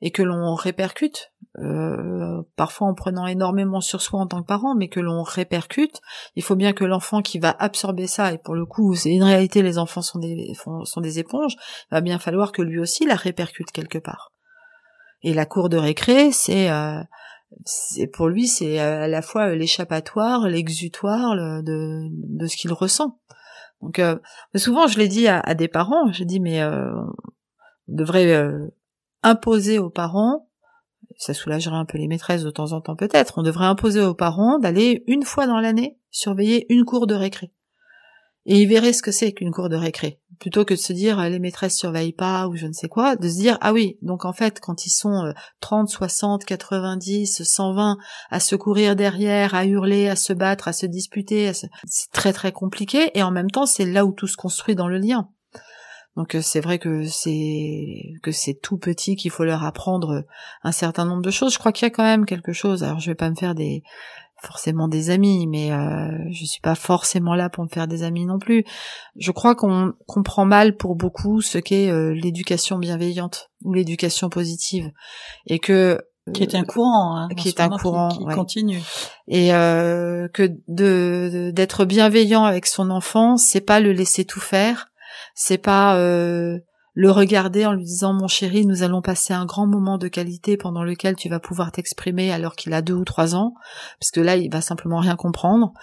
et 0.01 0.11
que 0.11 0.23
l'on 0.23 0.55
répercute, 0.55 1.31
euh, 1.59 2.41
parfois 2.55 2.87
en 2.87 2.93
prenant 2.93 3.27
énormément 3.27 3.81
sur 3.81 4.01
soi 4.01 4.19
en 4.19 4.27
tant 4.27 4.41
que 4.41 4.47
parent, 4.47 4.75
mais 4.75 4.87
que 4.87 4.99
l'on 4.99 5.23
répercute, 5.23 6.01
il 6.35 6.43
faut 6.43 6.55
bien 6.55 6.73
que 6.73 6.85
l'enfant 6.85 7.21
qui 7.21 7.39
va 7.39 7.55
absorber 7.59 8.07
ça, 8.07 8.33
et 8.33 8.37
pour 8.37 8.55
le 8.55 8.65
coup, 8.65 8.95
c'est 8.95 9.11
une 9.11 9.23
réalité, 9.23 9.61
les 9.61 9.77
enfants 9.77 10.01
sont 10.01 10.19
des, 10.19 10.53
sont 10.55 11.01
des 11.01 11.19
éponges, 11.19 11.55
va 11.91 12.01
bien 12.01 12.19
falloir 12.19 12.51
que 12.51 12.61
lui 12.61 12.79
aussi 12.79 13.05
la 13.05 13.15
répercute 13.15 13.71
quelque 13.71 13.97
part. 13.97 14.31
Et 15.23 15.33
la 15.33 15.45
cour 15.45 15.69
de 15.69 15.77
récré, 15.77 16.31
c'est 16.31 16.71
euh, 16.71 17.01
c'est 17.65 18.07
pour 18.07 18.27
lui, 18.27 18.47
c'est 18.47 18.79
à 18.79 19.07
la 19.07 19.21
fois 19.21 19.53
l'échappatoire, 19.55 20.47
l'exutoire 20.47 21.35
de, 21.35 22.07
de 22.09 22.47
ce 22.47 22.57
qu'il 22.57 22.73
ressent. 22.73 23.19
Donc 23.81 23.99
euh, 23.99 24.17
souvent, 24.55 24.87
je 24.87 24.97
l'ai 24.97 25.07
dit 25.07 25.27
à, 25.27 25.39
à, 25.39 25.53
des 25.53 25.67
parents, 25.67 26.11
je 26.11 26.23
dis 26.23 26.39
mais 26.39 26.61
euh, 26.61 26.93
on 27.87 27.95
devrait 27.95 28.31
euh, 28.31 28.67
imposer 29.23 29.79
aux 29.79 29.89
parents, 29.89 30.47
ça 31.17 31.33
soulagerait 31.33 31.75
un 31.75 31.85
peu 31.85 31.97
les 31.97 32.07
maîtresses 32.07 32.43
de 32.43 32.49
temps 32.49 32.71
en 32.73 32.81
temps 32.81 32.95
peut-être, 32.95 33.35
on 33.37 33.43
devrait 33.43 33.65
imposer 33.65 34.01
aux 34.01 34.15
parents 34.15 34.59
d'aller 34.59 35.03
une 35.07 35.23
fois 35.23 35.47
dans 35.47 35.59
l'année 35.59 35.97
surveiller 36.09 36.65
une 36.73 36.85
cour 36.85 37.07
de 37.07 37.15
récré. 37.15 37.51
Et 38.45 38.59
ils 38.59 38.67
verraient 38.67 38.93
ce 38.93 39.03
que 39.03 39.11
c'est 39.11 39.33
qu'une 39.33 39.51
cour 39.51 39.69
de 39.69 39.75
récré. 39.75 40.19
Plutôt 40.39 40.65
que 40.65 40.73
de 40.73 40.79
se 40.79 40.93
dire 40.93 41.21
les 41.29 41.37
maîtresses 41.37 41.77
surveillent 41.77 42.11
pas 42.11 42.47
ou 42.47 42.55
je 42.55 42.65
ne 42.65 42.73
sais 42.73 42.87
quoi, 42.87 43.15
de 43.15 43.29
se 43.29 43.35
dire 43.35 43.59
ah 43.61 43.71
oui, 43.71 43.99
donc 44.01 44.25
en 44.25 44.33
fait 44.33 44.59
quand 44.59 44.87
ils 44.87 44.89
sont 44.89 45.31
30, 45.59 45.87
60, 45.87 46.45
90, 46.45 47.43
120 47.43 47.97
à 48.31 48.39
se 48.39 48.55
courir 48.55 48.95
derrière, 48.95 49.53
à 49.53 49.65
hurler, 49.65 50.09
à 50.09 50.15
se 50.15 50.33
battre, 50.33 50.67
à 50.67 50.73
se 50.73 50.87
disputer, 50.87 51.53
c'est 51.53 51.69
très 52.11 52.33
très 52.33 52.51
compliqué 52.51 53.11
et 53.13 53.21
en 53.21 53.29
même 53.29 53.51
temps 53.51 53.67
c'est 53.67 53.85
là 53.85 54.05
où 54.05 54.11
tout 54.11 54.27
se 54.27 54.37
construit 54.37 54.73
dans 54.73 54.87
le 54.87 54.97
lien. 54.97 55.29
Donc 56.17 56.35
euh, 56.35 56.41
c'est 56.41 56.59
vrai 56.59 56.77
que 56.77 57.03
c'est 57.05 58.13
que 58.21 58.31
c'est 58.31 58.55
tout 58.61 58.77
petit 58.77 59.15
qu'il 59.15 59.31
faut 59.31 59.43
leur 59.43 59.63
apprendre 59.63 60.25
un 60.63 60.71
certain 60.71 61.05
nombre 61.05 61.21
de 61.21 61.31
choses. 61.31 61.53
Je 61.53 61.59
crois 61.59 61.71
qu'il 61.71 61.85
y 61.85 61.91
a 61.91 61.91
quand 61.91 62.03
même 62.03 62.25
quelque 62.25 62.53
chose. 62.53 62.83
Alors 62.83 62.99
je 62.99 63.09
vais 63.09 63.15
pas 63.15 63.29
me 63.29 63.35
faire 63.35 63.55
des 63.55 63.83
forcément 64.41 64.87
des 64.87 65.09
amis, 65.09 65.47
mais 65.47 65.71
euh, 65.71 66.17
je 66.31 66.45
suis 66.45 66.61
pas 66.61 66.75
forcément 66.75 67.35
là 67.35 67.49
pour 67.49 67.63
me 67.63 67.69
faire 67.69 67.87
des 67.87 68.03
amis 68.03 68.25
non 68.25 68.39
plus. 68.39 68.65
Je 69.17 69.31
crois 69.31 69.55
qu'on 69.55 69.93
comprend 70.07 70.45
mal 70.45 70.75
pour 70.75 70.95
beaucoup 70.95 71.41
ce 71.41 71.57
qu'est 71.57 71.89
euh, 71.89 72.13
l'éducation 72.13 72.77
bienveillante 72.77 73.49
ou 73.63 73.73
l'éducation 73.73 74.29
positive, 74.29 74.91
et 75.45 75.59
que 75.59 75.99
qui 76.33 76.43
est 76.43 76.55
un 76.55 76.63
courant, 76.63 77.17
hein, 77.17 77.29
qui 77.35 77.49
est 77.49 77.59
un 77.59 77.69
courant 77.69 78.09
qui, 78.09 78.23
continue, 78.25 78.81
et 79.27 79.53
euh, 79.53 80.27
que 80.27 80.51
de 80.67 81.51
d'être 81.53 81.85
bienveillant 81.85 82.43
avec 82.43 82.67
son 82.67 82.89
enfant, 82.89 83.37
c'est 83.37 83.61
pas 83.61 83.79
le 83.79 83.91
laisser 83.91 84.25
tout 84.25 84.39
faire, 84.39 84.90
c'est 85.43 85.57
pas 85.57 85.97
euh, 85.97 86.59
le 86.93 87.09
regarder 87.09 87.65
en 87.65 87.73
lui 87.73 87.83
disant 87.83 88.13
mon 88.13 88.27
chéri, 88.27 88.67
nous 88.67 88.83
allons 88.83 89.01
passer 89.01 89.33
un 89.33 89.45
grand 89.45 89.65
moment 89.65 89.97
de 89.97 90.07
qualité 90.07 90.55
pendant 90.55 90.83
lequel 90.83 91.15
tu 91.15 91.29
vas 91.29 91.39
pouvoir 91.39 91.71
t'exprimer 91.71 92.31
alors 92.31 92.55
qu'il 92.55 92.73
a 92.73 92.83
deux 92.83 92.93
ou 92.93 93.05
trois 93.05 93.33
ans, 93.33 93.55
parce 93.99 94.11
que 94.11 94.19
là 94.19 94.35
il 94.35 94.51
va 94.51 94.61
simplement 94.61 94.99
rien 94.99 95.15
comprendre. 95.15 95.73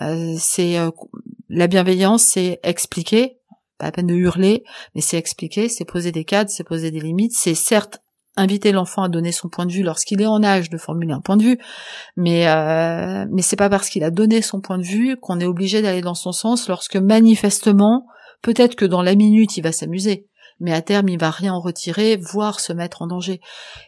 Euh, 0.00 0.34
c'est 0.36 0.80
euh, 0.80 0.90
la 1.48 1.68
bienveillance, 1.68 2.24
c'est 2.24 2.58
expliquer, 2.64 3.38
pas 3.78 3.86
à 3.86 3.92
peine 3.92 4.08
de 4.08 4.14
hurler, 4.14 4.64
mais 4.96 5.00
c'est 5.00 5.16
expliquer, 5.16 5.68
c'est 5.68 5.84
poser 5.84 6.10
des 6.10 6.24
cadres, 6.24 6.50
c'est 6.50 6.64
poser 6.64 6.90
des 6.90 7.00
limites, 7.00 7.36
c'est 7.36 7.54
certes 7.54 8.00
inviter 8.36 8.72
l'enfant 8.72 9.04
à 9.04 9.08
donner 9.08 9.30
son 9.30 9.48
point 9.48 9.64
de 9.64 9.70
vue 9.70 9.84
lorsqu'il 9.84 10.20
est 10.20 10.26
en 10.26 10.42
âge 10.42 10.68
de 10.68 10.76
formuler 10.76 11.12
un 11.12 11.20
point 11.20 11.36
de 11.36 11.44
vue, 11.44 11.58
mais 12.16 12.48
euh, 12.48 13.26
mais 13.30 13.42
c'est 13.42 13.54
pas 13.54 13.68
parce 13.68 13.88
qu'il 13.88 14.02
a 14.02 14.10
donné 14.10 14.42
son 14.42 14.60
point 14.60 14.78
de 14.78 14.82
vue 14.82 15.16
qu'on 15.20 15.38
est 15.38 15.46
obligé 15.46 15.82
d'aller 15.82 16.00
dans 16.00 16.16
son 16.16 16.32
sens 16.32 16.68
lorsque 16.68 16.96
manifestement 16.96 18.08
Peut-être 18.44 18.76
que 18.76 18.84
dans 18.84 19.00
la 19.00 19.14
minute, 19.14 19.56
il 19.56 19.62
va 19.62 19.72
s'amuser, 19.72 20.28
mais 20.60 20.74
à 20.74 20.82
terme, 20.82 21.08
il 21.08 21.18
va 21.18 21.30
rien 21.30 21.54
en 21.54 21.60
retirer, 21.60 22.18
voire 22.18 22.60
se 22.60 22.74
mettre 22.74 23.00
en 23.00 23.06
danger. 23.06 23.40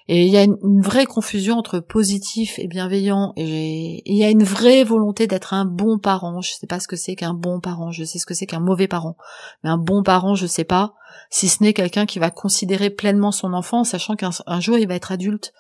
Et 0.09 0.25
il 0.25 0.33
y 0.33 0.39
a 0.39 0.45
une, 0.45 0.81
vraie 0.81 1.05
confusion 1.05 1.59
entre 1.59 1.79
positif 1.79 2.59
et 2.59 2.67
bienveillant, 2.67 3.35
et 3.37 4.03
il 4.07 4.17
y 4.17 4.25
a 4.25 4.31
une 4.31 4.45
vraie 4.45 4.83
volonté 4.83 5.27
d'être 5.27 5.53
un 5.53 5.67
bon 5.67 5.99
parent. 5.99 6.41
Je 6.41 6.53
sais 6.53 6.67
pas 6.67 6.81
ce 6.81 6.89
que 6.89 6.97
c'est 6.97 7.17
qu'un 7.17 7.35
bon 7.35 7.61
parent, 7.61 7.91
je 7.91 8.03
sais 8.03 8.19
ce 8.19 8.25
que 8.25 8.33
c'est 8.33 8.47
qu'un 8.47 8.61
mauvais 8.61 8.89
parent, 8.89 9.19
mais 9.63 9.69
un 9.69 9.77
bon 9.77 10.03
parent, 10.03 10.35
je 10.35 10.47
sais 10.47 10.65
pas, 10.65 10.95
si 11.29 11.49
ce 11.49 11.63
n'est 11.63 11.75
quelqu'un 11.75 12.07
qui 12.07 12.19
va 12.19 12.31
considérer 12.31 12.89
pleinement 12.89 13.33
son 13.33 13.53
enfant, 13.53 13.85
sachant 13.85 14.17
qu'un 14.17 14.61
jour 14.61 14.79
il 14.79 14.89
va 14.89 14.95
être 14.95 15.13
adulte 15.13 15.53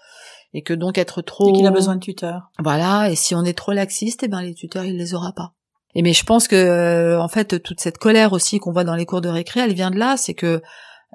et 0.54 0.62
que 0.62 0.72
donc 0.72 0.96
être 0.96 1.20
trop 1.20 1.50
et 1.50 1.52
qu'il 1.52 1.66
a 1.66 1.70
besoin 1.70 1.96
de 1.96 2.00
tuteurs. 2.00 2.50
Voilà, 2.58 3.10
et 3.10 3.14
si 3.14 3.34
on 3.34 3.44
est 3.44 3.52
trop 3.58 3.72
laxiste, 3.72 4.22
eh 4.22 4.28
ben 4.28 4.40
les 4.40 4.54
tuteurs 4.54 4.86
il 4.86 4.96
les 4.96 5.12
aura 5.12 5.32
pas. 5.32 5.52
Et 5.96 6.02
mais 6.02 6.12
je 6.12 6.24
pense 6.24 6.46
que 6.46 6.54
euh, 6.54 7.18
en 7.18 7.26
fait 7.26 7.62
toute 7.62 7.80
cette 7.80 7.96
colère 7.96 8.34
aussi 8.34 8.58
qu'on 8.58 8.70
voit 8.70 8.84
dans 8.84 8.94
les 8.94 9.06
cours 9.06 9.22
de 9.22 9.30
récré, 9.30 9.60
elle 9.60 9.72
vient 9.72 9.90
de 9.90 9.96
là, 9.96 10.18
c'est 10.18 10.34
que 10.34 10.60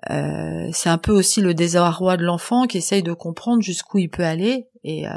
euh, 0.10 0.70
c'est 0.74 0.89
un 0.89 0.98
peu 0.98 1.12
aussi 1.12 1.39
le 1.39 1.54
désarroi 1.54 2.17
de 2.17 2.24
l'enfant 2.24 2.65
qui 2.65 2.80
essaye 2.80 3.04
de 3.04 3.13
comprendre 3.13 3.62
jusqu'où 3.62 4.00
il 4.00 4.10
peut 4.10 4.24
aller. 4.24 4.70
Et 4.84 5.08
euh, 5.08 5.12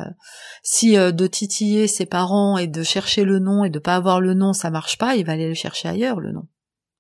si 0.63 0.97
de 0.97 1.27
titiller 1.27 1.89
ses 1.89 2.05
parents 2.05 2.59
et 2.59 2.67
de 2.67 2.83
chercher 2.83 3.25
le 3.25 3.39
nom 3.39 3.65
et 3.65 3.71
de 3.71 3.79
pas 3.79 3.95
avoir 3.95 4.21
le 4.21 4.35
nom, 4.35 4.53
ça 4.53 4.69
marche 4.69 4.99
pas, 4.99 5.17
il 5.17 5.25
va 5.25 5.33
aller 5.33 5.49
le 5.49 5.55
chercher 5.55 5.89
ailleurs 5.89 6.21
le 6.21 6.33
nom, 6.33 6.47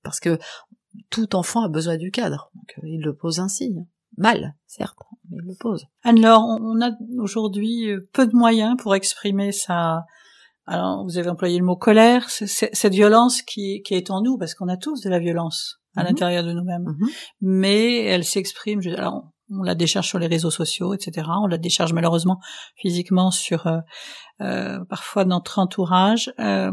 parce 0.03 0.18
que 0.18 0.38
tout 1.11 1.37
enfant 1.37 1.64
a 1.64 1.68
besoin 1.68 1.98
du 1.98 2.11
cadre. 2.11 2.50
Donc 2.55 2.83
il 2.83 3.03
le 3.03 3.14
pose 3.14 3.40
ainsi, 3.40 3.74
mal 4.16 4.55
certes, 4.66 4.96
mais 5.29 5.37
il 5.42 5.48
le 5.48 5.55
pose. 5.61 5.85
Anne-Laure, 6.03 6.40
on 6.62 6.81
a 6.81 6.92
aujourd'hui 7.18 7.90
peu 8.14 8.27
de 8.27 8.35
moyens 8.35 8.79
pour 8.79 8.94
exprimer 8.94 9.53
sa 9.53 10.07
alors, 10.66 11.05
vous 11.05 11.18
avez 11.18 11.29
employé 11.29 11.59
le 11.59 11.64
mot 11.64 11.77
colère, 11.77 12.31
c'est 12.31 12.74
cette 12.74 12.94
violence 12.94 13.42
qui, 13.42 13.83
qui, 13.83 13.94
est 13.94 14.11
en 14.11 14.22
nous, 14.22 14.38
parce 14.38 14.55
qu'on 14.55 14.68
a 14.68 14.77
tous 14.77 15.03
de 15.03 15.11
la 15.11 15.18
violence 15.18 15.81
à 15.94 16.00
mhm. 16.00 16.09
l'intérieur 16.09 16.45
de 16.45 16.53
nous-mêmes. 16.53 16.84
Mhm. 16.84 17.09
Mais 17.43 18.05
elle 18.05 18.24
s'exprime, 18.24 18.80
alors 18.97 19.24
on 19.51 19.62
la 19.62 19.74
décharge 19.74 20.09
sur 20.09 20.18
les 20.18 20.26
réseaux 20.26 20.51
sociaux, 20.51 20.95
etc. 20.95 21.28
On 21.43 21.47
la 21.47 21.59
décharge 21.59 21.93
malheureusement 21.93 22.38
physiquement 22.76 23.30
sur 23.30 23.66
euh, 23.66 23.78
euh, 24.41 24.82
parfois 24.88 25.26
notre 25.26 25.59
entourage. 25.59 26.32
Euh, 26.38 26.72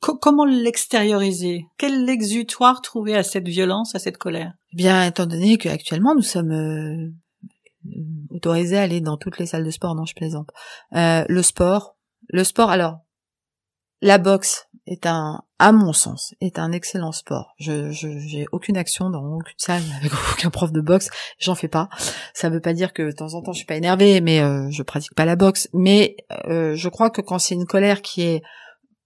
comment 0.00 0.44
l'extérioriser? 0.44 1.66
Quel 1.76 2.08
exutoire 2.08 2.82
trouver 2.82 3.16
à 3.16 3.22
cette 3.22 3.48
violence, 3.48 3.94
à 3.94 3.98
cette 3.98 4.18
colère? 4.18 4.52
Eh 4.72 4.76
Bien, 4.76 5.04
étant 5.04 5.26
donné 5.26 5.58
qu'actuellement 5.58 6.14
nous 6.14 6.22
sommes 6.22 6.52
euh, 6.52 7.10
autorisés 8.30 8.78
à 8.78 8.82
aller 8.82 9.00
dans 9.00 9.16
toutes 9.16 9.38
les 9.38 9.46
salles 9.46 9.64
de 9.64 9.70
sport, 9.70 9.94
non, 9.94 10.04
je 10.04 10.14
plaisante. 10.14 10.50
Euh, 10.94 11.24
le 11.28 11.42
sport, 11.42 11.96
le 12.28 12.44
sport. 12.44 12.70
Alors, 12.70 12.98
la 14.00 14.18
boxe 14.18 14.68
est 14.86 15.06
un, 15.06 15.42
à 15.58 15.72
mon 15.72 15.92
sens, 15.92 16.34
est 16.40 16.58
un 16.58 16.72
excellent 16.72 17.12
sport. 17.12 17.54
Je, 17.58 17.90
j'ai 17.90 18.46
aucune 18.52 18.76
action 18.76 19.10
dans 19.10 19.22
aucune 19.24 19.54
salle 19.58 19.82
avec 20.00 20.12
aucun 20.32 20.50
prof 20.50 20.72
de 20.72 20.80
boxe. 20.80 21.10
J'en 21.38 21.54
fais 21.54 21.68
pas. 21.68 21.88
Ça 22.32 22.48
veut 22.48 22.60
pas 22.60 22.72
dire 22.72 22.92
que 22.92 23.02
de 23.02 23.12
temps 23.12 23.34
en 23.34 23.42
temps 23.42 23.52
je 23.52 23.58
suis 23.58 23.66
pas 23.66 23.76
énervée, 23.76 24.20
mais 24.20 24.40
euh, 24.40 24.70
je 24.70 24.82
pratique 24.82 25.14
pas 25.14 25.24
la 25.24 25.36
boxe. 25.36 25.68
Mais 25.72 26.16
euh, 26.46 26.74
je 26.74 26.88
crois 26.88 27.10
que 27.10 27.20
quand 27.20 27.38
c'est 27.38 27.54
une 27.54 27.66
colère 27.66 28.02
qui 28.02 28.22
est 28.22 28.42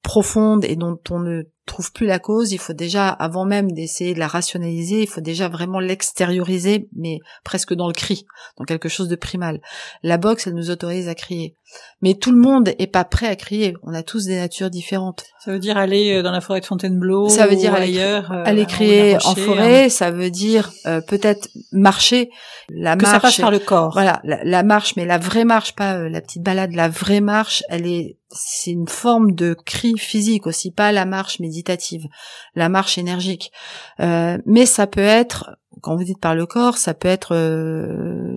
profonde 0.02 0.64
et 0.64 0.76
dont 0.76 0.98
on 1.10 1.20
ne 1.20 1.44
trouve 1.64 1.92
plus 1.92 2.06
la 2.06 2.18
cause, 2.18 2.50
il 2.52 2.58
faut 2.58 2.72
déjà, 2.72 3.08
avant 3.08 3.44
même 3.44 3.70
d'essayer 3.70 4.14
de 4.14 4.18
la 4.18 4.26
rationaliser, 4.26 5.02
il 5.02 5.08
faut 5.08 5.20
déjà 5.20 5.48
vraiment 5.48 5.78
l'extérioriser, 5.78 6.88
mais 6.96 7.20
presque 7.44 7.72
dans 7.72 7.86
le 7.86 7.92
cri, 7.92 8.26
dans 8.58 8.64
quelque 8.64 8.88
chose 8.88 9.08
de 9.08 9.14
primal. 9.14 9.60
La 10.02 10.18
boxe, 10.18 10.48
elle 10.48 10.54
nous 10.54 10.70
autorise 10.70 11.08
à 11.08 11.14
crier. 11.14 11.56
Mais 12.02 12.14
tout 12.14 12.32
le 12.32 12.38
monde 12.38 12.70
est 12.78 12.88
pas 12.88 13.04
prêt 13.04 13.28
à 13.28 13.36
crier. 13.36 13.74
On 13.82 13.94
a 13.94 14.02
tous 14.02 14.26
des 14.26 14.36
natures 14.36 14.70
différentes. 14.70 15.24
Ça 15.42 15.52
veut 15.52 15.60
dire 15.60 15.76
aller 15.78 16.18
euh, 16.18 16.22
dans 16.22 16.32
la 16.32 16.40
forêt 16.40 16.60
de 16.60 16.66
Fontainebleau. 16.66 17.28
Ça 17.28 17.46
veut 17.46 17.56
dire 17.56 17.72
aller, 17.72 17.98
ailleurs, 17.98 18.30
euh, 18.32 18.42
aller 18.44 18.66
crier 18.66 19.16
en 19.24 19.34
forêt. 19.34 19.84
Hein. 19.84 19.88
Ça 19.88 20.10
veut 20.10 20.30
dire 20.30 20.72
euh, 20.86 21.00
peut-être 21.00 21.48
marcher. 21.70 22.28
La 22.68 22.96
que 22.96 23.02
marche, 23.02 23.14
ça 23.14 23.20
passe 23.20 23.40
par 23.40 23.50
le 23.50 23.60
corps. 23.60 23.92
Voilà, 23.92 24.20
la, 24.24 24.62
marche, 24.64 24.96
mais 24.96 25.06
la 25.06 25.18
vraie 25.18 25.44
marche, 25.44 25.74
pas 25.74 25.96
la 26.08 26.20
petite 26.20 26.42
balade. 26.42 26.72
La 26.74 26.88
vraie 26.88 27.20
marche, 27.20 27.62
elle 27.70 27.86
est, 27.86 28.18
c'est 28.34 28.70
une 28.70 28.88
forme 28.88 29.32
de 29.32 29.54
cri 29.54 29.96
physique 29.98 30.46
aussi, 30.46 30.70
pas 30.70 30.92
la 30.92 31.04
marche 31.04 31.40
méditative, 31.40 32.06
la 32.54 32.68
marche 32.68 32.98
énergique. 32.98 33.52
mais 33.98 34.66
ça 34.66 34.86
peut 34.86 35.00
être 35.00 35.56
quand 35.80 35.96
vous 35.96 36.04
dites 36.04 36.20
par 36.20 36.34
le 36.34 36.46
corps, 36.46 36.76
ça 36.76 36.94
peut 36.94 37.08
être 37.08 37.34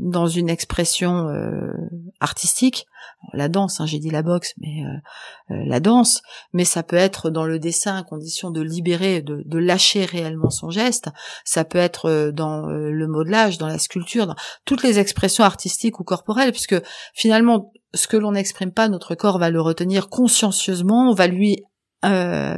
dans 0.02 0.28
une 0.28 0.50
expression 0.50 1.30
artistique, 2.20 2.88
la 3.34 3.50
danse, 3.50 3.80
hein, 3.80 3.86
j'ai 3.86 4.00
dit 4.00 4.10
la 4.10 4.22
boxe, 4.22 4.54
mais 4.58 4.84
euh, 4.84 5.56
euh, 5.56 5.64
la 5.66 5.80
danse, 5.80 6.22
mais 6.54 6.66
ça 6.66 6.84
peut 6.84 6.96
être 6.96 7.30
dans 7.30 7.46
le 7.46 7.60
dessin 7.60 7.98
à 7.98 8.04
condition 8.04 8.52
de 8.52 8.62
libérer, 8.62 9.22
de, 9.22 9.58
lâcher 9.58 10.06
réellement 10.06 10.50
son 10.50 10.70
geste, 10.70 11.10
ça 11.44 11.64
peut 11.64 11.78
être 11.78 12.10
euh, 12.10 12.32
dans 12.32 12.68
le 12.68 13.08
modelage, 13.08 13.58
dans 13.58 13.68
la 13.68 13.80
sculpture, 13.80 14.28
dans 14.28 14.36
toutes 14.66 14.84
les 14.84 15.00
expressions 15.00 15.44
artistiques 15.44 16.00
ou 16.00 16.04
corporelles, 16.04 16.52
puisque 16.52 16.76
finalement, 17.14 17.72
ce 17.96 18.08
que 18.08 18.18
l'on 18.18 18.34
n'exprime 18.34 18.72
pas, 18.72 18.88
notre 18.90 19.16
corps 19.16 19.40
va 19.40 19.50
le 19.50 19.62
retenir 19.62 20.10
consciencieusement, 20.10 21.10
on 21.10 21.14
va 21.14 21.28
lui 21.28 21.64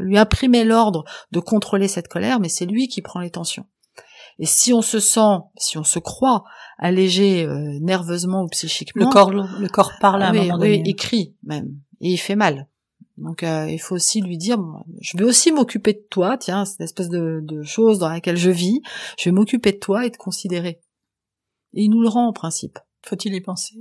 lui 0.02 0.18
imprimer 0.18 0.66
l'ordre 0.66 1.06
de 1.32 1.40
contrôler 1.40 1.88
cette 1.88 2.10
colère, 2.10 2.42
mais 2.42 2.50
c'est 2.50 2.66
lui 2.66 2.90
qui 2.90 3.02
prend 3.02 3.22
les 3.22 3.30
tensions. 3.30 3.66
Et 4.40 4.46
si 4.46 4.74
on 4.74 4.82
se 4.82 5.00
sent, 5.00 5.40
si 5.58 5.78
on 5.78 5.84
se 5.84 6.00
croit 6.00 6.44
allégé 6.78 7.46
euh, 7.46 7.80
nerveusement 7.82 8.44
ou 8.44 8.48
psychiquement, 8.48 9.06
le 9.06 9.12
corps, 9.12 9.32
le 9.32 9.68
corps 9.68 9.94
parle 10.00 10.22
à 10.22 10.30
un 10.30 10.34
moment 10.34 10.58
donné. 10.58 10.78
Oui, 10.78 10.84
il 10.86 10.96
crie 10.96 11.36
même 11.44 11.76
et 12.02 12.12
il 12.12 12.18
fait 12.18 12.36
mal. 12.36 12.68
Donc 13.18 13.42
euh, 13.42 13.68
il 13.68 13.80
faut 13.80 13.96
aussi 13.96 14.22
lui 14.22 14.38
dire, 14.38 14.60
je 15.02 15.18
vais 15.18 15.24
aussi 15.24 15.52
m'occuper 15.52 15.94
de 15.94 16.06
toi, 16.12 16.38
tiens, 16.38 16.66
c'est 16.66 16.78
une 16.80 16.86
espèce 16.86 17.10
de, 17.10 17.40
de 17.42 17.64
chose 17.64 17.98
dans 17.98 18.10
laquelle 18.10 18.38
je 18.38 18.52
vis, 18.52 18.82
je 19.18 19.30
vais 19.30 19.34
m'occuper 19.34 19.72
de 19.72 19.80
toi 19.80 20.06
et 20.06 20.12
te 20.12 20.18
considérer. 20.18 20.82
Et 21.74 21.84
il 21.84 21.90
nous 21.90 22.02
le 22.02 22.10
rend 22.10 22.28
en 22.28 22.34
principe. 22.34 22.78
Faut-il 23.08 23.34
y 23.34 23.42
penser? 23.42 23.76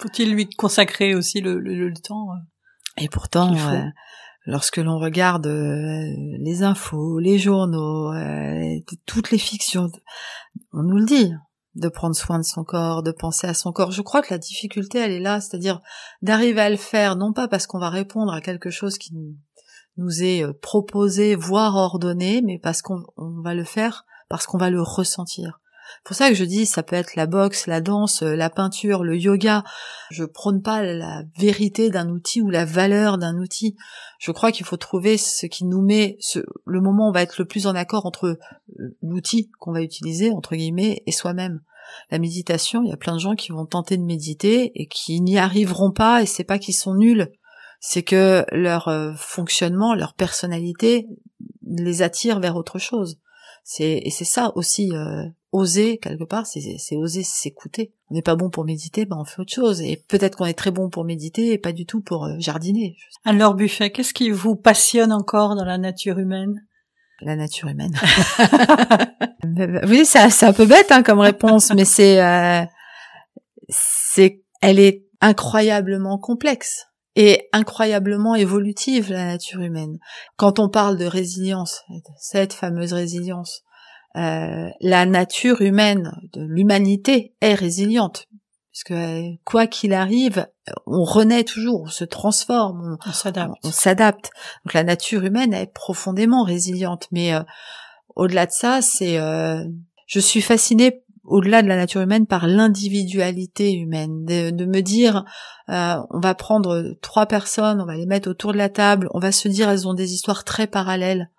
Faut-il 0.00 0.32
lui 0.32 0.48
consacrer 0.48 1.14
aussi 1.14 1.40
le, 1.40 1.60
le, 1.60 1.92
temps 1.94 2.30
euh, 2.32 3.02
Et 3.02 3.08
pourtant, 3.08 3.54
lorsque 4.46 4.78
l'on 4.78 4.98
regarde 4.98 5.46
euh, 5.46 6.02
les 6.38 6.62
infos, 6.62 7.20
les 7.20 7.38
journaux, 7.38 8.12
euh, 8.12 8.80
toutes 9.06 9.30
les 9.30 9.38
fictions, 9.38 9.90
on 10.72 10.82
nous 10.82 10.96
le 10.96 11.04
dit, 11.04 11.32
de 11.76 11.88
prendre 11.88 12.16
soin 12.16 12.38
de 12.38 12.44
son 12.44 12.64
corps, 12.64 13.02
de 13.02 13.12
penser 13.12 13.46
à 13.46 13.54
son 13.54 13.70
corps. 13.70 13.92
Je 13.92 14.02
crois 14.02 14.22
que 14.22 14.32
la 14.32 14.38
difficulté, 14.38 14.98
elle 14.98 15.12
est 15.12 15.20
là, 15.20 15.40
c'est-à-dire 15.40 15.80
d'arriver 16.22 16.60
à 16.60 16.70
le 16.70 16.76
faire, 16.76 17.16
non 17.16 17.32
pas 17.32 17.48
parce 17.48 17.66
qu'on 17.66 17.78
va 17.78 17.90
répondre 17.90 18.32
à 18.32 18.40
quelque 18.40 18.70
chose 18.70 18.98
qui 18.98 19.14
nous 19.96 20.22
est 20.22 20.42
euh, 20.42 20.52
proposé, 20.52 21.36
voire 21.36 21.76
ordonné, 21.76 22.42
mais 22.42 22.58
parce 22.58 22.82
qu'on 22.82 23.04
va 23.16 23.54
le 23.54 23.64
faire, 23.64 24.06
parce 24.28 24.46
qu'on 24.46 24.58
va 24.58 24.70
le 24.70 24.82
ressentir 24.82 25.60
pour 26.04 26.16
ça 26.16 26.28
que 26.28 26.34
je 26.34 26.44
dis, 26.44 26.66
ça 26.66 26.82
peut 26.82 26.96
être 26.96 27.16
la 27.16 27.26
boxe, 27.26 27.66
la 27.66 27.80
danse, 27.80 28.22
euh, 28.22 28.34
la 28.34 28.50
peinture, 28.50 29.04
le 29.04 29.16
yoga. 29.16 29.64
Je 30.10 30.24
prône 30.24 30.62
pas 30.62 30.82
la 30.82 31.22
vérité 31.38 31.90
d'un 31.90 32.08
outil 32.08 32.40
ou 32.40 32.50
la 32.50 32.64
valeur 32.64 33.18
d'un 33.18 33.36
outil. 33.38 33.76
Je 34.18 34.32
crois 34.32 34.52
qu'il 34.52 34.66
faut 34.66 34.76
trouver 34.76 35.16
ce 35.16 35.46
qui 35.46 35.64
nous 35.64 35.82
met, 35.82 36.16
ce, 36.20 36.40
le 36.64 36.80
moment 36.80 37.06
où 37.06 37.10
on 37.10 37.12
va 37.12 37.22
être 37.22 37.38
le 37.38 37.44
plus 37.44 37.66
en 37.66 37.74
accord 37.74 38.06
entre 38.06 38.38
euh, 38.78 38.96
l'outil 39.02 39.50
qu'on 39.58 39.72
va 39.72 39.82
utiliser, 39.82 40.30
entre 40.30 40.56
guillemets, 40.56 41.02
et 41.06 41.12
soi-même. 41.12 41.60
La 42.10 42.18
méditation, 42.18 42.82
il 42.82 42.88
y 42.88 42.92
a 42.92 42.96
plein 42.96 43.14
de 43.14 43.20
gens 43.20 43.34
qui 43.34 43.52
vont 43.52 43.66
tenter 43.66 43.96
de 43.96 44.02
méditer 44.02 44.72
et 44.74 44.86
qui 44.86 45.20
n'y 45.20 45.38
arriveront 45.38 45.92
pas 45.92 46.22
et 46.22 46.26
c'est 46.26 46.44
pas 46.44 46.58
qu'ils 46.58 46.74
sont 46.74 46.94
nuls. 46.94 47.30
C'est 47.80 48.02
que 48.02 48.44
leur 48.52 48.88
euh, 48.88 49.12
fonctionnement, 49.16 49.94
leur 49.94 50.14
personnalité 50.14 51.06
les 51.66 52.02
attire 52.02 52.40
vers 52.40 52.56
autre 52.56 52.78
chose. 52.78 53.18
C'est 53.68 54.00
et 54.04 54.10
c'est 54.10 54.24
ça 54.24 54.52
aussi 54.54 54.92
oser 55.56 55.98
quelque 55.98 56.24
part, 56.24 56.46
c'est 56.46 56.96
oser 56.96 57.22
s'écouter. 57.22 57.92
On 58.10 58.14
n'est 58.14 58.22
pas 58.22 58.36
bon 58.36 58.50
pour 58.50 58.64
méditer, 58.64 59.06
ben 59.06 59.16
on 59.18 59.24
fait 59.24 59.40
autre 59.40 59.52
chose. 59.52 59.80
Et 59.80 60.04
peut-être 60.08 60.36
qu'on 60.36 60.46
est 60.46 60.54
très 60.54 60.70
bon 60.70 60.88
pour 60.88 61.04
méditer 61.04 61.52
et 61.52 61.58
pas 61.58 61.72
du 61.72 61.86
tout 61.86 62.00
pour 62.00 62.26
euh, 62.26 62.36
jardiner. 62.38 62.96
Alors 63.24 63.54
Buffet, 63.54 63.90
qu'est-ce 63.90 64.14
qui 64.14 64.30
vous 64.30 64.54
passionne 64.54 65.12
encore 65.12 65.56
dans 65.56 65.64
la 65.64 65.78
nature 65.78 66.18
humaine? 66.18 66.64
La 67.22 67.34
nature 67.34 67.68
humaine. 67.68 67.96
oui, 69.88 70.04
c'est 70.04 70.44
un 70.44 70.52
peu 70.52 70.66
bête 70.66 70.92
hein, 70.92 71.02
comme 71.02 71.20
réponse, 71.20 71.72
mais 71.72 71.86
c'est 71.86 72.22
euh, 72.22 72.64
c'est 73.68 74.42
elle 74.60 74.78
est 74.78 75.06
incroyablement 75.20 76.18
complexe 76.18 76.86
et 77.16 77.48
incroyablement 77.52 78.34
évolutive 78.34 79.10
la 79.10 79.24
nature 79.24 79.62
humaine. 79.62 79.98
Quand 80.36 80.58
on 80.58 80.68
parle 80.68 80.98
de 80.98 81.06
résilience, 81.06 81.82
cette 82.18 82.52
fameuse 82.52 82.92
résilience, 82.92 83.62
euh, 84.16 84.68
la 84.80 85.06
nature 85.06 85.62
humaine, 85.62 86.12
de 86.34 86.42
l'humanité 86.42 87.34
est 87.40 87.54
résiliente. 87.54 88.28
Parce 88.72 88.84
que 88.84 89.36
quoi 89.44 89.66
qu'il 89.66 89.94
arrive, 89.94 90.46
on 90.86 91.04
renaît 91.04 91.44
toujours, 91.44 91.82
on 91.84 91.90
se 91.90 92.04
transforme, 92.04 92.98
on, 93.06 93.12
s'adapte. 93.12 93.54
On, 93.64 93.72
s'adapte. 93.72 94.30
Donc 94.64 94.74
la 94.74 94.84
nature 94.84 95.24
humaine 95.24 95.54
est 95.54 95.72
profondément 95.72 96.42
résiliente. 96.42 97.08
Mais 97.10 97.34
euh, 97.34 97.40
au-delà 98.14 98.44
de 98.44 98.52
ça, 98.52 98.82
c'est, 98.82 99.18
euh, 99.18 99.64
je 100.06 100.20
suis 100.20 100.42
fascinée 100.42 101.02
au-delà 101.26 101.62
de 101.62 101.68
la 101.68 101.76
nature 101.76 102.00
humaine 102.00 102.26
par 102.26 102.46
l'individualité 102.46 103.72
humaine, 103.72 104.24
de, 104.24 104.50
de, 104.50 104.64
me 104.64 104.80
dire, 104.80 105.24
on 105.68 106.20
va 106.20 106.34
prendre 106.34 106.96
trois 107.02 107.26
personnes, 107.26 107.80
on 107.80 107.86
va 107.86 107.96
les 107.96 108.06
mettre 108.06 108.30
autour 108.30 108.52
de 108.52 108.58
la 108.58 108.68
table, 108.68 109.08
on 109.12 109.18
va 109.18 109.32
se 109.32 109.48
dire 109.48 109.68
elles 109.68 109.88
ont 109.88 109.94
des 109.94 110.14
histoires 110.14 110.44
très 110.44 110.66
parallèles. 110.66 111.30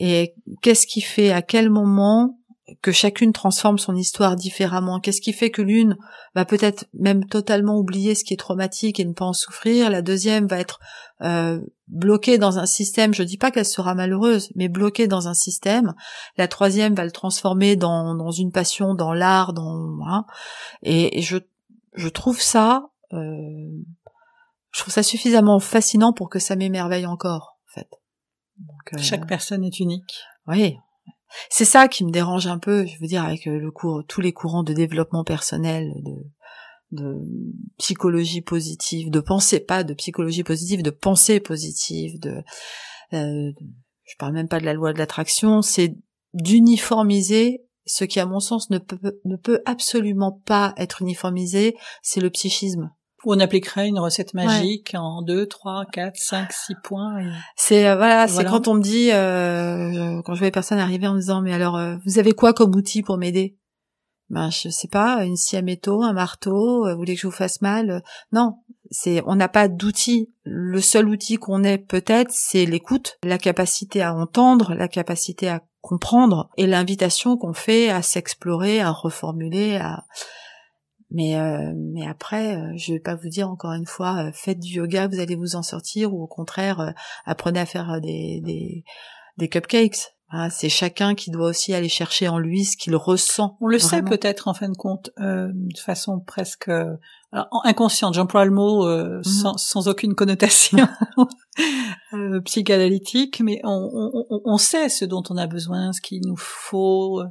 Et 0.00 0.34
qu'est-ce 0.60 0.86
qui 0.86 1.00
fait 1.00 1.30
à 1.30 1.42
quel 1.42 1.70
moment 1.70 2.38
que 2.80 2.92
chacune 2.92 3.32
transforme 3.32 3.78
son 3.78 3.94
histoire 3.94 4.36
différemment 4.36 4.98
Qu'est-ce 5.00 5.20
qui 5.20 5.32
fait 5.32 5.50
que 5.50 5.60
l'une 5.60 5.96
va 6.34 6.44
peut-être 6.44 6.86
même 6.94 7.26
totalement 7.26 7.76
oublier 7.76 8.14
ce 8.14 8.24
qui 8.24 8.32
est 8.32 8.38
traumatique 8.38 8.98
et 8.98 9.04
ne 9.04 9.12
pas 9.12 9.26
en 9.26 9.32
souffrir? 9.34 9.90
La 9.90 10.00
deuxième 10.00 10.46
va 10.46 10.58
être 10.58 10.80
euh, 11.20 11.60
bloquée 11.88 12.38
dans 12.38 12.58
un 12.58 12.66
système. 12.66 13.12
Je 13.12 13.22
dis 13.22 13.36
pas 13.36 13.50
qu'elle 13.50 13.66
sera 13.66 13.94
malheureuse, 13.94 14.50
mais 14.54 14.68
bloquée 14.68 15.06
dans 15.06 15.28
un 15.28 15.34
système. 15.34 15.94
La 16.38 16.48
troisième 16.48 16.94
va 16.94 17.04
le 17.04 17.10
transformer 17.10 17.76
dans, 17.76 18.14
dans 18.14 18.30
une 18.30 18.50
passion, 18.50 18.94
dans 18.94 19.12
l'art, 19.12 19.52
dans 19.52 19.98
hein. 20.06 20.24
et, 20.82 21.20
je 21.20 21.36
je 21.96 22.08
trouve 22.08 22.40
ça 22.40 22.86
euh, 23.12 23.84
je 24.72 24.80
trouve 24.80 24.92
ça 24.92 25.04
suffisamment 25.04 25.60
fascinant 25.60 26.12
pour 26.12 26.28
que 26.28 26.40
ça 26.40 26.56
m'émerveille 26.56 27.06
encore 27.06 27.58
en 27.68 27.72
fait. 27.72 27.88
Euh, 28.92 28.98
Chaque 28.98 29.28
personne 29.28 29.62
est 29.64 29.78
unique. 29.78 30.22
Oui. 30.48 30.78
C'est 31.50 31.64
ça 31.64 31.88
qui 31.88 32.04
me 32.04 32.10
dérange 32.10 32.46
un 32.46 32.58
peu, 32.58 32.86
je 32.86 32.98
veux 33.00 33.06
dire, 33.06 33.24
avec 33.24 33.46
euh, 33.46 33.58
le 33.58 33.70
cours, 33.70 34.02
tous 34.06 34.20
les 34.20 34.32
courants 34.32 34.62
de 34.62 34.72
développement 34.72 35.24
personnel, 35.24 35.92
de, 36.02 36.12
de 36.92 37.20
psychologie 37.78 38.42
positive, 38.42 39.10
de 39.10 39.20
pensée, 39.20 39.60
pas 39.60 39.84
de 39.84 39.94
psychologie 39.94 40.44
positive, 40.44 40.82
de 40.82 40.90
pensée 40.90 41.40
positive, 41.40 42.18
de, 42.20 42.42
euh, 43.12 43.52
je 44.04 44.14
parle 44.18 44.34
même 44.34 44.48
pas 44.48 44.60
de 44.60 44.64
la 44.64 44.74
loi 44.74 44.92
de 44.92 44.98
l'attraction, 44.98 45.62
c'est 45.62 45.96
d'uniformiser 46.32 47.64
ce 47.86 48.04
qui, 48.04 48.18
à 48.18 48.26
mon 48.26 48.40
sens, 48.40 48.70
ne 48.70 48.78
peut 48.78 49.62
absolument 49.66 50.32
pas 50.46 50.72
être 50.76 51.02
uniformisé, 51.02 51.76
c'est 52.02 52.20
le 52.20 52.30
psychisme 52.30 52.90
on 53.30 53.40
appliquerait 53.40 53.88
une 53.88 53.98
recette 53.98 54.34
magique 54.34 54.94
en 54.94 55.22
deux, 55.22 55.46
trois, 55.46 55.84
quatre, 55.90 56.16
cinq, 56.16 56.52
six 56.52 56.74
points. 56.82 57.22
C'est 57.56 57.88
euh, 57.88 57.96
voilà, 57.96 58.28
c'est 58.28 58.44
quand 58.44 58.68
on 58.68 58.74
me 58.74 58.82
dit 58.82 59.10
euh, 59.12 60.20
quand 60.22 60.34
je 60.34 60.38
vois 60.38 60.48
les 60.48 60.52
personnes 60.52 60.78
arriver 60.78 61.06
en 61.06 61.14
me 61.14 61.20
disant 61.20 61.40
mais 61.40 61.52
alors 61.52 61.76
euh, 61.76 61.96
vous 62.04 62.18
avez 62.18 62.32
quoi 62.32 62.52
comme 62.52 62.74
outil 62.74 63.02
pour 63.02 63.16
m'aider? 63.18 63.56
Ben 64.30 64.50
je 64.50 64.68
sais 64.68 64.88
pas, 64.88 65.24
une 65.24 65.36
scie 65.36 65.56
à 65.56 65.62
métaux, 65.62 66.02
un 66.02 66.14
marteau, 66.14 66.88
vous 66.88 66.96
voulez 66.96 67.14
que 67.14 67.20
je 67.20 67.26
vous 67.26 67.32
fasse 67.32 67.60
mal? 67.60 68.02
Non, 68.32 68.56
c'est 68.90 69.22
on 69.26 69.34
n'a 69.34 69.48
pas 69.48 69.68
d'outil. 69.68 70.32
Le 70.44 70.80
seul 70.80 71.08
outil 71.08 71.36
qu'on 71.36 71.62
ait 71.62 71.78
peut-être, 71.78 72.30
c'est 72.30 72.64
l'écoute, 72.64 73.18
la 73.22 73.38
capacité 73.38 74.02
à 74.02 74.14
entendre, 74.14 74.74
la 74.74 74.88
capacité 74.88 75.48
à 75.48 75.62
comprendre 75.82 76.48
et 76.56 76.66
l'invitation 76.66 77.36
qu'on 77.36 77.52
fait 77.52 77.90
à 77.90 78.00
s'explorer, 78.00 78.80
à 78.80 78.90
reformuler, 78.90 79.76
à 79.76 80.04
mais 81.14 81.36
euh, 81.36 81.72
mais 81.76 82.06
après, 82.06 82.56
euh, 82.56 82.72
je 82.76 82.92
vais 82.92 82.98
pas 82.98 83.14
vous 83.14 83.28
dire 83.28 83.48
encore 83.48 83.72
une 83.72 83.86
fois, 83.86 84.26
euh, 84.26 84.30
faites 84.34 84.58
du 84.58 84.74
yoga, 84.74 85.06
vous 85.06 85.20
allez 85.20 85.36
vous 85.36 85.54
en 85.54 85.62
sortir, 85.62 86.12
ou 86.12 86.20
au 86.22 86.26
contraire, 86.26 86.92
apprenez 87.24 87.60
à 87.60 87.66
faire 87.66 88.00
des 88.00 88.40
des, 88.44 88.84
des 89.38 89.48
cupcakes. 89.48 90.12
c'est 90.50 90.68
chacun 90.68 91.14
qui 91.14 91.30
doit 91.30 91.48
aussi 91.48 91.72
aller 91.72 91.88
chercher 91.88 92.26
en 92.26 92.38
lui 92.38 92.64
ce 92.64 92.76
qu'il 92.76 92.96
ressent. 92.96 93.56
On 93.60 93.68
le 93.68 93.78
sait 93.78 94.02
peut-être 94.02 94.48
en 94.48 94.54
fin 94.54 94.68
de 94.68 94.76
compte, 94.76 95.10
de 95.18 95.78
façon 95.78 96.18
presque 96.18 96.68
inconsciente. 97.64 98.14
J'emploie 98.14 98.44
le 98.44 98.50
mot 98.50 98.86
mhm. 98.86 99.24
sans, 99.24 99.56
sans, 99.56 99.88
aucune 99.88 100.14
connotation 100.14 100.86
psychanalytique, 102.44 103.40
mais 103.40 103.60
on, 103.64 104.12
on, 104.30 104.40
on, 104.44 104.56
sait 104.58 104.88
ce 104.88 105.04
dont 105.04 105.22
on 105.30 105.36
a 105.36 105.46
besoin, 105.46 105.92
ce 105.92 106.00
qu'il 106.00 106.20
nous 106.26 106.36
faut 106.36 107.22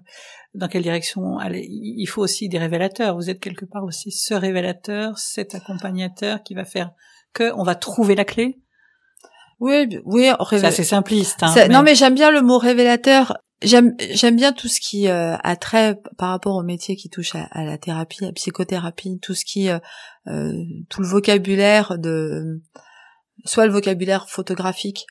dans 0.54 0.68
quelle 0.68 0.84
direction 0.84 1.38
aller. 1.38 1.66
Il 1.70 2.06
faut 2.06 2.22
aussi 2.22 2.50
des 2.50 2.60
révélateurs. 2.60 3.16
Vous 3.16 3.30
êtes 3.30 3.40
quelque 3.40 3.66
part 3.66 3.84
aussi 3.84 4.12
ce 4.12 4.34
révélateur, 4.34 5.18
cet 5.18 5.56
accompagnateur 5.56 6.44
qui 6.44 6.54
va 6.54 6.66
faire 6.66 6.92
que 7.34 7.52
on 7.56 7.64
va 7.64 7.76
trouver 7.76 8.16
la 8.16 8.26
clé. 8.26 8.60
Oui, 9.60 10.00
oui. 10.06 10.30
C'est 10.50 10.66
assez 10.66 10.84
simpliste. 10.84 11.42
Hein, 11.42 11.54
mais... 11.56 11.70
Non, 11.70 11.84
mais 11.84 11.96
j'aime 11.96 12.16
bien 12.16 12.32
le 12.32 12.42
mot 12.42 12.58
révélateur. 12.58 13.38
J'aime 13.64 13.96
j'aime 14.12 14.36
bien 14.36 14.52
tout 14.52 14.68
ce 14.68 14.80
qui 14.80 15.08
euh, 15.08 15.36
a 15.38 15.56
trait 15.56 16.00
par 16.18 16.30
rapport 16.30 16.56
au 16.56 16.64
métier 16.64 16.96
qui 16.96 17.10
touche 17.10 17.36
à, 17.36 17.64
la 17.64 17.78
thérapie, 17.78 18.24
à 18.24 18.28
la 18.28 18.34
psychothérapie, 18.34 19.20
tout 19.22 19.34
ce 19.34 19.46
qui 19.46 19.70
euh, 19.70 19.80
euh, 20.28 20.52
tout 20.90 21.02
le 21.02 21.08
vocabulaire 21.08 21.98
de 21.98 22.62
soit 23.46 23.66
le 23.66 23.72
vocabulaire 23.72 24.30
photographique, 24.30 25.06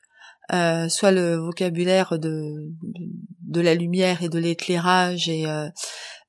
euh, 0.53 0.89
soit 0.89 1.13
le 1.13 1.37
vocabulaire 1.37 2.19
de, 2.19 2.73
de, 3.43 3.61
la 3.61 3.75
lumière 3.75 4.23
et 4.23 4.29
de 4.29 4.39
l'éclairage 4.39 5.29
et 5.29 5.47
euh, 5.47 5.69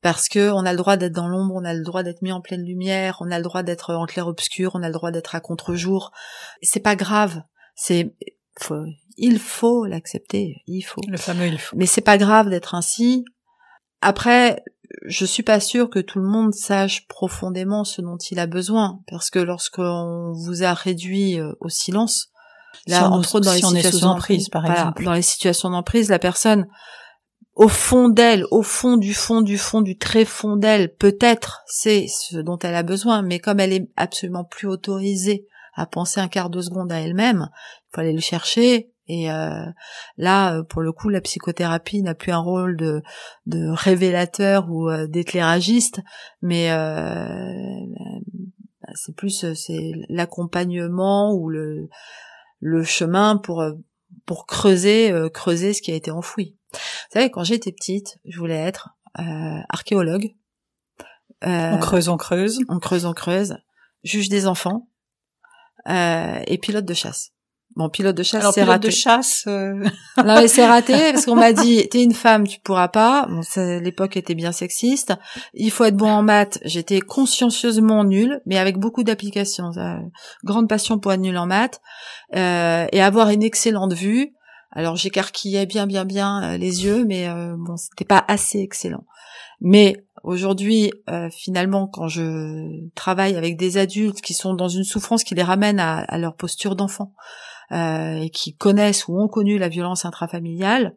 parce 0.01 0.29
que 0.29 0.51
on 0.51 0.65
a 0.65 0.71
le 0.71 0.77
droit 0.77 0.97
d'être 0.97 1.13
dans 1.13 1.27
l'ombre, 1.27 1.55
on 1.55 1.65
a 1.65 1.73
le 1.73 1.83
droit 1.83 2.03
d'être 2.03 2.21
mis 2.21 2.31
en 2.31 2.41
pleine 2.41 2.63
lumière, 2.63 3.17
on 3.21 3.31
a 3.31 3.37
le 3.37 3.43
droit 3.43 3.63
d'être 3.63 3.93
en 3.93 4.05
clair 4.05 4.27
obscur, 4.27 4.71
on 4.75 4.83
a 4.83 4.87
le 4.87 4.93
droit 4.93 5.11
d'être 5.11 5.35
à 5.35 5.39
contre-jour. 5.39 6.11
C'est 6.61 6.79
pas 6.79 6.95
grave. 6.95 7.41
C'est 7.75 8.13
il 9.17 9.39
faut 9.39 9.85
l'accepter, 9.85 10.63
il 10.67 10.81
faut. 10.81 11.01
Le 11.07 11.17
fameux 11.17 11.47
il 11.47 11.59
faut. 11.59 11.75
Mais 11.75 11.85
c'est 11.85 12.01
pas 12.01 12.17
grave 12.17 12.49
d'être 12.49 12.75
ainsi. 12.75 13.25
Après, 14.01 14.63
je 15.05 15.25
suis 15.25 15.43
pas 15.43 15.59
sûre 15.59 15.89
que 15.89 15.99
tout 15.99 16.19
le 16.19 16.27
monde 16.27 16.53
sache 16.53 17.07
profondément 17.07 17.83
ce 17.83 18.01
dont 18.01 18.17
il 18.17 18.39
a 18.39 18.47
besoin, 18.47 18.99
parce 19.07 19.29
que 19.29 19.39
lorsqu'on 19.39 20.33
vous 20.33 20.63
a 20.63 20.73
réduit 20.73 21.39
euh, 21.39 21.53
au 21.59 21.69
silence, 21.69 22.29
Là, 22.87 23.09
entre 23.09 23.35
autres, 23.35 23.45
dans 23.45 23.53
les 23.53 23.81
situations 23.81 24.07
d'emprise, 24.07 24.49
par 24.49 24.69
exemple. 24.69 25.03
Dans 25.03 25.13
les 25.13 25.21
situations 25.21 25.69
d'emprise, 25.69 26.09
la 26.09 26.19
personne, 26.19 26.67
au 27.55 27.67
fond 27.67 28.09
d'elle, 28.09 28.45
au 28.51 28.63
fond 28.63 28.97
du 28.97 29.13
fond 29.13 29.41
du 29.41 29.57
fond 29.57 29.81
du 29.81 29.97
très 29.97 30.25
fond 30.25 30.57
d'elle, 30.57 30.93
peut-être 30.93 31.61
c'est 31.67 32.07
ce 32.07 32.37
dont 32.37 32.57
elle 32.59 32.75
a 32.75 32.83
besoin, 32.83 33.21
mais 33.21 33.39
comme 33.39 33.59
elle 33.59 33.73
est 33.73 33.89
absolument 33.95 34.43
plus 34.43 34.67
autorisée 34.67 35.47
à 35.75 35.85
penser 35.85 36.19
un 36.19 36.27
quart 36.27 36.49
de 36.49 36.61
seconde 36.61 36.91
à 36.91 36.99
elle-même, 36.99 37.49
il 37.51 37.95
faut 37.95 38.01
aller 38.01 38.13
le 38.13 38.21
chercher. 38.21 38.91
Et 39.07 39.29
euh, 39.29 39.65
là, 40.17 40.63
pour 40.69 40.81
le 40.81 40.93
coup, 40.93 41.09
la 41.09 41.19
psychothérapie 41.19 42.01
n'a 42.01 42.15
plus 42.15 42.31
un 42.31 42.39
rôle 42.39 42.77
de, 42.77 43.01
de 43.45 43.67
révélateur 43.69 44.69
ou 44.69 44.89
euh, 44.89 45.07
d'éclairagiste, 45.07 45.99
mais 46.41 46.71
euh, 46.71 47.85
c'est 48.95 49.15
plus 49.15 49.53
c'est 49.53 49.91
l'accompagnement 50.09 51.33
ou 51.33 51.49
le 51.49 51.89
le 52.59 52.83
chemin 52.83 53.37
pour 53.37 53.61
euh, 53.61 53.73
pour 54.25 54.45
creuser 54.45 55.11
euh, 55.11 55.29
creuser 55.29 55.73
ce 55.73 55.81
qui 55.81 55.91
a 55.91 55.95
été 55.95 56.11
enfoui. 56.11 56.57
Vous 56.71 56.79
savez, 57.11 57.29
quand 57.29 57.43
j'étais 57.43 57.71
petite, 57.71 58.17
je 58.25 58.39
voulais 58.39 58.55
être 58.55 58.95
euh, 59.19 59.59
archéologue. 59.69 60.33
on 61.41 61.77
creuse, 61.79 62.07
on 62.09 62.17
creuse. 62.17 62.59
On 62.69 62.79
creuse, 62.79 63.05
on 63.05 63.13
creuse. 63.13 63.57
Juge 64.03 64.29
des 64.29 64.47
enfants 64.47 64.87
et 65.87 66.57
pilote 66.61 66.85
de 66.85 66.93
chasse. 66.93 67.33
Bon, 67.75 67.89
pilote 67.89 68.15
de 68.15 68.23
chasse, 68.23 68.53
c'est 68.53 68.63
raté. 68.63 68.87
de 68.87 68.93
chasse. 68.93 69.45
Euh... 69.47 69.73
non, 70.17 70.35
mais 70.35 70.47
c'est 70.47 70.65
raté 70.65 70.93
parce 71.11 71.25
qu'on 71.25 71.35
m'a 71.35 71.53
dit, 71.53 71.87
t'es 71.89 72.03
une 72.03 72.13
femme, 72.13 72.47
tu 72.47 72.59
pourras 72.59 72.87
pas. 72.87 73.27
Bon, 73.27 73.41
l'époque 73.55 74.15
était 74.15 74.35
bien 74.35 74.51
sexiste. 74.51 75.13
Il 75.53 75.71
faut 75.71 75.83
être 75.85 75.97
bon 75.97 76.09
en 76.09 76.21
maths. 76.21 76.59
J'étais 76.65 77.01
consciencieusement 77.01 78.03
nulle, 78.03 78.41
mais 78.45 78.57
avec 78.57 78.77
beaucoup 78.77 79.03
d'applications. 79.03 79.71
Grande 80.43 80.69
passion 80.69 80.99
pour 80.99 81.13
être 81.13 81.21
nulle 81.21 81.37
en 81.37 81.47
maths 81.47 81.81
euh, 82.35 82.85
et 82.91 83.01
avoir 83.01 83.29
une 83.29 83.43
excellente 83.43 83.93
vue. 83.93 84.33
Alors 84.71 84.95
j'écarquillais 84.95 85.65
bien, 85.65 85.85
bien, 85.87 86.05
bien 86.05 86.43
euh, 86.43 86.57
les 86.57 86.85
yeux, 86.85 87.05
mais 87.05 87.27
euh, 87.27 87.55
bon, 87.57 87.77
c'était 87.77 88.05
pas 88.05 88.23
assez 88.27 88.59
excellent. 88.59 89.05
Mais 89.61 89.95
aujourd'hui, 90.23 90.91
euh, 91.09 91.29
finalement, 91.29 91.87
quand 91.87 92.07
je 92.07 92.89
travaille 92.95 93.35
avec 93.35 93.57
des 93.57 93.77
adultes 93.77 94.21
qui 94.21 94.33
sont 94.33 94.53
dans 94.53 94.69
une 94.69 94.83
souffrance 94.83 95.23
qui 95.23 95.35
les 95.35 95.43
ramène 95.43 95.79
à, 95.79 95.99
à 95.99 96.17
leur 96.17 96.35
posture 96.35 96.75
d'enfant, 96.75 97.13
euh, 97.71 98.21
et 98.21 98.29
qui 98.29 98.55
connaissent 98.55 99.07
ou 99.07 99.19
ont 99.19 99.27
connu 99.27 99.57
la 99.57 99.69
violence 99.69 100.05
intrafamiliale, 100.05 100.95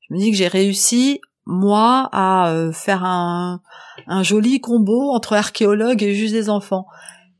je 0.00 0.14
me 0.14 0.18
dis 0.18 0.30
que 0.30 0.36
j'ai 0.36 0.48
réussi 0.48 1.20
moi 1.46 2.08
à 2.12 2.52
euh, 2.52 2.72
faire 2.72 3.04
un, 3.04 3.62
un 4.06 4.22
joli 4.22 4.60
combo 4.60 5.10
entre 5.12 5.34
archéologue 5.34 6.02
et 6.02 6.14
juge 6.14 6.32
des 6.32 6.50
enfants. 6.50 6.86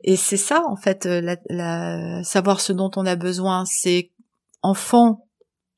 Et 0.03 0.16
c'est 0.16 0.37
ça 0.37 0.62
en 0.66 0.76
fait, 0.76 1.05
euh, 1.05 1.20
la, 1.20 1.37
la, 1.51 2.24
savoir 2.24 2.61
ce 2.61 2.72
dont 2.72 2.91
on 2.97 3.05
a 3.07 3.16
besoin, 3.16 3.64
c'est 3.66 4.12
enfant, 4.62 5.26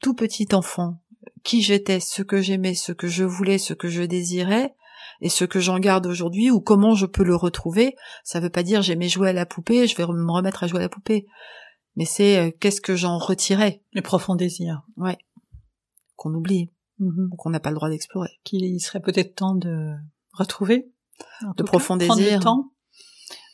tout 0.01 0.15
petit 0.15 0.49
enfant, 0.53 0.99
qui 1.43 1.61
j'étais, 1.63 1.99
ce 1.99 2.23
que 2.23 2.41
j'aimais, 2.41 2.75
ce 2.75 2.93
que 2.93 3.09
je 3.09 3.25
voulais, 3.25 3.59
ce 3.59 3.75
que 3.75 3.89
je 3.89 4.03
désirais, 4.03 4.75
et 5.23 5.31
ce 5.31 5.47
que 5.47 5.61
j'en 5.61 5.79
garde 5.79 6.07
aujourd'hui 6.07 6.51
ou 6.51 6.61
comment 6.61 6.95
je 6.95 7.07
peux 7.07 7.25
le 7.25 7.35
retrouver. 7.35 7.97
Ça 8.25 8.41
veut 8.41 8.51
pas 8.51 8.63
dire 8.63 8.83
j'aimais 8.83 9.09
jouer 9.09 9.31
à 9.31 9.33
la 9.33 9.47
poupée, 9.47 9.87
je 9.87 9.97
vais 9.97 10.07
me 10.07 10.31
remettre 10.31 10.65
à 10.65 10.67
jouer 10.67 10.81
à 10.81 10.83
la 10.83 10.89
poupée 10.91 11.27
mais 11.97 12.05
c'est 12.05 12.39
euh, 12.39 12.51
qu'est-ce 12.59 12.81
que 12.81 12.97
j'en 12.97 13.19
retirais? 13.19 13.83
Les 13.93 14.03
profonds 14.03 14.35
désirs. 14.35 14.83
Ouais. 14.97 15.19
Qu'on 16.17 16.33
oublie, 16.35 16.71
mm 16.99 17.31
qu'on 17.37 17.51
n'a 17.51 17.61
pas 17.61 17.71
le 17.71 17.77
droit 17.77 17.91
d'explorer. 17.91 18.31
Qu'il 18.45 18.81
serait 18.81 19.01
peut-être 19.01 19.35
temps 19.35 19.55
de 19.55 19.93
retrouver. 20.33 20.91
De 21.57 21.63
profonds 21.63 21.97
désirs. 21.97 22.15
Prendre 22.15 22.31
le 22.31 22.41
temps 22.41 22.69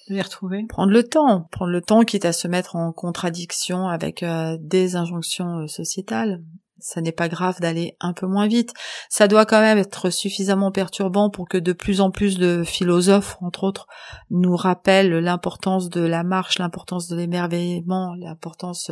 de 0.08 0.14
les 0.14 0.22
retrouver. 0.22 0.64
Prendre 0.68 0.92
le 0.92 1.02
temps. 1.02 1.48
Prendre 1.50 1.70
le 1.70 1.82
temps 1.82 2.02
quitte 2.02 2.24
à 2.24 2.32
se 2.32 2.48
mettre 2.48 2.76
en 2.76 2.92
contradiction 2.92 3.88
avec 3.88 4.22
euh, 4.22 4.56
des 4.60 4.96
injonctions 4.96 5.60
euh, 5.60 5.66
sociétales 5.66 6.42
ça 6.80 7.00
n'est 7.00 7.12
pas 7.12 7.28
grave 7.28 7.60
d'aller 7.60 7.96
un 8.00 8.12
peu 8.12 8.26
moins 8.26 8.46
vite. 8.46 8.72
Ça 9.08 9.28
doit 9.28 9.46
quand 9.46 9.60
même 9.60 9.78
être 9.78 10.10
suffisamment 10.10 10.70
perturbant 10.70 11.30
pour 11.30 11.48
que 11.48 11.58
de 11.58 11.72
plus 11.72 12.00
en 12.00 12.10
plus 12.10 12.38
de 12.38 12.62
philosophes, 12.64 13.36
entre 13.40 13.64
autres, 13.64 13.86
nous 14.30 14.56
rappellent 14.56 15.18
l'importance 15.18 15.88
de 15.88 16.00
la 16.00 16.22
marche, 16.22 16.58
l'importance 16.58 17.08
de 17.08 17.16
l'émerveillement, 17.16 18.14
l'importance 18.14 18.90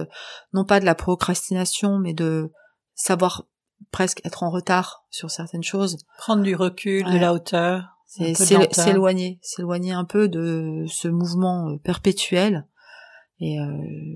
non 0.52 0.64
pas 0.64 0.80
de 0.80 0.84
la 0.84 0.94
procrastination, 0.94 1.98
mais 1.98 2.14
de 2.14 2.50
savoir 2.94 3.44
presque 3.90 4.24
être 4.24 4.42
en 4.42 4.50
retard 4.50 5.04
sur 5.10 5.30
certaines 5.30 5.62
choses. 5.62 5.98
Prendre 6.18 6.42
du 6.42 6.56
recul, 6.56 7.04
de 7.04 7.18
la 7.18 7.32
hauteur. 7.32 7.96
S'éloigner, 8.06 9.38
s'éloigner 9.42 9.92
un 9.92 10.04
peu 10.04 10.28
de 10.28 10.84
ce 10.88 11.08
mouvement 11.08 11.68
euh, 11.68 11.76
perpétuel. 11.82 12.66
Et 13.38 13.60
euh, 13.60 13.66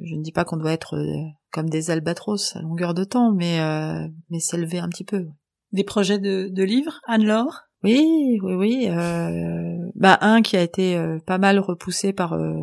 je 0.04 0.14
ne 0.14 0.22
dis 0.22 0.32
pas 0.32 0.44
qu'on 0.44 0.56
doit 0.56 0.72
être 0.72 0.96
euh, 0.96 1.28
comme 1.52 1.68
des 1.68 1.90
albatros 1.90 2.56
à 2.56 2.62
longueur 2.62 2.94
de 2.94 3.04
temps, 3.04 3.32
mais 3.32 3.60
euh, 3.60 4.08
mais 4.30 4.40
s'élever 4.40 4.78
un 4.78 4.88
petit 4.88 5.04
peu. 5.04 5.26
Des 5.72 5.84
projets 5.84 6.18
de, 6.18 6.48
de 6.48 6.62
livres, 6.62 7.00
Anne-Laure? 7.06 7.60
Oui, 7.82 8.38
oui, 8.42 8.54
oui. 8.54 8.88
Euh, 8.88 9.76
bah 9.94 10.18
un 10.20 10.42
qui 10.42 10.56
a 10.56 10.62
été 10.62 10.96
euh, 10.96 11.18
pas 11.24 11.38
mal 11.38 11.58
repoussé 11.58 12.12
par 12.12 12.32
euh, 12.34 12.54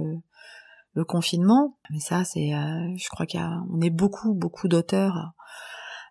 le 0.93 1.05
confinement, 1.05 1.77
mais 1.91 1.99
ça 1.99 2.23
c'est, 2.23 2.49
je 2.49 3.09
crois 3.09 3.27
qu'on 3.27 3.81
est 3.81 3.91
beaucoup, 3.91 4.33
beaucoup 4.33 4.67
d'auteurs 4.67 5.33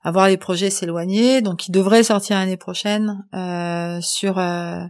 à 0.03 0.12
voir 0.12 0.28
les 0.28 0.36
projets 0.36 0.70
s'éloigner, 0.70 1.42
donc 1.42 1.66
il 1.66 1.72
devrait 1.72 2.05
sortir 2.05 2.36
l'année 2.38 2.57
prochaine 2.57 3.26
sur 4.01 4.36
le, 4.36 4.88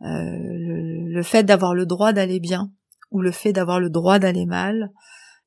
le 0.00 1.22
fait 1.22 1.42
d'avoir 1.42 1.74
le 1.74 1.84
droit 1.84 2.14
d'aller 2.14 2.40
bien 2.40 2.72
ou 3.12 3.20
le 3.20 3.30
fait 3.30 3.52
d'avoir 3.52 3.80
le 3.80 3.90
droit 3.90 4.18
d'aller 4.18 4.46
mal 4.46 4.90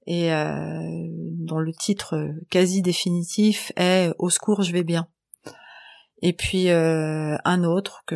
et 0.08 0.34
euh, 0.34 1.08
dont 1.40 1.60
le 1.60 1.72
titre 1.74 2.30
quasi 2.50 2.82
définitif 2.82 3.72
est 3.76 4.12
Au 4.20 4.30
secours, 4.30 4.62
je 4.62 4.72
vais 4.72 4.84
bien. 4.84 5.08
Et 6.22 6.34
puis 6.34 6.70
euh, 6.70 7.36
un 7.44 7.64
autre 7.64 8.04
que 8.08 8.16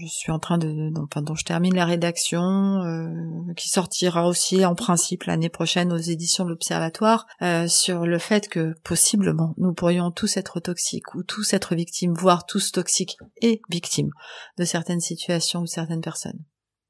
je 0.00 0.06
suis 0.06 0.32
en 0.32 0.38
train 0.38 0.56
de, 0.56 0.90
enfin 1.04 1.22
dont 1.22 1.34
je 1.34 1.44
termine 1.44 1.74
la 1.74 1.84
rédaction, 1.84 2.82
euh, 2.82 3.52
qui 3.56 3.68
sortira 3.68 4.26
aussi 4.26 4.64
en 4.64 4.74
principe 4.74 5.24
l'année 5.24 5.50
prochaine 5.50 5.92
aux 5.92 5.98
éditions 5.98 6.44
de 6.44 6.50
l'Observatoire, 6.50 7.26
euh, 7.42 7.68
sur 7.68 8.06
le 8.06 8.18
fait 8.18 8.48
que 8.48 8.74
possiblement 8.82 9.54
nous 9.58 9.74
pourrions 9.74 10.10
tous 10.10 10.36
être 10.36 10.58
toxiques 10.58 11.14
ou 11.14 11.22
tous 11.22 11.52
être 11.52 11.74
victimes, 11.74 12.14
voire 12.14 12.46
tous 12.46 12.72
toxiques 12.72 13.18
et 13.42 13.60
victimes 13.70 14.10
de 14.58 14.64
certaines 14.64 15.00
situations 15.00 15.60
ou 15.60 15.66
certaines 15.66 16.00
personnes. 16.00 16.42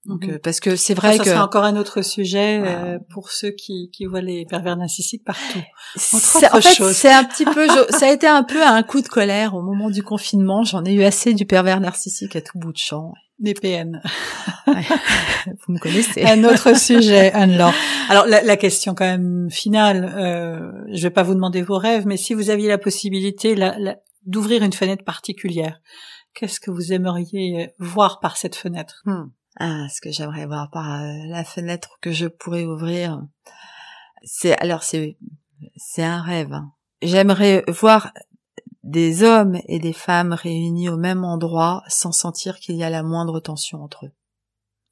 Donc, 0.07 0.27
Mhm. 0.27 0.39
parce 0.39 0.61
que 0.61 0.77
c'est 0.77 0.93
vrai 0.93 1.17
ça 1.17 1.25
que 1.25 1.31
sera 1.31 1.45
encore 1.45 1.65
un 1.65 1.77
autre 1.77 2.03
sujet 2.03 2.59
Voilà. 2.59 2.85
euh, 2.85 2.99
pour 3.11 3.31
ceux 3.31 3.51
qui, 3.53 3.89
qui 3.91 4.05
voient 4.05 4.21
les 4.21 4.45
pervers 4.45 4.77
narcissiques 4.77 5.25
partout. 5.25 5.61
C'est- 5.97 6.45
autre 6.47 6.57
en 6.57 6.61
fait, 6.61 6.75
chose. 6.75 6.95
c'est 6.95 7.11
un 7.13 7.25
petit 7.25 7.47
peu, 7.47 7.67
je- 7.67 7.97
ça 7.97 8.09
a 8.09 8.13
été 8.13 8.27
un 8.27 8.43
peu 8.43 8.63
un 8.63 8.83
coup 8.83 9.01
de 9.01 9.09
colère 9.09 9.55
au 9.55 9.63
moment 9.63 9.89
du 9.89 10.03
confinement. 10.03 10.63
J'en 10.63 10.85
ai 10.85 10.93
eu 10.93 11.05
assez 11.05 11.33
du 11.33 11.47
pervers 11.47 11.81
narcissique 11.81 12.37
à 12.37 12.43
tout 12.43 12.59
bout 12.59 12.73
de 12.73 12.77
champ. 12.79 13.15
Des 13.39 13.55
PN. 13.55 14.01
Vous 14.67 15.73
me 15.73 15.79
connaissez. 15.79 16.23
un 16.25 16.45
autre 16.45 16.77
sujet, 16.79 17.33
Anne-Laure. 17.33 17.73
Alors 18.09 18.27
la, 18.27 18.43
la 18.43 18.57
question 18.57 18.95
quand 18.95 19.05
même 19.07 19.49
finale, 19.51 20.05
euh, 20.17 20.71
je 20.93 21.03
vais 21.03 21.11
pas 21.11 21.23
vous 21.23 21.35
demander 21.35 21.63
vos 21.63 21.79
rêves, 21.79 22.07
mais 22.07 22.17
si 22.17 22.35
vous 22.35 22.51
aviez 22.51 22.69
la 22.69 22.79
possibilité 22.79 23.55
la- 23.55 23.77
la- 23.79 23.97
d'ouvrir 24.27 24.63
une 24.63 24.73
fenêtre 24.73 25.05
particulière, 25.05 25.81
qu'est-ce 26.35 26.61
que 26.61 26.71
vous 26.71 26.93
aimeriez 26.93 27.71
voir 27.79 28.21
par 28.21 28.37
cette 28.37 28.55
fenêtre? 28.57 29.03
Hmm. 29.05 29.25
Ah, 29.57 29.89
ce 29.89 30.01
que 30.01 30.11
j'aimerais 30.11 30.47
voir 30.47 30.71
par 30.71 31.01
euh, 31.01 31.13
la 31.27 31.45
fenêtre 31.45 31.99
que 32.01 32.11
je 32.13 32.27
pourrais 32.27 32.65
ouvrir, 32.65 33.23
c'est 34.25 34.59
alors 34.59 34.83
c'est 34.83 35.17
c'est 35.77 36.03
un 36.05 36.21
rêve. 36.23 36.53
hein. 36.53 36.73
J'aimerais 37.03 37.65
voir 37.69 38.13
des 38.83 39.23
hommes 39.23 39.59
et 39.67 39.79
des 39.79 39.93
femmes 39.93 40.33
réunis 40.33 40.89
au 40.89 40.97
même 40.97 41.25
endroit 41.25 41.83
sans 41.89 42.13
sentir 42.13 42.59
qu'il 42.59 42.77
y 42.77 42.85
a 42.85 42.91
la 42.91 43.03
moindre 43.03 43.41
tension 43.41 43.83
entre 43.83 44.07
eux. 44.07 44.13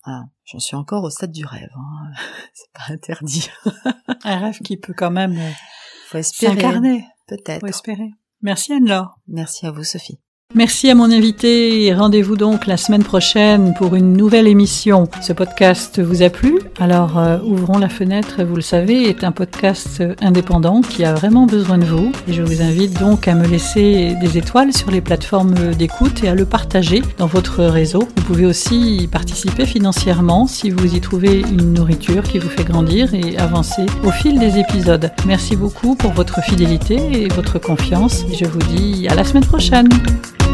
Voilà. 0.04 0.24
J'en 0.44 0.58
suis 0.58 0.76
encore 0.76 1.04
au 1.04 1.10
stade 1.10 1.32
du 1.32 1.44
rêve. 1.44 1.70
Hein. 1.76 2.12
C'est 2.54 2.72
pas 2.72 2.92
interdit. 2.92 3.50
Un 4.24 4.38
rêve 4.38 4.58
qui 4.60 4.76
peut 4.76 4.94
quand 4.96 5.10
même 5.10 5.38
euh, 5.38 6.22
s'incarner. 6.22 7.04
Peut-être. 7.26 7.60
Faut 7.60 7.66
espérer. 7.66 8.10
Merci 8.40 8.72
Anne-Laure. 8.72 9.18
Merci 9.28 9.66
à 9.66 9.70
vous, 9.70 9.84
Sophie. 9.84 10.18
Merci 10.54 10.90
à 10.90 10.94
mon 10.94 11.10
invité 11.10 11.86
et 11.86 11.94
rendez-vous 11.94 12.36
donc 12.36 12.66
la 12.66 12.76
semaine 12.76 13.02
prochaine 13.02 13.72
pour 13.78 13.94
une 13.94 14.12
nouvelle 14.12 14.46
émission. 14.46 15.08
Ce 15.22 15.32
podcast 15.32 15.98
vous 15.98 16.22
a 16.22 16.28
plu? 16.28 16.58
Alors 16.78 17.18
euh, 17.18 17.38
ouvrons 17.42 17.78
la 17.78 17.88
fenêtre, 17.88 18.42
vous 18.44 18.56
le 18.56 18.62
savez, 18.62 19.08
est 19.08 19.24
un 19.24 19.32
podcast 19.32 20.02
indépendant 20.20 20.82
qui 20.82 21.04
a 21.04 21.14
vraiment 21.14 21.46
besoin 21.46 21.78
de 21.78 21.86
vous. 21.86 22.12
Je 22.28 22.42
vous 22.42 22.60
invite 22.60 23.00
donc 23.00 23.28
à 23.28 23.34
me 23.34 23.46
laisser 23.46 24.14
des 24.20 24.36
étoiles 24.36 24.74
sur 24.74 24.90
les 24.90 25.00
plateformes 25.00 25.54
d'écoute 25.74 26.22
et 26.22 26.28
à 26.28 26.34
le 26.34 26.44
partager 26.44 27.00
dans 27.16 27.26
votre 27.26 27.64
réseau. 27.64 28.00
Vous 28.00 28.22
pouvez 28.24 28.44
aussi 28.44 29.08
participer 29.10 29.64
financièrement 29.64 30.46
si 30.46 30.68
vous 30.68 30.94
y 30.94 31.00
trouvez 31.00 31.40
une 31.40 31.72
nourriture 31.72 32.24
qui 32.24 32.38
vous 32.38 32.50
fait 32.50 32.64
grandir 32.64 33.14
et 33.14 33.38
avancer 33.38 33.86
au 34.04 34.10
fil 34.10 34.38
des 34.38 34.58
épisodes. 34.58 35.10
Merci 35.26 35.56
beaucoup 35.56 35.94
pour 35.94 36.12
votre 36.12 36.42
fidélité 36.42 36.96
et 37.10 37.28
votre 37.28 37.58
confiance. 37.58 38.26
Je 38.38 38.44
vous 38.44 38.58
dis 38.58 39.08
à 39.08 39.14
la 39.14 39.24
semaine 39.24 39.46
prochaine. 39.46 39.88